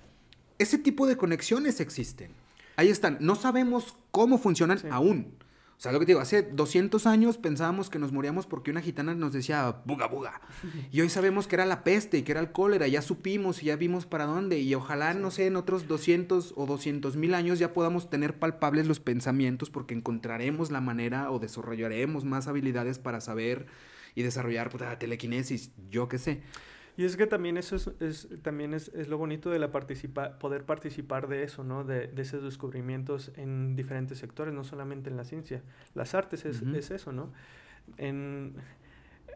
[0.59, 2.31] ese tipo de conexiones existen.
[2.75, 3.17] Ahí están.
[3.21, 5.37] No sabemos cómo funcionan aún.
[5.77, 8.81] O sea, lo que te digo, hace 200 años pensábamos que nos moríamos porque una
[8.81, 10.41] gitana nos decía buga buga.
[10.91, 12.87] Y hoy sabemos que era la peste y que era el cólera.
[12.87, 14.59] Ya supimos y ya vimos para dónde.
[14.59, 18.87] Y ojalá, no sé, en otros 200 o 200 mil años ya podamos tener palpables
[18.87, 23.67] los pensamientos porque encontraremos la manera o desarrollaremos más habilidades para saber
[24.15, 26.41] y desarrollar puta, telequinesis, yo qué sé.
[26.97, 31.27] Y es que también eso es, también es, lo bonito de la participa poder participar
[31.27, 31.83] de eso, ¿no?
[31.83, 35.61] De, esos descubrimientos en diferentes sectores, no solamente en la ciencia.
[35.93, 37.31] Las artes es, eso, ¿no?
[37.97, 38.55] En,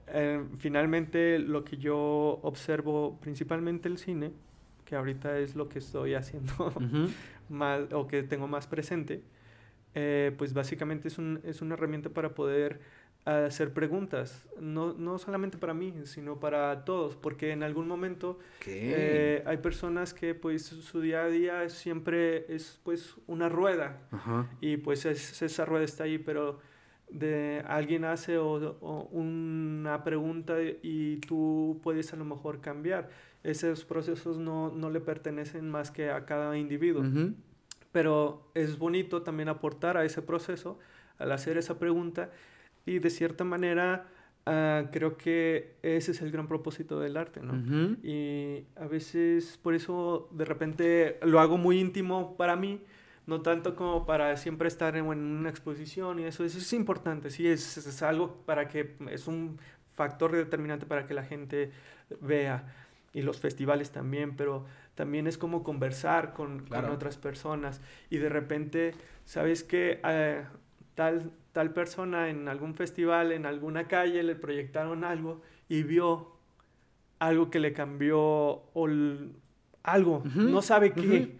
[0.07, 4.31] eh, finalmente, lo que yo observo, principalmente el cine,
[4.83, 6.73] que ahorita es lo que estoy haciendo
[7.47, 9.21] más, o que tengo más presente,
[9.93, 12.79] eh, pues básicamente es, un, es una herramienta para poder
[13.25, 18.39] a hacer preguntas, no, no, solamente para mí, sino para todos, porque en algún momento
[18.65, 23.99] eh, hay personas que pues su día a día siempre es pues una rueda
[24.59, 26.59] y pues esa rueda está ahí, pero
[27.11, 33.09] de alguien hace una pregunta y tú puedes a lo mejor cambiar.
[33.43, 37.03] Esos procesos no, no le pertenecen más que a cada individuo.
[37.91, 40.79] Pero es bonito también aportar a ese proceso
[41.17, 42.31] al hacer esa pregunta
[42.85, 44.07] y de cierta manera,
[44.45, 47.53] uh, creo que ese es el gran propósito del arte, ¿no?
[48.03, 52.81] Y a veces, por eso, de repente, lo hago muy íntimo para mí,
[53.27, 57.47] no tanto como para siempre estar en, una exposición y eso, eso es importante, sí,
[57.47, 59.59] es, es, algo para que, es un
[59.93, 61.71] factor determinante para que la gente
[62.19, 62.65] vea
[63.13, 68.29] y los festivales también, pero también es como conversar con, con otras personas y de
[68.29, 68.93] repente,
[69.25, 69.99] ¿sabes qué?
[70.03, 70.57] Uh,
[70.95, 76.31] tal, tal persona en algún festival, en alguna calle, le proyectaron algo y vio
[77.19, 78.63] algo que le cambió
[79.83, 81.35] algo, no sabe qué.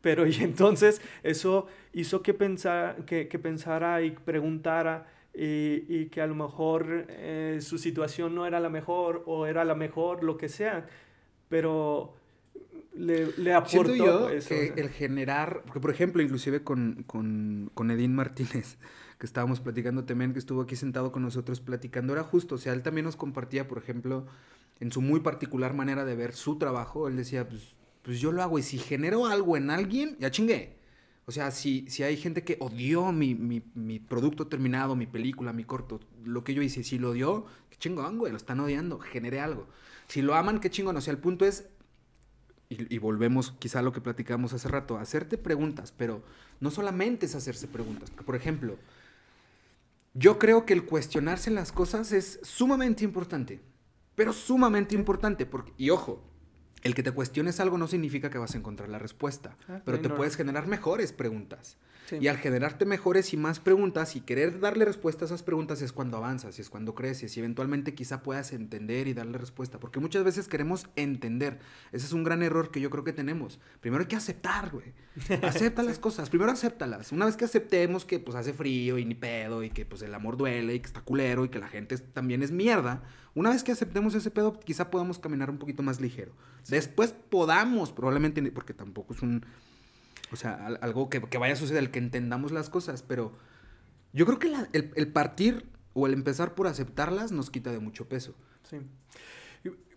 [0.00, 6.34] Pero y entonces eso hizo que, pensara, que, pensara y preguntara y, que a lo
[6.34, 10.86] mejor eh, su situación no era la mejor o era la mejor, lo que sea.
[11.50, 12.14] Pero
[12.94, 18.14] le, le aportó yo que el generar, porque por ejemplo, inclusive con, con, con Edín
[18.14, 18.78] Martínez,
[19.20, 22.72] que estábamos platicando también, que estuvo aquí sentado con nosotros platicando, era justo, o sea,
[22.72, 24.26] él también nos compartía, por ejemplo,
[24.80, 28.42] en su muy particular manera de ver su trabajo, él decía, pues, pues yo lo
[28.42, 30.78] hago y si genero algo en alguien, ya chingué.
[31.26, 35.52] O sea, si, si hay gente que odió mi, mi, mi, producto terminado, mi película,
[35.52, 38.98] mi corto, lo que yo hice, si lo odió, qué chingón, güey, lo están odiando,
[38.98, 39.68] generé algo.
[40.08, 40.96] Si lo aman, qué chingón.
[40.96, 41.68] O sea, el punto es
[42.70, 46.22] y, volvemos quizá a lo que platicamos hace rato, hacerte preguntas, pero
[46.60, 48.10] no solamente es hacerse preguntas.
[48.10, 48.76] Por ejemplo,
[50.14, 53.60] yo creo que el cuestionarse las cosas es sumamente importante,
[54.14, 56.22] pero sumamente importante, porque, y ojo,
[56.82, 60.00] el que te cuestiones algo no significa que vas a encontrar la respuesta, Ah, pero
[60.00, 61.76] te puedes generar mejores preguntas.
[62.10, 62.16] Sí.
[62.20, 65.92] Y al generarte mejores y más preguntas y querer darle respuesta a esas preguntas es
[65.92, 69.78] cuando avanzas, y es cuando creces y eventualmente quizá puedas entender y darle respuesta.
[69.78, 71.60] Porque muchas veces queremos entender.
[71.92, 73.60] Ese es un gran error que yo creo que tenemos.
[73.80, 74.92] Primero hay que aceptar, güey.
[75.42, 76.28] Acepta las cosas.
[76.28, 77.12] Primero acéptalas.
[77.12, 80.14] Una vez que aceptemos que pues hace frío y ni pedo y que pues el
[80.14, 83.02] amor duele y que está culero y que la gente también es mierda.
[83.34, 86.32] Una vez que aceptemos ese pedo, quizá podamos caminar un poquito más ligero.
[86.68, 89.44] Después podamos, probablemente, porque tampoco es un...
[90.32, 93.32] O sea, al- algo que, que vaya a suceder, el que entendamos las cosas, pero
[94.12, 98.08] yo creo que el, el partir o el empezar por aceptarlas nos quita de mucho
[98.08, 98.34] peso.
[98.62, 98.78] Sí.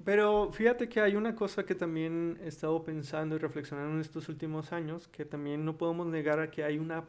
[0.03, 4.27] Pero fíjate que hay una cosa que también he estado pensando y reflexionando en estos
[4.27, 7.05] últimos años, que también no podemos negar a que hay una,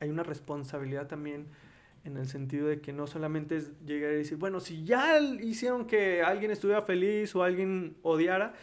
[0.00, 1.46] hay una responsabilidad también
[2.04, 5.86] en el sentido de que no solamente es llegar y decir, bueno, si ya hicieron
[5.86, 8.54] que alguien estuviera feliz o alguien odiara,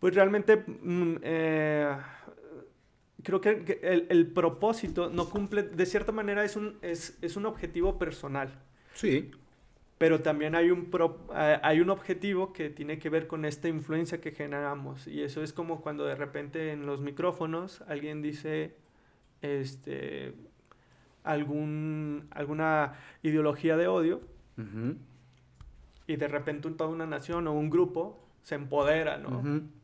[0.00, 1.96] pues realmente mm, eh,
[3.24, 7.36] creo que, que el, el propósito no cumple, de cierta manera es un, es, es
[7.36, 8.50] un objetivo personal
[8.94, 9.30] Sí.
[9.98, 13.66] pero también hay un, pro- eh, hay un objetivo que tiene que ver con esta
[13.68, 15.06] influencia que generamos.
[15.08, 18.74] Y eso es como cuando de repente en los micrófonos alguien dice
[19.42, 20.34] este,
[21.22, 24.20] algún, alguna ideología de odio
[26.06, 29.38] y de repente toda una nación o un grupo se empodera, ¿no?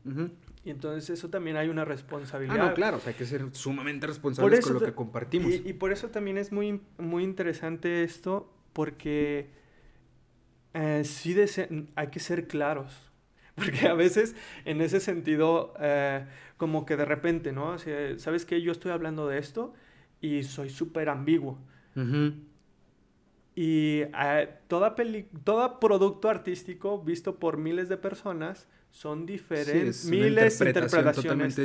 [0.05, 0.29] ujú.
[0.63, 2.69] Y entonces eso también hay una Ah, responsabilidad.
[2.69, 5.51] no, claro, o sea, hay que ser sumamente responsables eso con lo que compartimos.
[5.51, 9.49] Y, y por eso también es muy, muy interesante esto, porque
[10.73, 11.35] eh, sí
[11.95, 13.07] hay que ser claros.
[13.55, 14.33] Porque a veces,
[14.63, 16.25] en ese sentido, eh,
[16.55, 17.71] como que de repente, ¿no?
[17.71, 18.61] O sea, ¿Sabes qué?
[18.61, 19.73] Yo estoy hablando de esto
[20.21, 21.59] y soy súper ambiguo.
[21.95, 22.33] Ujú.
[23.55, 30.35] Y eh, toda peli todo producto artístico visto por miles de personas son diferentes, miles
[30.35, 31.55] de interpretaciones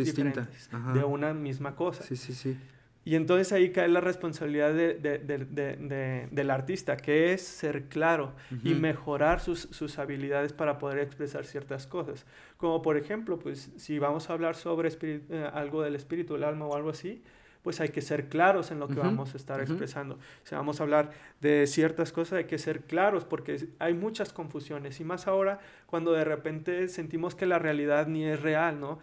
[0.40, 2.02] diferentes de una misma cosa.
[2.04, 2.56] Sí, sí, sí.
[3.04, 7.40] Y entonces ahí cae la responsabilidad de- de- de- de- de- del artista, que es
[7.42, 8.32] ser claro
[8.64, 12.26] y mejorar sus, sus habilidades para poder expresar ciertas cosas.
[12.56, 16.66] Como por ejemplo, pues si vamos a hablar sobre eh, algo del espíritu, el alma
[16.66, 17.22] o algo así,
[17.66, 20.20] pues hay que ser claros en lo que vamos a estar expresando.
[20.44, 21.10] Si vamos a hablar
[21.40, 25.00] de ciertas cosas, hay que ser claros porque hay muchas confusiones.
[25.00, 29.00] Y más ahora cuando de repente sentimos que la realidad ni es real, ¿no?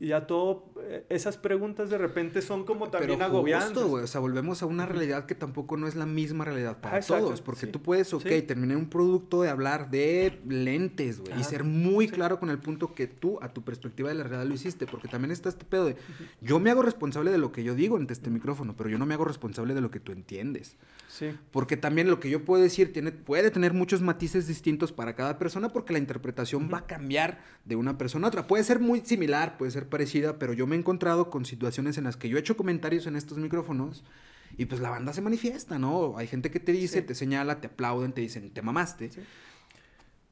[0.00, 3.68] Ya todo, eh, esas preguntas de repente son como también Pero agobiantes.
[3.82, 6.96] justo, o sea, volvemos a una realidad que tampoco no es la misma realidad para
[6.96, 7.72] Ah, exacto, todos, porque sí.
[7.72, 8.42] tú puedes, ok, Sí.
[8.42, 12.14] terminar un producto de hablar de lentes, güey, y ser muy Sí.
[12.14, 15.08] claro con el punto que tú, a tu perspectiva de la realidad, lo hiciste, porque
[15.08, 15.96] también está este pedo de,
[16.40, 19.06] yo me hago responsable de lo que yo digo ante este micrófono, pero yo no
[19.06, 20.76] me hago responsable de lo que tú entiendes.
[21.18, 21.30] Sí.
[21.50, 25.38] Porque también lo que yo puedo decir tiene, puede tener muchos matices distintos para cada
[25.38, 28.46] persona porque la interpretación va a cambiar de una persona a otra.
[28.46, 32.04] Puede ser muy similar, puede ser parecida, pero yo me he encontrado con situaciones en
[32.04, 34.04] las que yo he hecho comentarios en estos micrófonos
[34.58, 36.18] y pues la banda se manifiesta, ¿no?
[36.18, 37.06] Hay gente que te dice, Sí.
[37.06, 39.10] te señala, te aplauden, te dicen, te mamaste.
[39.10, 39.20] Sí.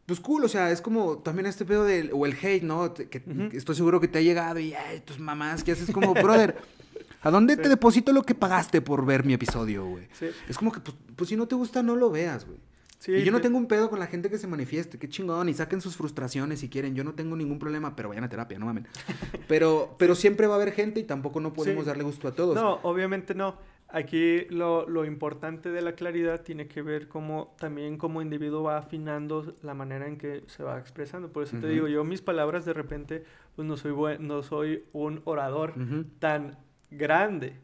[0.07, 2.93] Pues cool, o sea, es como también este pedo del, o el hate, ¿no?
[2.93, 3.49] Que, Ujú.
[3.49, 6.57] que estoy seguro que te ha llegado y, ay, tus mamás, que haces como, brother,
[7.25, 10.07] ¿a dónde te deposito lo que pagaste por ver mi episodio, güey?
[10.13, 10.27] Sí.
[10.49, 12.59] Es como que, pues, pues, si no te gusta, no lo veas, güey.
[13.01, 15.11] Sí, y yo no te- tengo un pedo con la gente que se manifieste, qué
[15.11, 18.29] chingón, y saquen sus frustraciones si quieren, yo no tengo ningún problema, pero vayan a
[18.31, 18.87] terapia, no mamen.
[19.49, 22.55] Pero, pero siempre va a haber gente y tampoco no podemos darle gusto a todos.
[22.55, 23.57] No, obviamente no.
[23.89, 28.79] Aquí lo, lo importante de la claridad tiene que ver cómo también como individuo va
[28.79, 31.31] afinando la manera en que se va expresando.
[31.31, 33.25] Por eso te digo, yo mis palabras de repente,
[33.55, 35.75] pues no soy, buen, no soy un orador
[36.19, 36.57] tan
[36.97, 37.55] grande.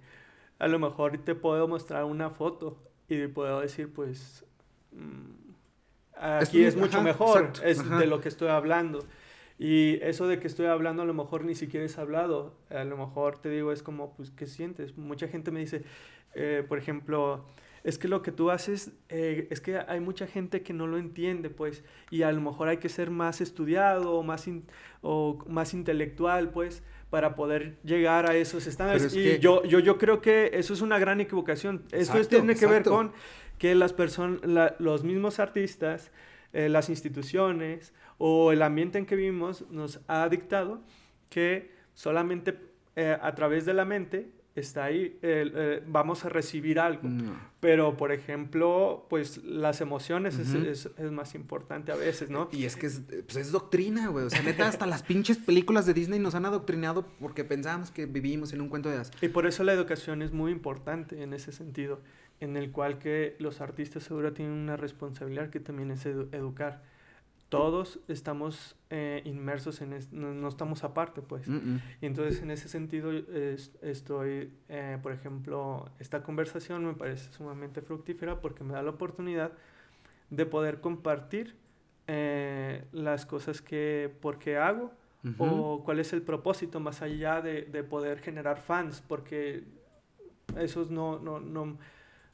[0.59, 2.79] A lo mejor te puedo mostrar una foto
[3.09, 4.45] y puedo decir, pues,
[4.93, 5.51] mm,
[6.15, 7.99] aquí es mucho ajá, mejor, exacto, es ajá.
[7.99, 9.01] de lo que estoy hablando.
[9.59, 12.55] Y eso de que estoy hablando a lo mejor ni siquiera es hablado.
[12.71, 14.97] A lo mejor te digo, es como, pues, ¿qué sientes?
[14.97, 15.85] Mucha gente me dice,
[16.35, 17.45] eh, por ejemplo,
[17.85, 20.97] es que lo que tú haces, eh, es que hay mucha gente que no lo
[20.99, 24.67] entiende, pues, y a lo mejor hay que ser más estudiado o más, in-
[25.03, 29.03] o más intelectual, pues, para poder llegar a esos estándares.
[29.05, 31.83] es y que- yo, yo, yo creo que eso es una gran equivocación.
[31.91, 33.13] Eso Exacto, tiene que ver con
[33.59, 34.41] que las personas,
[34.79, 36.13] los mismos artistas,
[36.53, 40.81] eh, las instituciones o el ambiente en que vivimos nos ha dictado
[41.29, 42.59] que solamente
[42.97, 47.09] eh, a través de la mente está ahí, eh, vamos a recibir algo.
[47.09, 47.33] No.
[47.61, 52.49] Pero, por ejemplo, pues las emociones es- es, es más importante a veces, ¿no?
[52.53, 54.25] Y es que es, pues es doctrina, güey.
[54.27, 58.07] O sea, neta, hasta las pinches películas de Disney nos han adoctrinado porque pensábamos que
[58.07, 59.11] vivimos en un cuento de hadas.
[59.21, 62.01] Y por eso la educación es muy importante en ese sentido,
[62.41, 66.83] en el cual que los artistas seguro tienen una responsabilidad que también es edu- educar.
[67.51, 71.47] Todos estamos eh, inmersos en esto, no, estamos aparte, pues.
[72.01, 73.11] Y entonces, en ese sentido,
[73.83, 79.53] estoy, eh, por ejemplo, esta conversación me parece sumamente fructífera porque me da la oportunidad
[80.31, 81.57] de poder compartir
[82.07, 84.93] eh, las cosas que, por qué hago
[85.37, 89.65] o cuál es el propósito más allá de, de poder generar fans, porque
[90.57, 91.77] esos no, no, no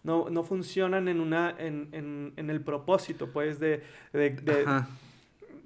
[0.06, 3.82] no, no funcionan en, una, en, en, en el propósito, pues, de,
[4.12, 4.64] de, de,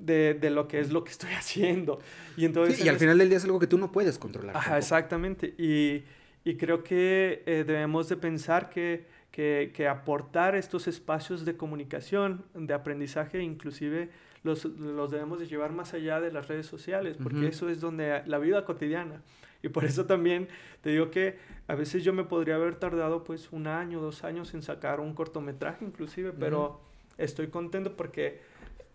[0.01, 2.01] de, lo que es lo que estoy haciendo.
[2.37, 4.57] Y, entonces, y al final del día es algo que tú no puedes controlar.
[4.57, 5.55] Ajá, exactamente.
[5.59, 6.03] Y,
[6.45, 12.45] y, creo que eh, debemos de pensar que, que, que, aportar estos espacios de comunicación,
[12.55, 14.11] de aprendizaje, inclusive
[14.43, 18.23] los, los debemos de llevar más allá de las redes sociales, porque eso es donde
[18.27, 19.23] la vida cotidiana.
[19.63, 20.49] Y por eso también
[20.81, 21.37] te digo que
[21.69, 25.15] a veces yo me podría haber tardado pues un año, dos años en sacar un
[25.15, 26.81] cortometraje inclusive, pero
[27.19, 28.41] estoy contento porque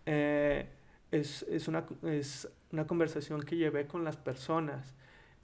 [0.08, 0.68] eh,
[1.20, 4.94] es, es, una, es una conversación que llevé con las personas.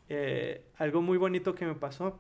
[0.10, 2.20] Eh, algo muy bonito que me pasó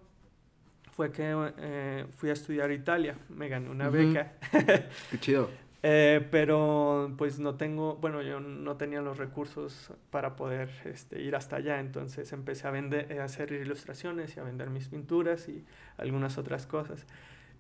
[0.91, 4.34] fue que eh, fui a estudiar a Italia, me gané una beca.
[5.11, 5.49] Qué chido.
[5.84, 11.36] Eh, pero pues no tengo, bueno, yo no tenía los recursos para poder este, ir
[11.36, 15.65] hasta allá, entonces empecé a vender, a hacer ilustraciones y a vender mis pinturas y
[15.98, 17.07] algunas otras cosas.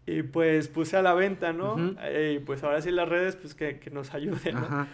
[0.05, 1.77] Y pues puse a la venta, ¿no?
[2.29, 4.87] Y pues ahora sí las redes, pues que, que nos ayuden, ¿no?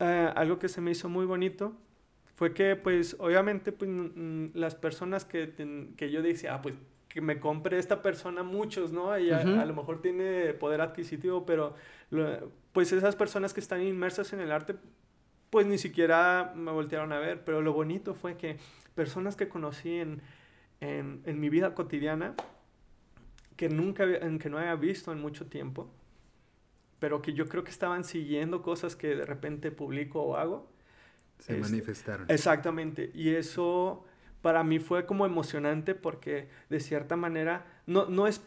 [0.00, 1.74] Eh, algo que se me hizo muy bonito
[2.36, 3.90] fue que pues obviamente pues
[4.54, 5.52] las personas que,
[5.96, 6.74] que yo decía, ah, pues
[7.08, 9.14] que me compre esta persona muchos, ¿no?
[9.14, 11.74] Ella a, lo mejor tiene poder adquisitivo, pero
[12.72, 14.76] pues esas personas que están inmersas en el arte,
[15.50, 18.58] pues ni siquiera me voltearon a ver, pero lo bonito fue que
[18.94, 20.20] personas que conocí en,
[20.80, 22.34] en, en mi vida cotidiana,
[23.56, 24.06] que nunca,
[24.38, 25.90] que no había visto en mucho tiempo,
[26.98, 30.70] pero que yo creo que estaban siguiendo cosas que de repente publico o hago.
[31.38, 32.26] Se este, manifestaron.
[32.30, 34.04] Exactamente, y eso
[34.42, 38.40] para mí fue como emocionante porque de cierta manera, no, no es,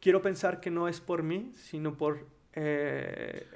[0.00, 3.46] quiero pensar que no es por mí, sino por eh,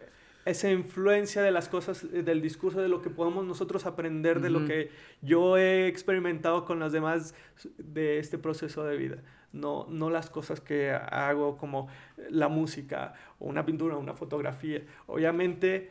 [0.45, 4.65] esa influencia de las cosas, del discurso, de lo que podemos nosotros aprender, de lo
[4.66, 4.91] que
[5.23, 7.35] yo he experimentado con los demás
[7.78, 9.23] de este proceso de vida.
[9.55, 11.89] No, no las cosas que hago como
[12.29, 14.83] la música o una pintura, una fotografía.
[15.07, 15.91] Obviamente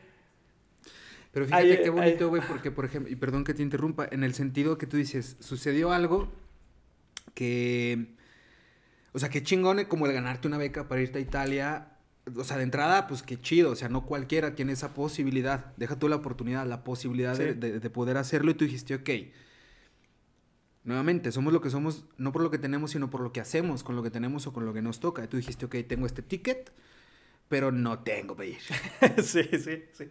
[1.34, 4.34] pero fíjate qué bonito, güey, porque, por ejemplo, y perdón que te interrumpa, en el
[4.34, 6.32] sentido que tú dices, sucedió algo
[7.34, 8.14] que.
[9.12, 11.88] O sea, qué chingón como el ganarte una beca para irte a Italia.
[12.36, 13.72] O sea, de entrada, pues qué chido.
[13.72, 15.74] O sea, no cualquiera tiene esa posibilidad.
[15.76, 18.52] Deja tú la oportunidad, la posibilidad de, de, poder hacerlo.
[18.52, 19.10] Y tú dijiste, ok.
[20.84, 23.82] Nuevamente, somos lo que somos, no por lo que tenemos, sino por lo que hacemos,
[23.82, 25.26] con lo que tenemos o con lo que nos toca.
[25.28, 26.72] Tú dijiste, ok, tengo este ticket,
[27.48, 28.58] pero no tengo para ir.
[29.22, 30.04] sí, sí, sí.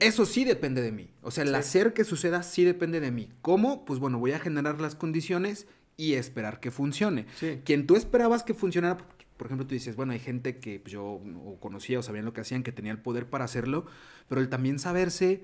[0.00, 1.08] Eso sí depende de mí.
[1.22, 3.30] O sea, el hacer que suceda sí depende de mí.
[3.40, 3.84] ¿Cómo?
[3.84, 5.66] Pues bueno, voy a generar las condiciones
[5.96, 7.26] y esperar que funcione.
[7.64, 8.98] Quien tú esperabas que funcionara,
[9.36, 12.40] por ejemplo, tú dices, bueno, hay gente que yo o conocía o sabían lo que
[12.40, 13.86] hacían, que tenía el poder para hacerlo,
[14.28, 15.42] pero el también saberse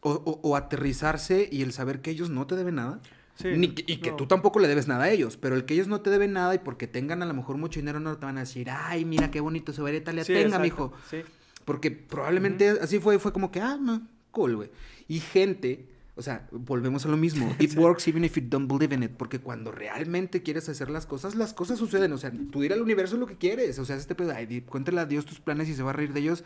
[0.00, 3.00] o, aterrizarse y el saber que ellos no te deben nada.
[3.42, 6.10] Y que tú tampoco le debes nada a ellos, pero el que ellos no te
[6.10, 8.68] deben nada y porque tengan a lo mejor mucho dinero no te van a decir,
[8.70, 10.92] ay, mira qué bonito se va a ir a Italia, tenga, mijo.
[11.10, 11.22] Sí.
[11.64, 14.70] Porque probablemente así fue, fue como que, ah, no, cool, güey.
[15.08, 17.54] Y gente, o sea, volvemos a lo mismo.
[17.58, 19.12] It works even if you don't believe in it.
[19.12, 22.12] Porque cuando realmente quieres hacer las cosas, las cosas suceden.
[22.12, 23.78] O sea, tú ir al universo lo que quieres.
[23.78, 26.12] O sea, este pedo, ay, cuéntale a Dios tus planes y se va a reír
[26.12, 26.44] de ellos.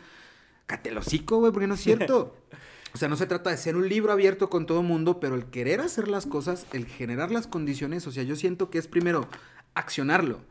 [0.65, 2.35] Catelocico, güey, porque no es cierto.
[2.93, 5.35] O sea, no se trata de ser un libro abierto con todo el mundo, pero
[5.35, 8.87] el querer hacer las cosas, el generar las condiciones, o sea, yo siento que es
[8.87, 9.27] primero
[9.73, 10.41] accionarlo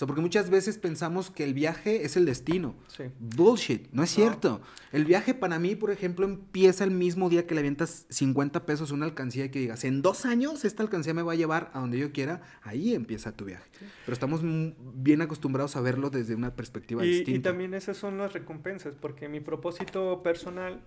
[0.00, 2.74] sea, porque muchas veces pensamos que el viaje es el destino.
[2.88, 3.04] Sí.
[3.18, 4.62] Bullshit, no es cierto.
[4.92, 8.90] El viaje para mí, por ejemplo, empieza el mismo día que le avientas 50 pesos
[8.90, 11.70] a una alcancía y que digas, en dos años esta alcancía me va a llevar
[11.74, 13.68] a donde yo quiera, ahí empieza tu viaje.
[14.06, 17.38] Pero estamos bien acostumbrados a verlo desde una perspectiva distinta.
[17.38, 20.80] Y también esas son las recompensas, porque mi propósito personal,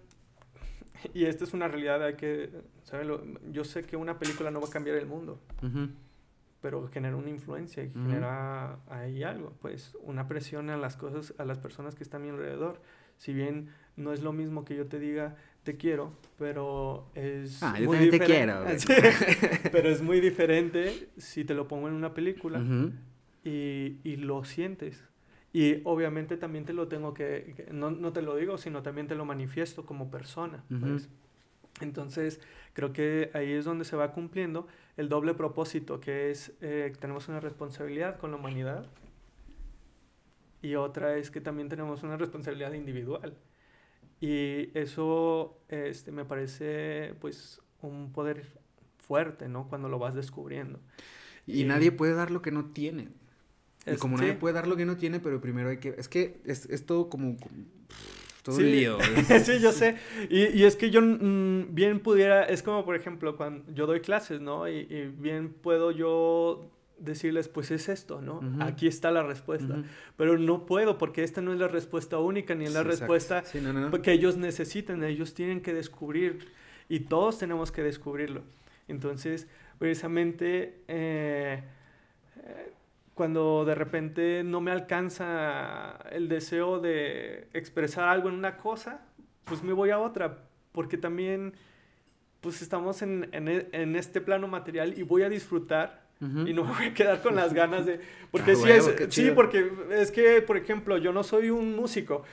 [1.13, 2.49] y esta es una realidad, hay que,
[3.51, 5.39] Yo sé que una película no va a cambiar el mundo
[6.63, 11.43] pero genera una influencia y genera ahí algo, pues una presión a las cosas, a
[11.43, 12.81] las personas que están a mi alrededor.
[13.17, 13.67] Si bien
[13.97, 18.19] no es lo mismo que yo te diga te quiero, pero es ah, muy diferente.
[18.19, 18.65] te quiero.
[19.73, 22.63] pero es muy diferente si te lo pongo en una película
[23.43, 25.03] y, y, lo sientes.
[25.53, 29.15] Y obviamente también te lo tengo que, no, no, te lo digo, sino también te
[29.15, 30.63] lo manifiesto como persona.
[30.67, 31.09] pues.
[31.79, 32.41] Entonces,
[32.73, 34.67] creo que ahí es donde se va cumpliendo
[34.97, 38.85] el doble propósito, que es eh, tenemos una responsabilidad con la humanidad
[40.63, 43.35] y otra es que también tenemos una responsabilidad individual.
[44.21, 48.45] Y eso este, me parece pues un poder
[48.97, 49.67] fuerte, ¿no?
[49.67, 50.79] Cuando lo vas descubriendo.
[51.45, 53.09] Y, nadie puede dar lo que no tiene.
[53.85, 55.95] Y como nadie puede dar lo que no tiene, pero primero hay que...
[55.97, 57.37] Es que es, es todo como...
[58.43, 58.63] Todo sí.
[58.63, 58.97] lío.
[59.43, 59.95] sí, yo sé.
[60.29, 62.43] Y, y es que yo mm, bien pudiera...
[62.43, 64.67] Es como, por ejemplo, cuando yo doy clases, ¿no?
[64.67, 66.69] Y, y bien puedo yo
[67.03, 68.41] decirles, pues es esto, ¿no?
[68.61, 69.83] Aquí está la respuesta.
[70.17, 73.43] Pero no puedo porque esta no es la respuesta única ni es la respuesta
[74.01, 75.03] que ellos necesitan.
[75.03, 76.47] Ellos tienen que descubrir
[76.89, 78.43] y todos tenemos que descubrirlo.
[78.87, 79.47] Entonces,
[79.79, 81.63] precisamente, eh,
[83.13, 89.05] cuando de repente no me alcanza el deseo de expresar algo en una cosa,
[89.43, 90.39] pues me voy a otra,
[90.71, 91.53] porque también,
[92.41, 96.03] pues estamos en, en, e, en este plano material y voy a disfrutar
[96.45, 97.99] y no me voy a quedar con las ganas de...
[98.31, 102.23] Porque ah, sí, es, sí, porque es que, por ejemplo, yo no soy un músico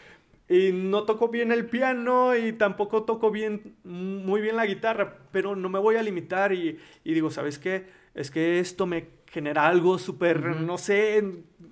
[0.48, 5.56] y no toco bien el piano y tampoco toco bien, muy bien la guitarra, pero
[5.56, 7.86] no me voy a limitar y, y digo, ¿sabes qué?
[8.14, 11.22] Es que esto me genera algo súper, no sé,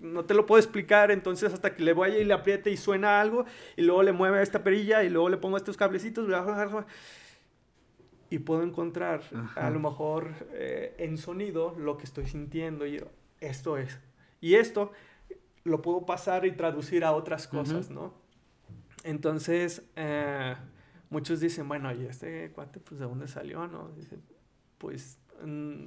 [0.01, 3.20] no te lo puedo explicar, entonces hasta que le vaya y le apriete y suena
[3.20, 3.44] algo
[3.77, 6.86] y luego le mueve esta perilla y luego le pongo estos cablecitos, bla, bla, bla,
[8.31, 9.23] y puedo encontrar
[9.56, 13.02] a lo mejor eh, en sonido lo que estoy sintiendo y
[13.40, 13.98] esto es.
[14.40, 14.93] Y esto
[15.65, 18.15] lo puedo pasar y traducir a otras cosas, ¿no?
[19.05, 20.55] Entonces, eh,
[21.10, 23.90] muchos dicen, bueno, ¿y este cuate, pues, de dónde salió, no?
[24.78, 25.28] pues, mm,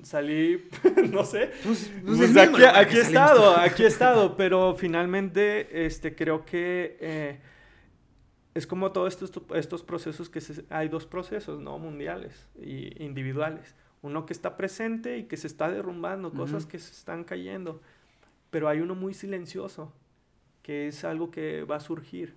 [0.03, 0.67] salí,
[1.11, 6.15] no sé, pues, pues, pues aquí, aquí he estado, aquí he estado, pero finalmente, este,
[6.15, 6.97] creo que...
[6.99, 7.39] Eh,
[8.53, 11.77] es como todos estos, estos procesos que hay dos procesos, ¿no?
[11.79, 13.75] Mundiales y individuales.
[14.01, 17.81] Uno que está presente y que se está derrumbando, cosas que se están cayendo.
[18.49, 19.93] Pero hay uno muy silencioso,
[20.63, 22.35] que es algo que va a surgir.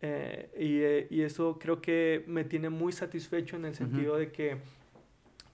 [0.00, 4.58] Eh, eh, y, eso creo que me tiene muy satisfecho en el sentido de que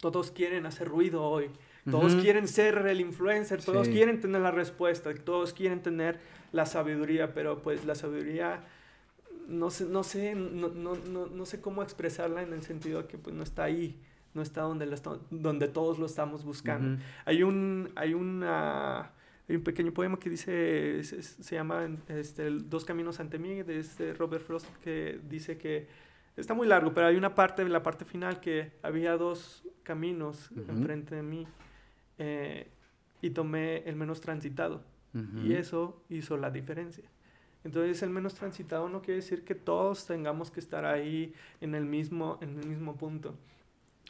[0.01, 1.51] todos quieren hacer ruido hoy.
[1.90, 6.20] Todos quieren ser el influencer, todos quieren tener la respuesta, todos quieren tener
[6.52, 8.62] la sabiduría, pero pues la sabiduría
[9.48, 13.09] no sé, no sé, no, no, no, no, sé cómo expresarla en el sentido de
[13.09, 13.97] que pues no está ahí,
[14.35, 14.86] no está donde,
[15.31, 17.02] donde todos lo estamos buscando.
[17.24, 19.10] Hay un, hay una,
[19.48, 24.14] hay un pequeño poema que dice, se, llama este, Dos caminos ante mí, de este
[24.14, 25.89] Robert Frost, que dice que,
[26.40, 31.14] está muy largo, pero hay una parte, la parte final, que había dos caminos enfrente
[31.16, 31.46] de mí
[32.18, 32.68] eh,
[33.22, 34.82] y tomé el menos transitado.
[35.44, 37.04] Y eso hizo la diferencia.
[37.64, 41.84] Entonces el menos transitado no quiere decir que todos tengamos que estar ahí en el
[41.84, 43.34] mismo, en el mismo punto.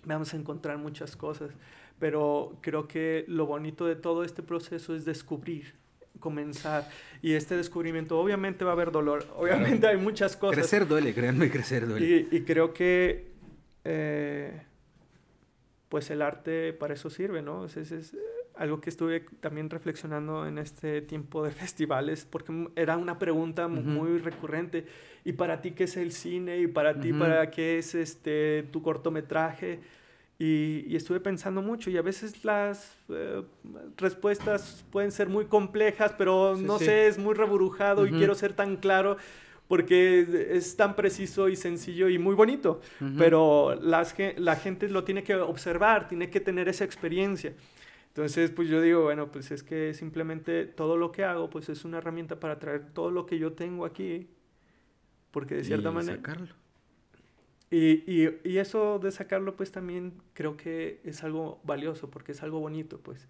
[0.05, 1.51] Vamos a encontrar muchas cosas,
[1.99, 5.75] pero creo que lo bonito de todo este proceso es descubrir,
[6.19, 6.89] comenzar.
[7.23, 10.57] Y este descubrimiento, obviamente va a haber dolor, obviamente hay muchas cosas.
[10.57, 12.27] Crecer duele, créanme, crecer duele.
[12.31, 13.33] Y, creo que,
[13.85, 14.63] eh,
[15.89, 17.65] pues el arte para eso sirve, ¿no?
[17.65, 18.15] es, es,
[18.61, 24.19] algo que estuve también reflexionando en este tiempo de festivales, porque era una pregunta muy
[24.19, 24.87] recurrente.
[25.25, 26.59] ¿Y para ti qué es el cine?
[26.59, 29.81] ¿Y para ti para qué es este, tu cortometraje?
[30.43, 33.43] Y, estuve pensando mucho y a veces las eh,
[33.99, 38.79] respuestas pueden ser muy complejas, pero no sé, es muy reburujado y quiero ser tan
[38.79, 39.19] claro
[39.69, 42.81] porque es tan preciso y sencillo y muy bonito,
[43.19, 47.53] pero las, la gente lo tiene que observar, tiene que tener esa experiencia.
[48.09, 51.85] Entonces, pues yo digo, bueno, pues es que simplemente todo lo que hago, pues es
[51.85, 54.27] una herramienta para traer todo lo que yo tengo aquí,
[55.33, 56.17] porque de cierta manera...
[56.17, 56.55] Sacarlo.
[57.71, 62.43] Y, y, y, eso de sacarlo, pues también creo que es algo valioso, porque es
[62.43, 63.29] algo bonito, pues.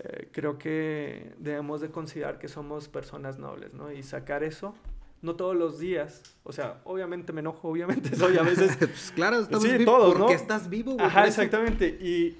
[0.00, 3.92] Eh, creo que debemos de considerar que somos personas nobles, ¿no?
[3.92, 4.74] Y sacar eso,
[5.22, 8.76] no todos los días, o sea, obviamente me enojo, obviamente soy a veces...
[8.78, 10.96] pues claro, estamos sí, todos, porque estás vivo.
[10.98, 11.86] Ajá, exactamente.
[11.86, 12.36] Y,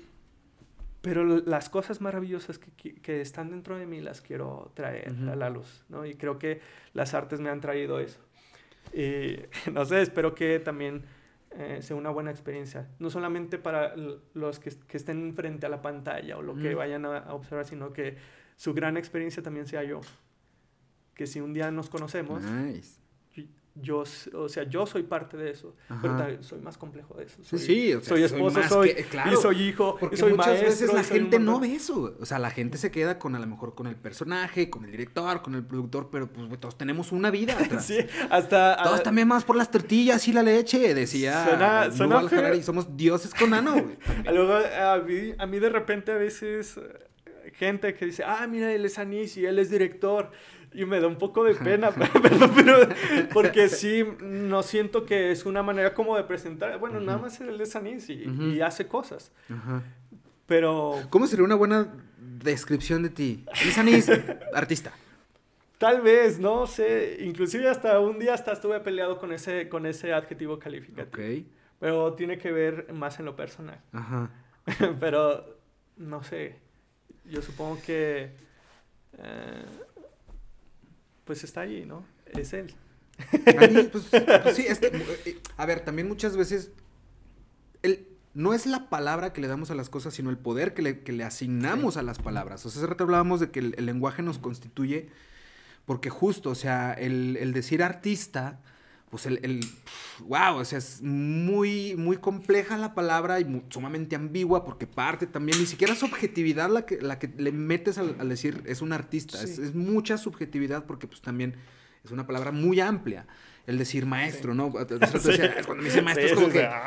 [1.02, 5.50] pero las cosas maravillosas que, que, están dentro de mí las quiero traer a la
[5.50, 6.04] luz, ¿no?
[6.04, 6.60] Y creo que
[6.94, 8.18] las artes me han traído eso.
[8.92, 9.36] Y
[9.72, 11.04] no sé, espero que también
[11.58, 13.94] eh, sea una buena experiencia, no solamente para
[14.34, 17.92] los que, que, estén frente a la pantalla o lo que vayan a, observar, sino
[17.92, 18.16] que
[18.56, 20.00] su gran experiencia también sea yo.
[21.14, 22.42] Que si un día nos conocemos,
[23.80, 24.04] yo,
[24.34, 27.42] o sea, yo soy parte de eso, pero soy más complejo de eso.
[27.42, 31.04] Soy, sí, o sea, soy esposo, soy, y soy hijo, porque soy muchas veces la
[31.04, 32.16] gente no ve eso.
[32.20, 34.90] O sea, la gente se queda con a lo mejor con el personaje, con el
[34.90, 37.86] director, con el productor, pero pues todos tenemos una vida atrás.
[37.86, 37.98] sí,
[38.30, 42.96] hasta todos también más por las tortillas y la leche, decía suena, suena y somos
[42.96, 43.74] dioses con ano.
[44.32, 46.80] Luego a mí, a mí de repente a veces
[47.54, 50.30] gente que dice, "Ah, mira, él es Anis y él es director."
[50.76, 51.90] Y me da un poco de pena,
[52.22, 52.88] pero, pero,
[53.32, 56.78] porque sí, no siento que es una manera como de presentar.
[56.78, 59.32] Bueno, nada más él es anís y, y hace cosas.
[60.46, 61.00] Pero.
[61.08, 63.44] ¿Cómo sería una buena descripción de ti?
[63.66, 64.10] Es anís,
[64.52, 64.92] artista.
[65.78, 67.18] Tal vez, no sé.
[67.20, 71.08] Inclusive hasta un día hasta estuve peleado con ese, con ese adjetivo calificativo.
[71.08, 71.46] Ok.
[71.80, 73.80] Pero tiene que ver más en lo personal.
[73.92, 74.30] Ajá.
[75.00, 75.56] pero,
[75.96, 76.58] no sé.
[77.24, 78.30] Yo supongo que.
[79.18, 79.64] Eh,
[81.26, 82.06] pues está allí, ¿no?
[82.26, 82.74] Es él.
[83.90, 84.04] Pues,
[84.42, 84.86] pues, sí, es que,
[85.24, 86.70] eh, a ver, también muchas veces
[87.82, 90.82] el, no es la palabra que le damos a las cosas, sino el poder que
[90.82, 92.64] le, que le asignamos a las palabras.
[92.64, 95.08] O sea, hace rato hablábamos de que el, el lenguaje nos constituye,
[95.84, 98.60] porque justo, o sea, el, el decir artista
[99.16, 99.60] pues el, el,
[100.26, 105.58] wow, o sea, es muy, muy compleja la palabra y sumamente ambigua porque parte también,
[105.58, 109.42] ni siquiera es subjetividad la que, la que le metes al, decir es un artista,
[109.42, 111.54] es, mucha subjetividad porque pues también
[112.04, 113.26] es una palabra muy amplia.
[113.66, 114.70] El decir maestro, ¿no?
[114.70, 116.86] Cuando me dice maestro es como que, ah,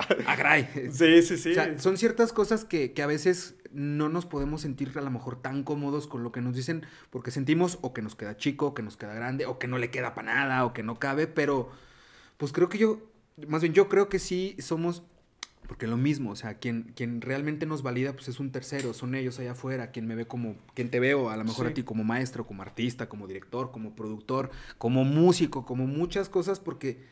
[0.92, 1.52] Sí, sí, sí.
[1.52, 5.10] O sea, son ciertas cosas que, que a veces no nos podemos sentir a lo
[5.10, 8.68] mejor tan cómodos con lo que nos dicen porque sentimos o que nos queda chico,
[8.68, 11.00] o que nos queda grande, o que no le queda para nada, o que no
[11.00, 11.70] cabe, pero
[12.40, 13.00] pues creo que yo,
[13.50, 15.04] más bien yo creo que sí somos,
[15.68, 19.14] porque lo mismo, o sea, quien, quien realmente nos valida, pues es un tercero, son
[19.14, 21.84] ellos allá afuera, quien me ve como, quien te veo, a lo mejor a ti
[21.84, 27.04] como maestro, como artista, como director, como productor, como músico, como muchas cosas, porque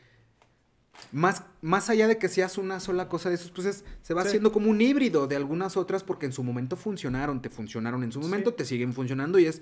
[1.11, 4.53] más, más allá de que seas una sola cosa de esos, pues se va haciendo
[4.53, 8.21] como un híbrido de algunas otras porque en su momento funcionaron, te funcionaron en su
[8.21, 9.61] momento, te siguen funcionando y es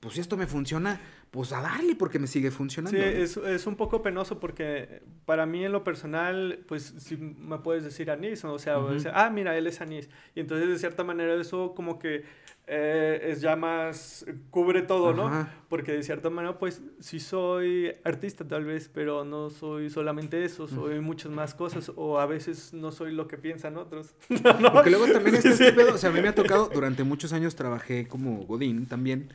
[0.00, 1.00] pues si esto me funciona,
[1.30, 2.98] pues a darle porque me sigue funcionando.
[2.98, 7.58] Sí, es, es, un poco penoso porque para mí en lo personal, pues si me
[7.58, 8.78] puedes decir anís, o sea,
[9.14, 10.08] ah, mira, él es anís.
[10.34, 12.24] Y entonces de cierta manera eso como que
[12.70, 15.48] eh, es ya más, cubre todo, ¿no?
[15.70, 20.68] Porque de cierta manera, pues sí soy artista tal vez, pero no soy solamente eso,
[20.68, 24.14] soy muchas más cosas, o a veces no soy lo que piensan otros.
[24.72, 27.56] Porque luego también este pedo, o sea, a mí me ha tocado, durante muchos años
[27.56, 29.32] trabajé como Godín también.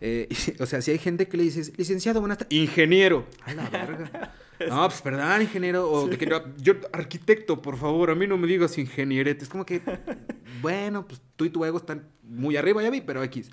[0.00, 0.28] Eh,
[0.60, 3.26] o sea, si hay gente que le dices, licenciado, buenas tardes, ingeniero.
[3.44, 4.34] A la verga.
[4.70, 5.90] No, pues perdón, ingeniero.
[5.90, 6.08] O
[6.56, 9.44] yo, arquitecto, por favor, a mí no me digas ingenierete.
[9.44, 9.82] Es como que,
[10.62, 13.50] bueno, pues tú y tu ego están muy arriba, ya vi, pero X.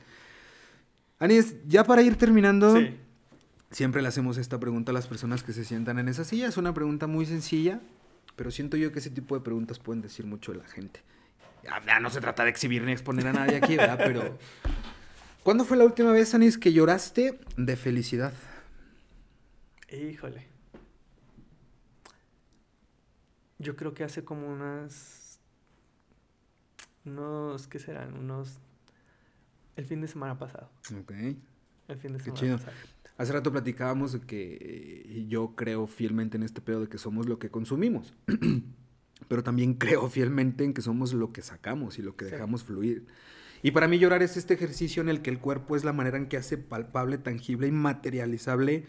[1.20, 2.80] Anis, ya para ir terminando,
[3.70, 6.48] siempre le hacemos esta pregunta a las personas que se sientan en esa silla.
[6.48, 7.82] Es una pregunta muy sencilla,
[8.38, 11.02] pero siento yo que ese tipo de preguntas pueden decir mucho de la gente.
[11.86, 13.98] Ya, no se trata de exhibir ni exponer a nadie aquí, ¿verdad?
[13.98, 14.38] Pero
[15.44, 18.34] ¿Cuándo fue la última vez, Anis, que lloraste de felicidad?
[19.92, 20.48] Híjole.
[23.60, 25.40] Yo creo que hace como unas.
[27.06, 27.68] Unos.
[27.68, 28.18] ¿Qué serán?
[28.18, 28.60] Unos.
[29.76, 30.70] El fin de semana pasado.
[30.98, 31.12] Ok.
[31.12, 32.58] El fin de semana Qué chido.
[32.58, 32.78] pasado.
[33.18, 37.28] Hace rato platicábamos de que eh, yo creo fielmente en este pedo de que somos
[37.28, 38.14] lo que consumimos.
[39.28, 43.06] Pero también creo fielmente en que somos lo que sacamos y lo que dejamos fluir.
[43.64, 46.18] Y para mí llorar es este ejercicio en el que el cuerpo es la manera
[46.18, 48.86] en que hace palpable, tangible y materializable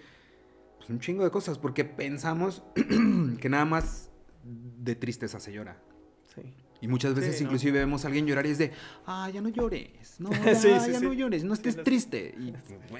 [0.78, 2.62] pues, un chingo de cosas, porque pensamos
[3.40, 4.10] que nada más
[4.42, 5.80] de tristeza se llora.
[6.34, 6.42] Sí.
[6.80, 8.72] Y muchas veces inclusive vemos a alguien llorar y es de,
[9.06, 12.34] ah, ya no llores, no, ya, ya no llores, no estés triste.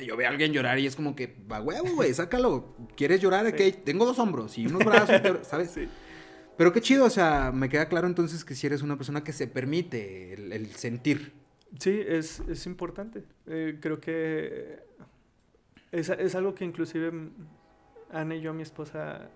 [0.01, 2.76] Y yo veo a alguien llorar y es como que, va huevo, güey, sácalo.
[2.96, 3.46] ¿Quieres llorar?
[3.48, 5.74] Ok, tengo dos hombros y unos brazos, ¿sabes?
[6.56, 9.32] Pero qué chido, o sea, me queda claro entonces que si eres una persona que
[9.32, 11.43] se permite el sentir.
[11.78, 13.24] Sí, es, es importante.
[13.46, 14.80] Eh, creo que
[15.90, 17.12] es, es, algo que inclusive
[18.10, 19.28] Ana y yo, mi esposa,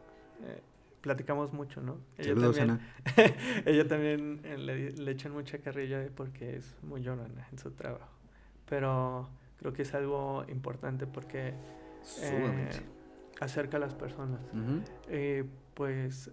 [0.43, 0.60] eh,
[1.01, 1.98] platicamos mucho, ¿no?
[2.16, 2.81] Ella también,
[3.66, 8.12] ella también eh, le, le, echan mucha carrilla porque es muy llorona en su trabajo.
[8.69, 9.28] Pero
[9.59, 11.55] creo que es algo importante porque
[13.40, 14.40] acerca a las personas.
[15.74, 16.31] pues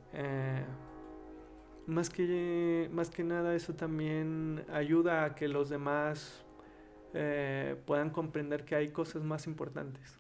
[1.88, 6.44] más que, más que nada eso también ayuda a que los demás
[7.14, 10.20] eh, puedan comprender que hay cosas más importantes.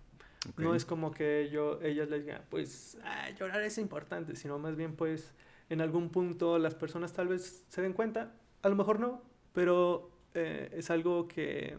[0.57, 2.99] No es como que yo, ellas les digan, pues
[3.39, 5.33] llorar es importante, sino más bien pues
[5.69, 9.23] en algún punto las personas tal vez se den cuenta, a lo mejor no,
[9.53, 11.77] pero eh, es algo que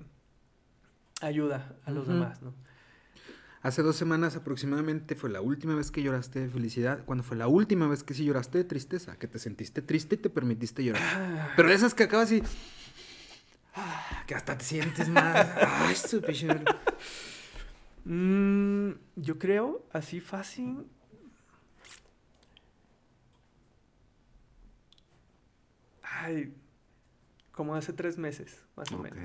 [1.20, 2.54] ayuda a los demás, ¿no?
[3.66, 7.04] Hace dos semanas aproximadamente fue la última vez que lloraste de felicidad.
[7.04, 9.18] Cuando fue la última vez que sí lloraste de tristeza?
[9.18, 11.02] Que te sentiste triste y te permitiste llorar.
[11.02, 11.52] Ah.
[11.56, 12.44] Pero esas que acabas y.
[13.74, 15.48] Ah, que hasta te sientes más.
[15.66, 15.96] Ay,
[18.04, 20.86] mm, yo creo, así fácil.
[26.04, 26.54] Ay,
[27.50, 29.18] como hace tres meses, más o menos.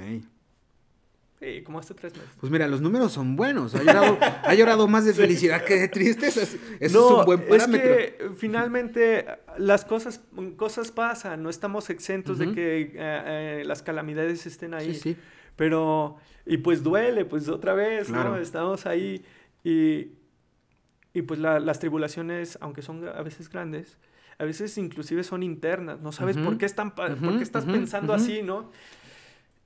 [1.41, 2.29] Sí, como hace tres meses.
[2.39, 3.73] Pues mira, los números son buenos.
[3.73, 6.43] Ha llorado, ha llorado más de felicidad que de tristeza.
[6.43, 7.93] Eso es un buen parámetro.
[7.95, 9.25] Es que finalmente
[9.57, 10.21] las cosas,
[10.55, 11.41] cosas pasan.
[11.41, 14.93] No estamos exentos de que eh, eh, las calamidades estén ahí.
[14.93, 15.17] Sí, sí.
[15.55, 18.37] Pero, y pues duele, pues otra vez, ¿no?
[18.37, 19.25] Estamos ahí
[19.63, 20.11] y,
[21.11, 23.97] y pues las tribulaciones, aunque son a veces grandes,
[24.37, 26.01] a veces inclusive son internas.
[26.01, 28.69] No sabes por qué, están, por qué estás pensando así, ¿no?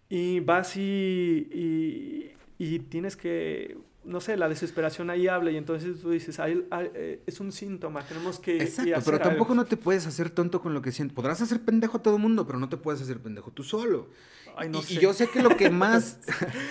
[0.09, 6.11] Y vas y, y, tienes que, no sé, la desesperación ahí habla y entonces tú
[6.11, 8.61] dices, eh, es un síntoma, tenemos que...
[8.61, 11.15] Exacto, pero tampoco no te puedes hacer tonto con lo que sientes.
[11.15, 14.09] Podrás hacer pendejo a todo mundo, pero no te puedes hacer pendejo tú solo.
[14.57, 14.93] Ay, no y, sé.
[14.93, 16.19] y yo sé que lo que más...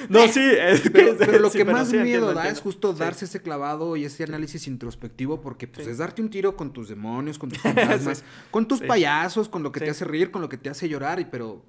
[0.09, 3.97] no, sí, es pero, pero, lo que más miedo da es justo darse ese clavado
[3.97, 7.59] y ese análisis introspectivo porque pues es darte un tiro con tus demonios, con tus
[7.63, 10.89] fantasmas, con tus payasos, con lo que te hace reír, con lo que te hace
[10.89, 11.65] llorar, y pero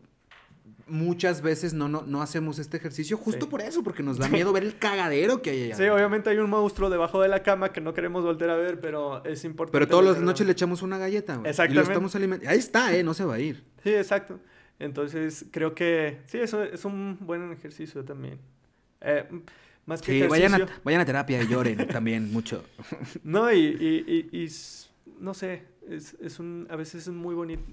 [0.88, 4.54] muchas veces no, no, no hacemos este ejercicio justo por eso, porque nos da miedo
[4.54, 5.76] ver el cagadero que hay allá.
[5.76, 8.80] Sí, obviamente hay un monstruo debajo de la cama que no queremos volver a ver,
[8.80, 9.74] pero es importante.
[9.74, 11.74] Pero todas las noches le echamos una galleta, Exactamente.
[11.74, 12.52] Y lo estamos alimentando.
[12.52, 13.04] Ahí está, ¿eh?
[13.04, 13.64] No se va a ir.
[13.84, 14.40] Sí, exacto.
[14.78, 18.40] Entonces, creo que sí, eso es un buen ejercicio también.
[19.02, 19.26] Eh,
[19.86, 22.64] más que sí, vayan a, vayan a terapia y lloren también mucho.
[23.24, 24.52] No, y, y, y, y
[25.20, 27.64] no sé, es, es un, a veces es muy bonito.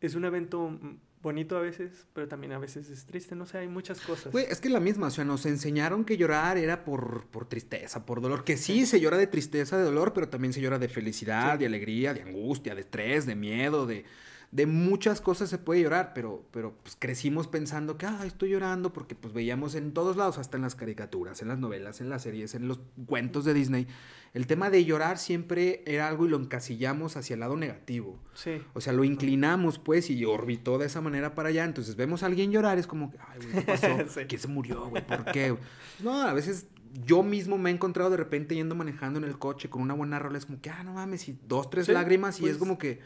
[0.00, 0.78] Es un evento
[1.22, 4.32] bonito a veces, pero también a veces es triste, no sé, hay muchas cosas.
[4.32, 8.06] Güey, es que la misma, o sea, nos enseñaron que llorar era por, por tristeza,
[8.06, 10.88] por dolor, que sí, se llora de tristeza, de dolor, pero también se llora de
[10.88, 14.04] felicidad, de alegría, de angustia, de estrés, de miedo, de,
[14.50, 18.92] de muchas cosas se puede llorar, pero, pero pues crecimos pensando que, ah, estoy llorando
[18.92, 22.22] porque pues veíamos en todos lados, hasta en las caricaturas, en las novelas, en las
[22.22, 23.86] series, en los cuentos de Disney,
[24.34, 28.18] el tema de llorar siempre era algo y lo encasillamos hacia el lado negativo.
[28.34, 28.62] Sí.
[28.74, 32.26] O sea, lo inclinamos pues y orbitó de esa manera para allá, entonces vemos a
[32.26, 33.88] alguien llorar, es como, ay, güey, ¿qué pasó?
[34.28, 35.06] ¿Quién se murió, güey?
[35.06, 35.56] ¿Por qué?
[36.00, 36.66] No, a veces
[37.04, 40.18] yo mismo me he encontrado de repente yendo manejando en el coche con una buena
[40.18, 42.78] rola, es como que, ah, no mames, y dos, tres lágrimas y es pues como
[42.78, 43.00] que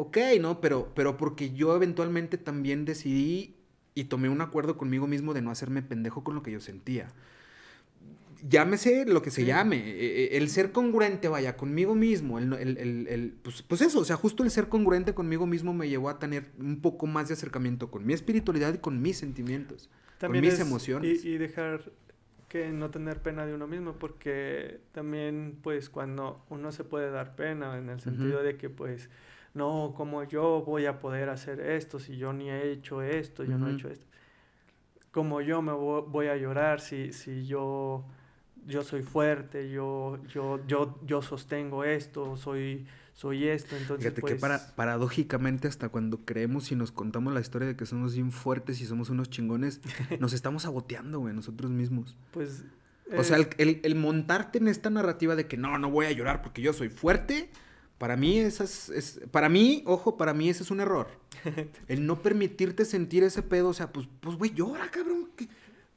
[0.00, 0.60] ok, ¿no?
[0.60, 3.56] Pero, pero porque yo eventualmente también decidí
[3.94, 7.08] y tomé un acuerdo conmigo mismo de no hacerme pendejo con lo que yo sentía.
[8.48, 13.06] Llámese lo que se llame, e, e, el ser congruente, vaya, conmigo mismo, el, el,
[13.08, 16.18] el, pues, pues, eso, o sea, justo el ser congruente conmigo mismo me llevó a
[16.18, 19.90] tener un poco más de acercamiento con mi espiritualidad y con mis sentimientos,
[20.20, 21.24] con mis emociones.
[21.24, 21.92] Y, y dejar
[22.50, 27.36] que no tener pena de uno mismo, porque también, pues, cuando uno se puede dar
[27.36, 29.08] pena, en el sentido de que, pues,
[29.54, 33.56] no, como yo voy a poder hacer esto si yo ni he hecho esto, yo
[33.56, 34.04] no he hecho esto.
[35.12, 38.04] Como yo me voy a llorar si, si yo,
[38.70, 43.76] yo soy fuerte, yo, yo, yo, yo sostengo esto, soy, soy esto.
[43.76, 47.76] Entonces, Fíjate que para, pues paradójicamente hasta cuando creemos y nos contamos la historia de
[47.76, 49.80] que somos bien fuertes y somos unos chingones,
[50.20, 52.16] nos estamos saboteando, güey, nosotros mismos.
[52.30, 52.64] Pues...
[53.18, 56.12] O sea, eh, el, el montarte en esta narrativa de que no, no voy a
[56.12, 57.50] llorar porque yo soy fuerte
[58.00, 61.08] para mí, esa es, para mí, ojo, para mí ese es un error.
[61.86, 65.28] El no permitirte sentir ese pedo, o sea, pues, pues, güey, llora, cabrón.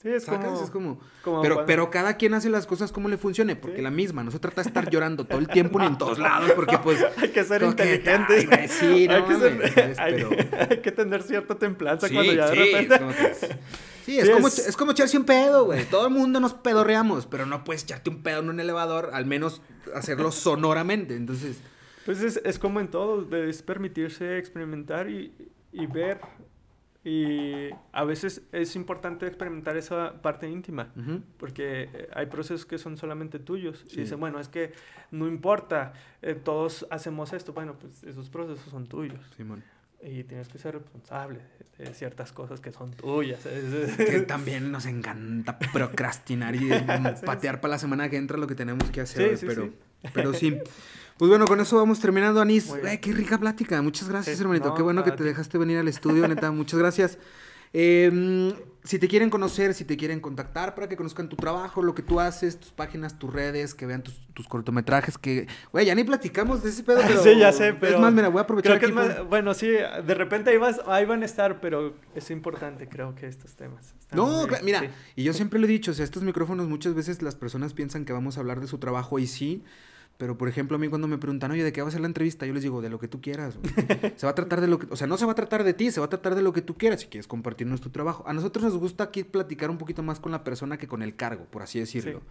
[0.03, 0.25] Sí, es
[0.69, 0.99] como,
[1.41, 4.39] pero, pero cada quien hace las cosas como le funcione, porque la misma, no se
[4.39, 6.99] trata de estar llorando todo el tiempo ni en todos lados, porque pues...
[7.17, 8.67] hay que ser inteligente.
[8.67, 12.99] sí, no, hay, que ser, hay, que tener cierta templanza cuando ya de repente...
[14.05, 15.85] Sí, es, como, es como echarse un pedo, güey.
[15.85, 19.25] Todo el mundo nos pedorreamos, pero no puedes echarte un pedo en un elevador, al
[19.25, 19.61] menos
[19.95, 21.61] hacerlo sonoramente, entonces...
[22.05, 25.33] Pues es, es como en todo, es permitirse experimentar y,
[25.71, 26.19] y, ver.
[27.05, 30.87] Y a veces es importante experimentar esa parte íntima,
[31.37, 33.85] porque eh, hay procesos que son solamente tuyos.
[33.91, 34.71] Y dicen, bueno, es que
[35.11, 37.51] no importa, eh, todos hacemos esto.
[37.51, 39.19] Bueno, pues esos procesos son tuyos.
[39.35, 39.63] Simón.
[40.01, 41.39] Y tienes que ser responsable
[41.77, 43.45] de ciertas cosas que son tuyas.
[43.97, 46.69] Que también nos encanta procrastinar y
[47.25, 49.37] patear para la semana que entra lo que tenemos que hacer.
[49.45, 49.73] pero,
[50.13, 50.57] pero sí.
[51.23, 52.69] Pues bueno, con eso vamos terminando, Anís.
[52.85, 53.81] Ay, qué rica plática.
[53.81, 54.73] Muchas gracias, hermanito.
[54.73, 56.51] qué bueno que te dejaste venir al estudio, neta.
[56.51, 57.17] Muchas gracias.
[57.71, 58.51] Em,
[58.83, 62.01] si te quieren conocer, si te quieren contactar para que conozcan tu trabajo, lo que
[62.01, 64.19] tú haces, tus páginas, tus redes, que vean tus,
[64.49, 67.23] cortometrajes, que, güey, ya ni platicamos de ese pedo, pero...
[67.23, 67.95] sí, ya sé, pero...
[67.95, 70.81] Es más, mira, voy a aprovechar creo que es Bueno, sí, de repente ahí, vas,
[70.87, 73.95] ahí van a estar, pero es importante, creo que estos temas.
[74.11, 77.35] No, mira, y yo siempre lo he dicho, o sea, estos micrófonos muchas veces las
[77.35, 79.63] personas piensan que vamos a hablar de su trabajo y sí,
[80.17, 82.07] pero, por ejemplo, a mí cuando me preguntan, oye, ¿de qué va a ser la
[82.07, 82.45] entrevista?
[82.45, 83.57] Yo les digo, de lo que tú quieras.
[84.15, 84.87] se va a tratar de lo que...
[84.91, 86.53] O sea, no se va a tratar de ti, se va a tratar de lo
[86.53, 88.23] que tú quieras si quieres compartir nuestro trabajo.
[88.27, 91.15] A nosotros nos gusta aquí platicar un poquito más con la persona que con el
[91.15, 92.21] cargo, por así decirlo.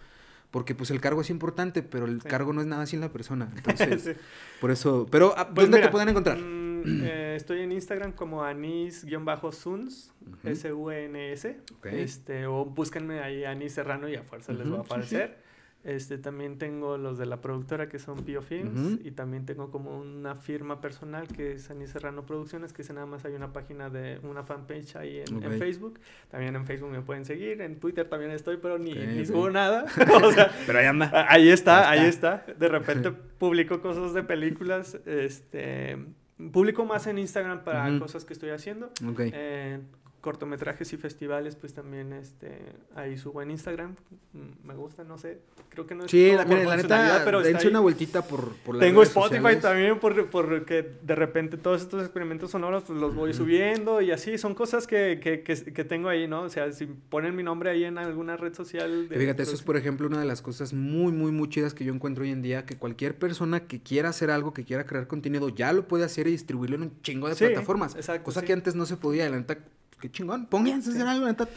[0.53, 3.51] Porque, pues, el cargo es importante, pero el cargo no es nada sin la persona.
[3.57, 4.17] Entonces,
[4.61, 5.07] por eso...
[5.11, 6.39] Pero, ah, pues ¿dónde te pueden encontrar?
[6.39, 10.13] Mm, eh, estoy en Instagram como anis-suns,
[10.45, 11.61] S-U-N-S.
[11.85, 15.52] Este, o búsquenme ahí Anis Serrano y a fuerza les va a aparecer.
[15.85, 19.99] Este, también tengo los de la productora que son Pio Films y también tengo como
[19.99, 23.91] una firma personal que es Anis Serrano Producciones, que es nada más hay una página
[23.91, 25.99] de una fanpage ahí en, Facebook.
[26.31, 29.87] También en Facebook me pueden seguir, en Twitter también estoy, pero ni, ni subo nada.
[30.67, 31.27] pero ahí anda.
[31.29, 32.47] Ahí está, ahí está.
[32.57, 35.99] De repente publico cosas de películas, este
[36.53, 38.91] publico más en Instagram para cosas que estoy haciendo.
[39.13, 39.31] Okay.
[39.35, 39.81] Eh,
[40.23, 42.57] cortometrajes y festivales, pues también este,
[42.95, 43.97] ahí subo en Instagram.
[44.33, 45.41] Mm, me gusta, no sé.
[45.69, 49.03] Creo que no es Sí, la, la neta, pero dense una vueltita por, por Tengo
[49.03, 54.13] Spotify también porque por de repente todos estos experimentos sonoros pues, los voy subiendo y
[54.13, 54.39] así.
[54.39, 56.43] Son cosas que, que, que, tengo ahí, ¿no?
[56.43, 59.09] O sea, si ponen mi nombre ahí en alguna red social.
[59.11, 61.93] Fíjate, eso es, por ejemplo, una de las cosas muy, muy, muy chidas que yo
[61.93, 62.65] encuentro hoy en día.
[62.65, 66.29] Que cualquier persona que quiera hacer algo, que quiera crear contenido, ya lo puede hacer
[66.29, 67.97] y distribuirlo en un chingo de plataformas.
[67.97, 69.29] Exacto, cosa que antes no se podía.
[69.29, 69.59] La neta,
[70.03, 71.49] qué chingón, pónganse a hacer algo, neta.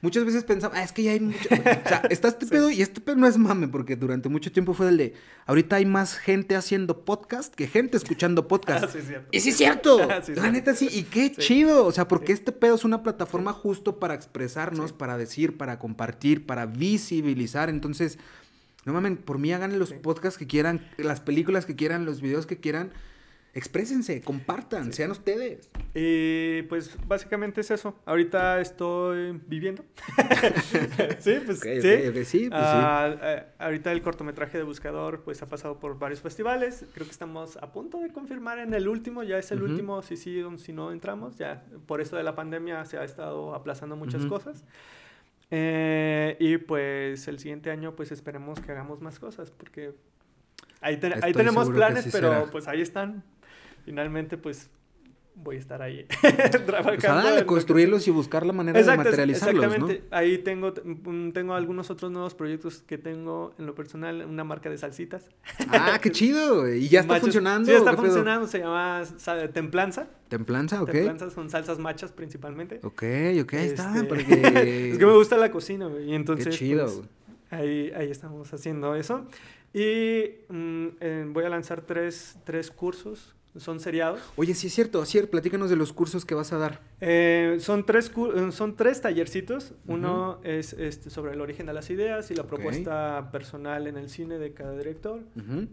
[0.00, 1.38] Muchas veces pensaba, ah, es que ya hay mucho.
[1.48, 4.72] o sea, está este pedo y este pedo no es mame, porque durante mucho tiempo
[4.74, 5.14] fue el de.
[5.46, 8.84] Ahorita hay más gente haciendo podcast que gente escuchando podcast.
[8.84, 9.28] Ah, sí, cierto.
[9.30, 9.98] Y sí, es cierto.
[10.34, 11.86] la neta sí, y qué chido.
[11.86, 16.46] O sea, porque este pedo es una plataforma justo para expresarnos, para decir, para compartir,
[16.46, 17.68] para visibilizar.
[17.68, 18.18] Entonces,
[18.84, 22.46] no mames, por mí hagan los podcasts que quieran, las películas que quieran, los videos
[22.46, 22.90] que quieran
[23.54, 25.70] Exprésense, compartan, sean ustedes.
[25.94, 27.94] Y pues básicamente es eso.
[28.06, 29.84] Ahorita estoy viviendo.
[31.18, 32.24] sí, pues sí.
[32.24, 36.86] sí, pues, ah, eh, ahorita el cortometraje de Buscador pues ha pasado por varios festivales.
[36.94, 39.22] Creo que estamos a punto de confirmar en el último.
[39.22, 41.36] Ya es el último, si sí, si no entramos.
[41.36, 44.64] Ya por esto de la pandemia se ha estado aplazando muchas cosas.
[45.50, 49.92] Eh, y pues el siguiente año pues esperemos que hagamos más cosas porque
[50.80, 53.22] ahí, ahí tenemos planes, pero pues ahí están
[53.84, 54.70] finalmente pues
[55.34, 56.04] voy a estar ahí
[56.66, 57.30] trabajando.
[57.30, 60.04] Pues construirlos y buscar la manera de materializarlos, exactamente.
[60.10, 64.78] Ahí tengo, tengo algunos otros nuevos proyectos que tengo en lo personal, una marca de
[64.78, 65.30] salsitas.
[65.68, 66.72] Ah, qué chido.
[66.72, 67.70] ¿Y ya está funcionando?
[67.70, 68.46] Sí, está funcionando.
[68.46, 69.02] Se llama
[69.52, 70.08] Templanza.
[70.28, 70.90] Templanza, ok.
[70.90, 72.80] Templanza son salsas machas principalmente.
[72.82, 73.02] Ok,
[73.42, 73.94] ok, ahí está.
[73.96, 76.48] Este, es que me gusta la cocina, y entonces...
[76.48, 76.86] Qué chido.
[76.86, 77.08] Pues,
[77.50, 79.26] ahí, ahí estamos haciendo eso.
[79.74, 84.20] Y mm, eh, voy a lanzar tres, tres cursos son seriados.
[84.36, 86.80] Oye, sí es cierto, así platícanos de los cursos que vas a dar.
[87.00, 89.74] Eh, son, tres, eh, son tres tallercitos.
[89.86, 94.08] Uno es este, sobre el origen de las ideas y la propuesta personal en el
[94.08, 95.20] cine de cada director.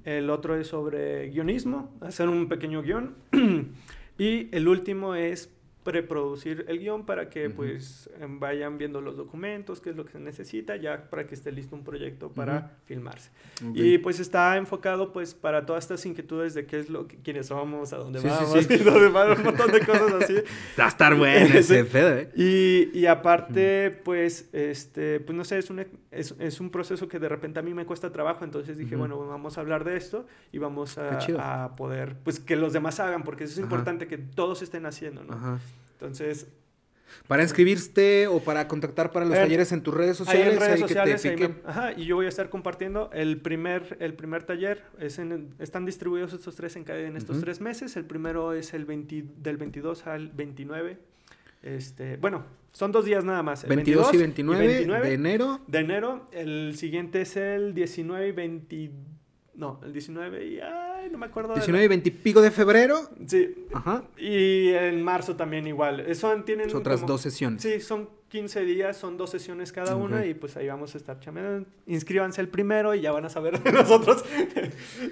[0.04, 3.16] El otro es sobre guionismo, hacer un pequeño guion.
[4.18, 5.50] y el último es
[5.84, 10.12] preproducir el guion para que pues em, vayan viendo los documentos, qué es lo que
[10.12, 13.32] se necesita, ya para que esté listo un proyecto para filmarse.
[13.74, 17.48] Y pues está enfocado pues para todas estas inquietudes de qué es lo que, quiénes
[17.48, 18.84] somos, a dónde vamos, sí, sí.
[18.84, 20.36] dónde vamos, un montón de cosas así.
[20.80, 22.30] Va a estar bueno ese pedo, ¿eh?
[22.36, 27.20] Y, y aparte pues, este, pues no sé, es un, es, es, un proceso que
[27.20, 30.26] de repente a mí me cuesta trabajo, entonces dije, bueno, vamos a hablar de esto
[30.52, 34.18] y vamos a, a, poder, pues que los demás hagan, porque eso es importante que
[34.18, 35.34] todos estén haciendo, ¿no?
[35.34, 35.60] Ajá.
[36.00, 36.48] Entonces...
[37.28, 40.48] Para inscribirte o para contactar para los talleres en tus redes sociales.
[40.48, 41.26] Ahí en redes sociales.
[41.66, 44.84] ajá, y yo voy a estar compartiendo el primer, el primer taller.
[45.00, 45.20] Es
[45.58, 47.98] están distribuidos estos tres en, en estos tres meses.
[47.98, 51.00] El primero es el del 22 al 29.
[51.64, 53.68] Este, bueno, son dos días nada más.
[53.68, 55.60] 22, y, 29 de enero.
[55.68, 56.28] De enero.
[56.32, 58.96] El siguiente es el 19 y 22
[59.60, 60.60] no, el 19 y...
[60.60, 61.54] Ay, no me acuerdo.
[61.54, 63.10] 19 y 20 y pico de febrero.
[63.28, 63.68] Sí.
[63.74, 64.04] Ajá.
[64.18, 66.00] Y en marzo también igual.
[66.00, 66.74] Eso tienen...
[66.74, 67.62] otras dos sesiones.
[67.62, 71.20] Sí, son 15 días, son dos sesiones cada una y pues ahí vamos a estar
[71.20, 71.68] chameando.
[71.88, 74.24] Inscríbanse el primero y ya van a saber de nosotros.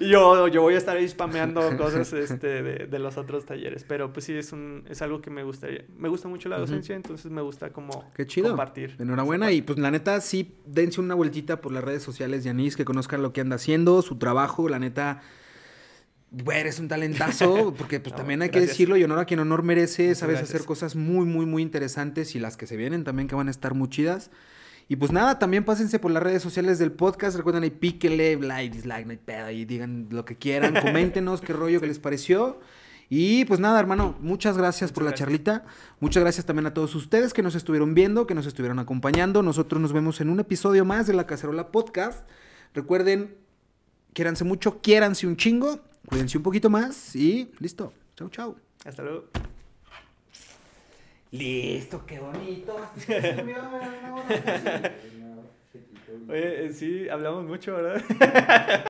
[0.00, 3.84] y yo, yo voy a estar ahí spameando cosas este, de, de, los otros talleres.
[3.86, 5.84] Pero pues sí, es, un, es algo que me gustaría.
[5.96, 8.48] Me gusta mucho la docencia, entonces me gusta como Qué chido.
[8.48, 8.94] compartir.
[8.98, 12.76] Enhorabuena y pues la neta sí, dense una vueltita por las redes sociales de Anís,
[12.76, 15.22] que conozcan lo que anda haciendo, su trabajo, la neta
[16.30, 19.62] güey, eres un talentazo, porque pues también hay que decirlo y honor a quien honor
[19.62, 23.34] merece, sabes hacer cosas muy, muy, muy interesantes y las que se vienen también que
[23.34, 24.30] van a estar muy chidas.
[24.90, 28.74] Y pues nada, también pásense por las redes sociales del podcast, recuerden ahí píquele, like,
[28.74, 32.60] dislike, no hay pedo, y digan lo que quieran, coméntenos qué rollo que les pareció.
[33.10, 35.64] Y pues nada, hermano, muchas gracias por la charlita.
[35.98, 39.42] Muchas gracias también a todos ustedes que nos estuvieron viendo, que nos estuvieron acompañando.
[39.42, 42.28] Nosotros nos vemos en un episodio más de La Cacerola Podcast.
[42.74, 43.34] Recuerden,
[44.12, 47.92] quiéranse mucho, quiéranse un chingo Cuídense un poquito más y listo.
[48.16, 48.56] Chau, chau.
[48.82, 49.24] Hasta luego.
[51.32, 52.74] Listo, qué bonito.
[56.30, 58.02] Oye, sí, hablamos mucho, ¿verdad?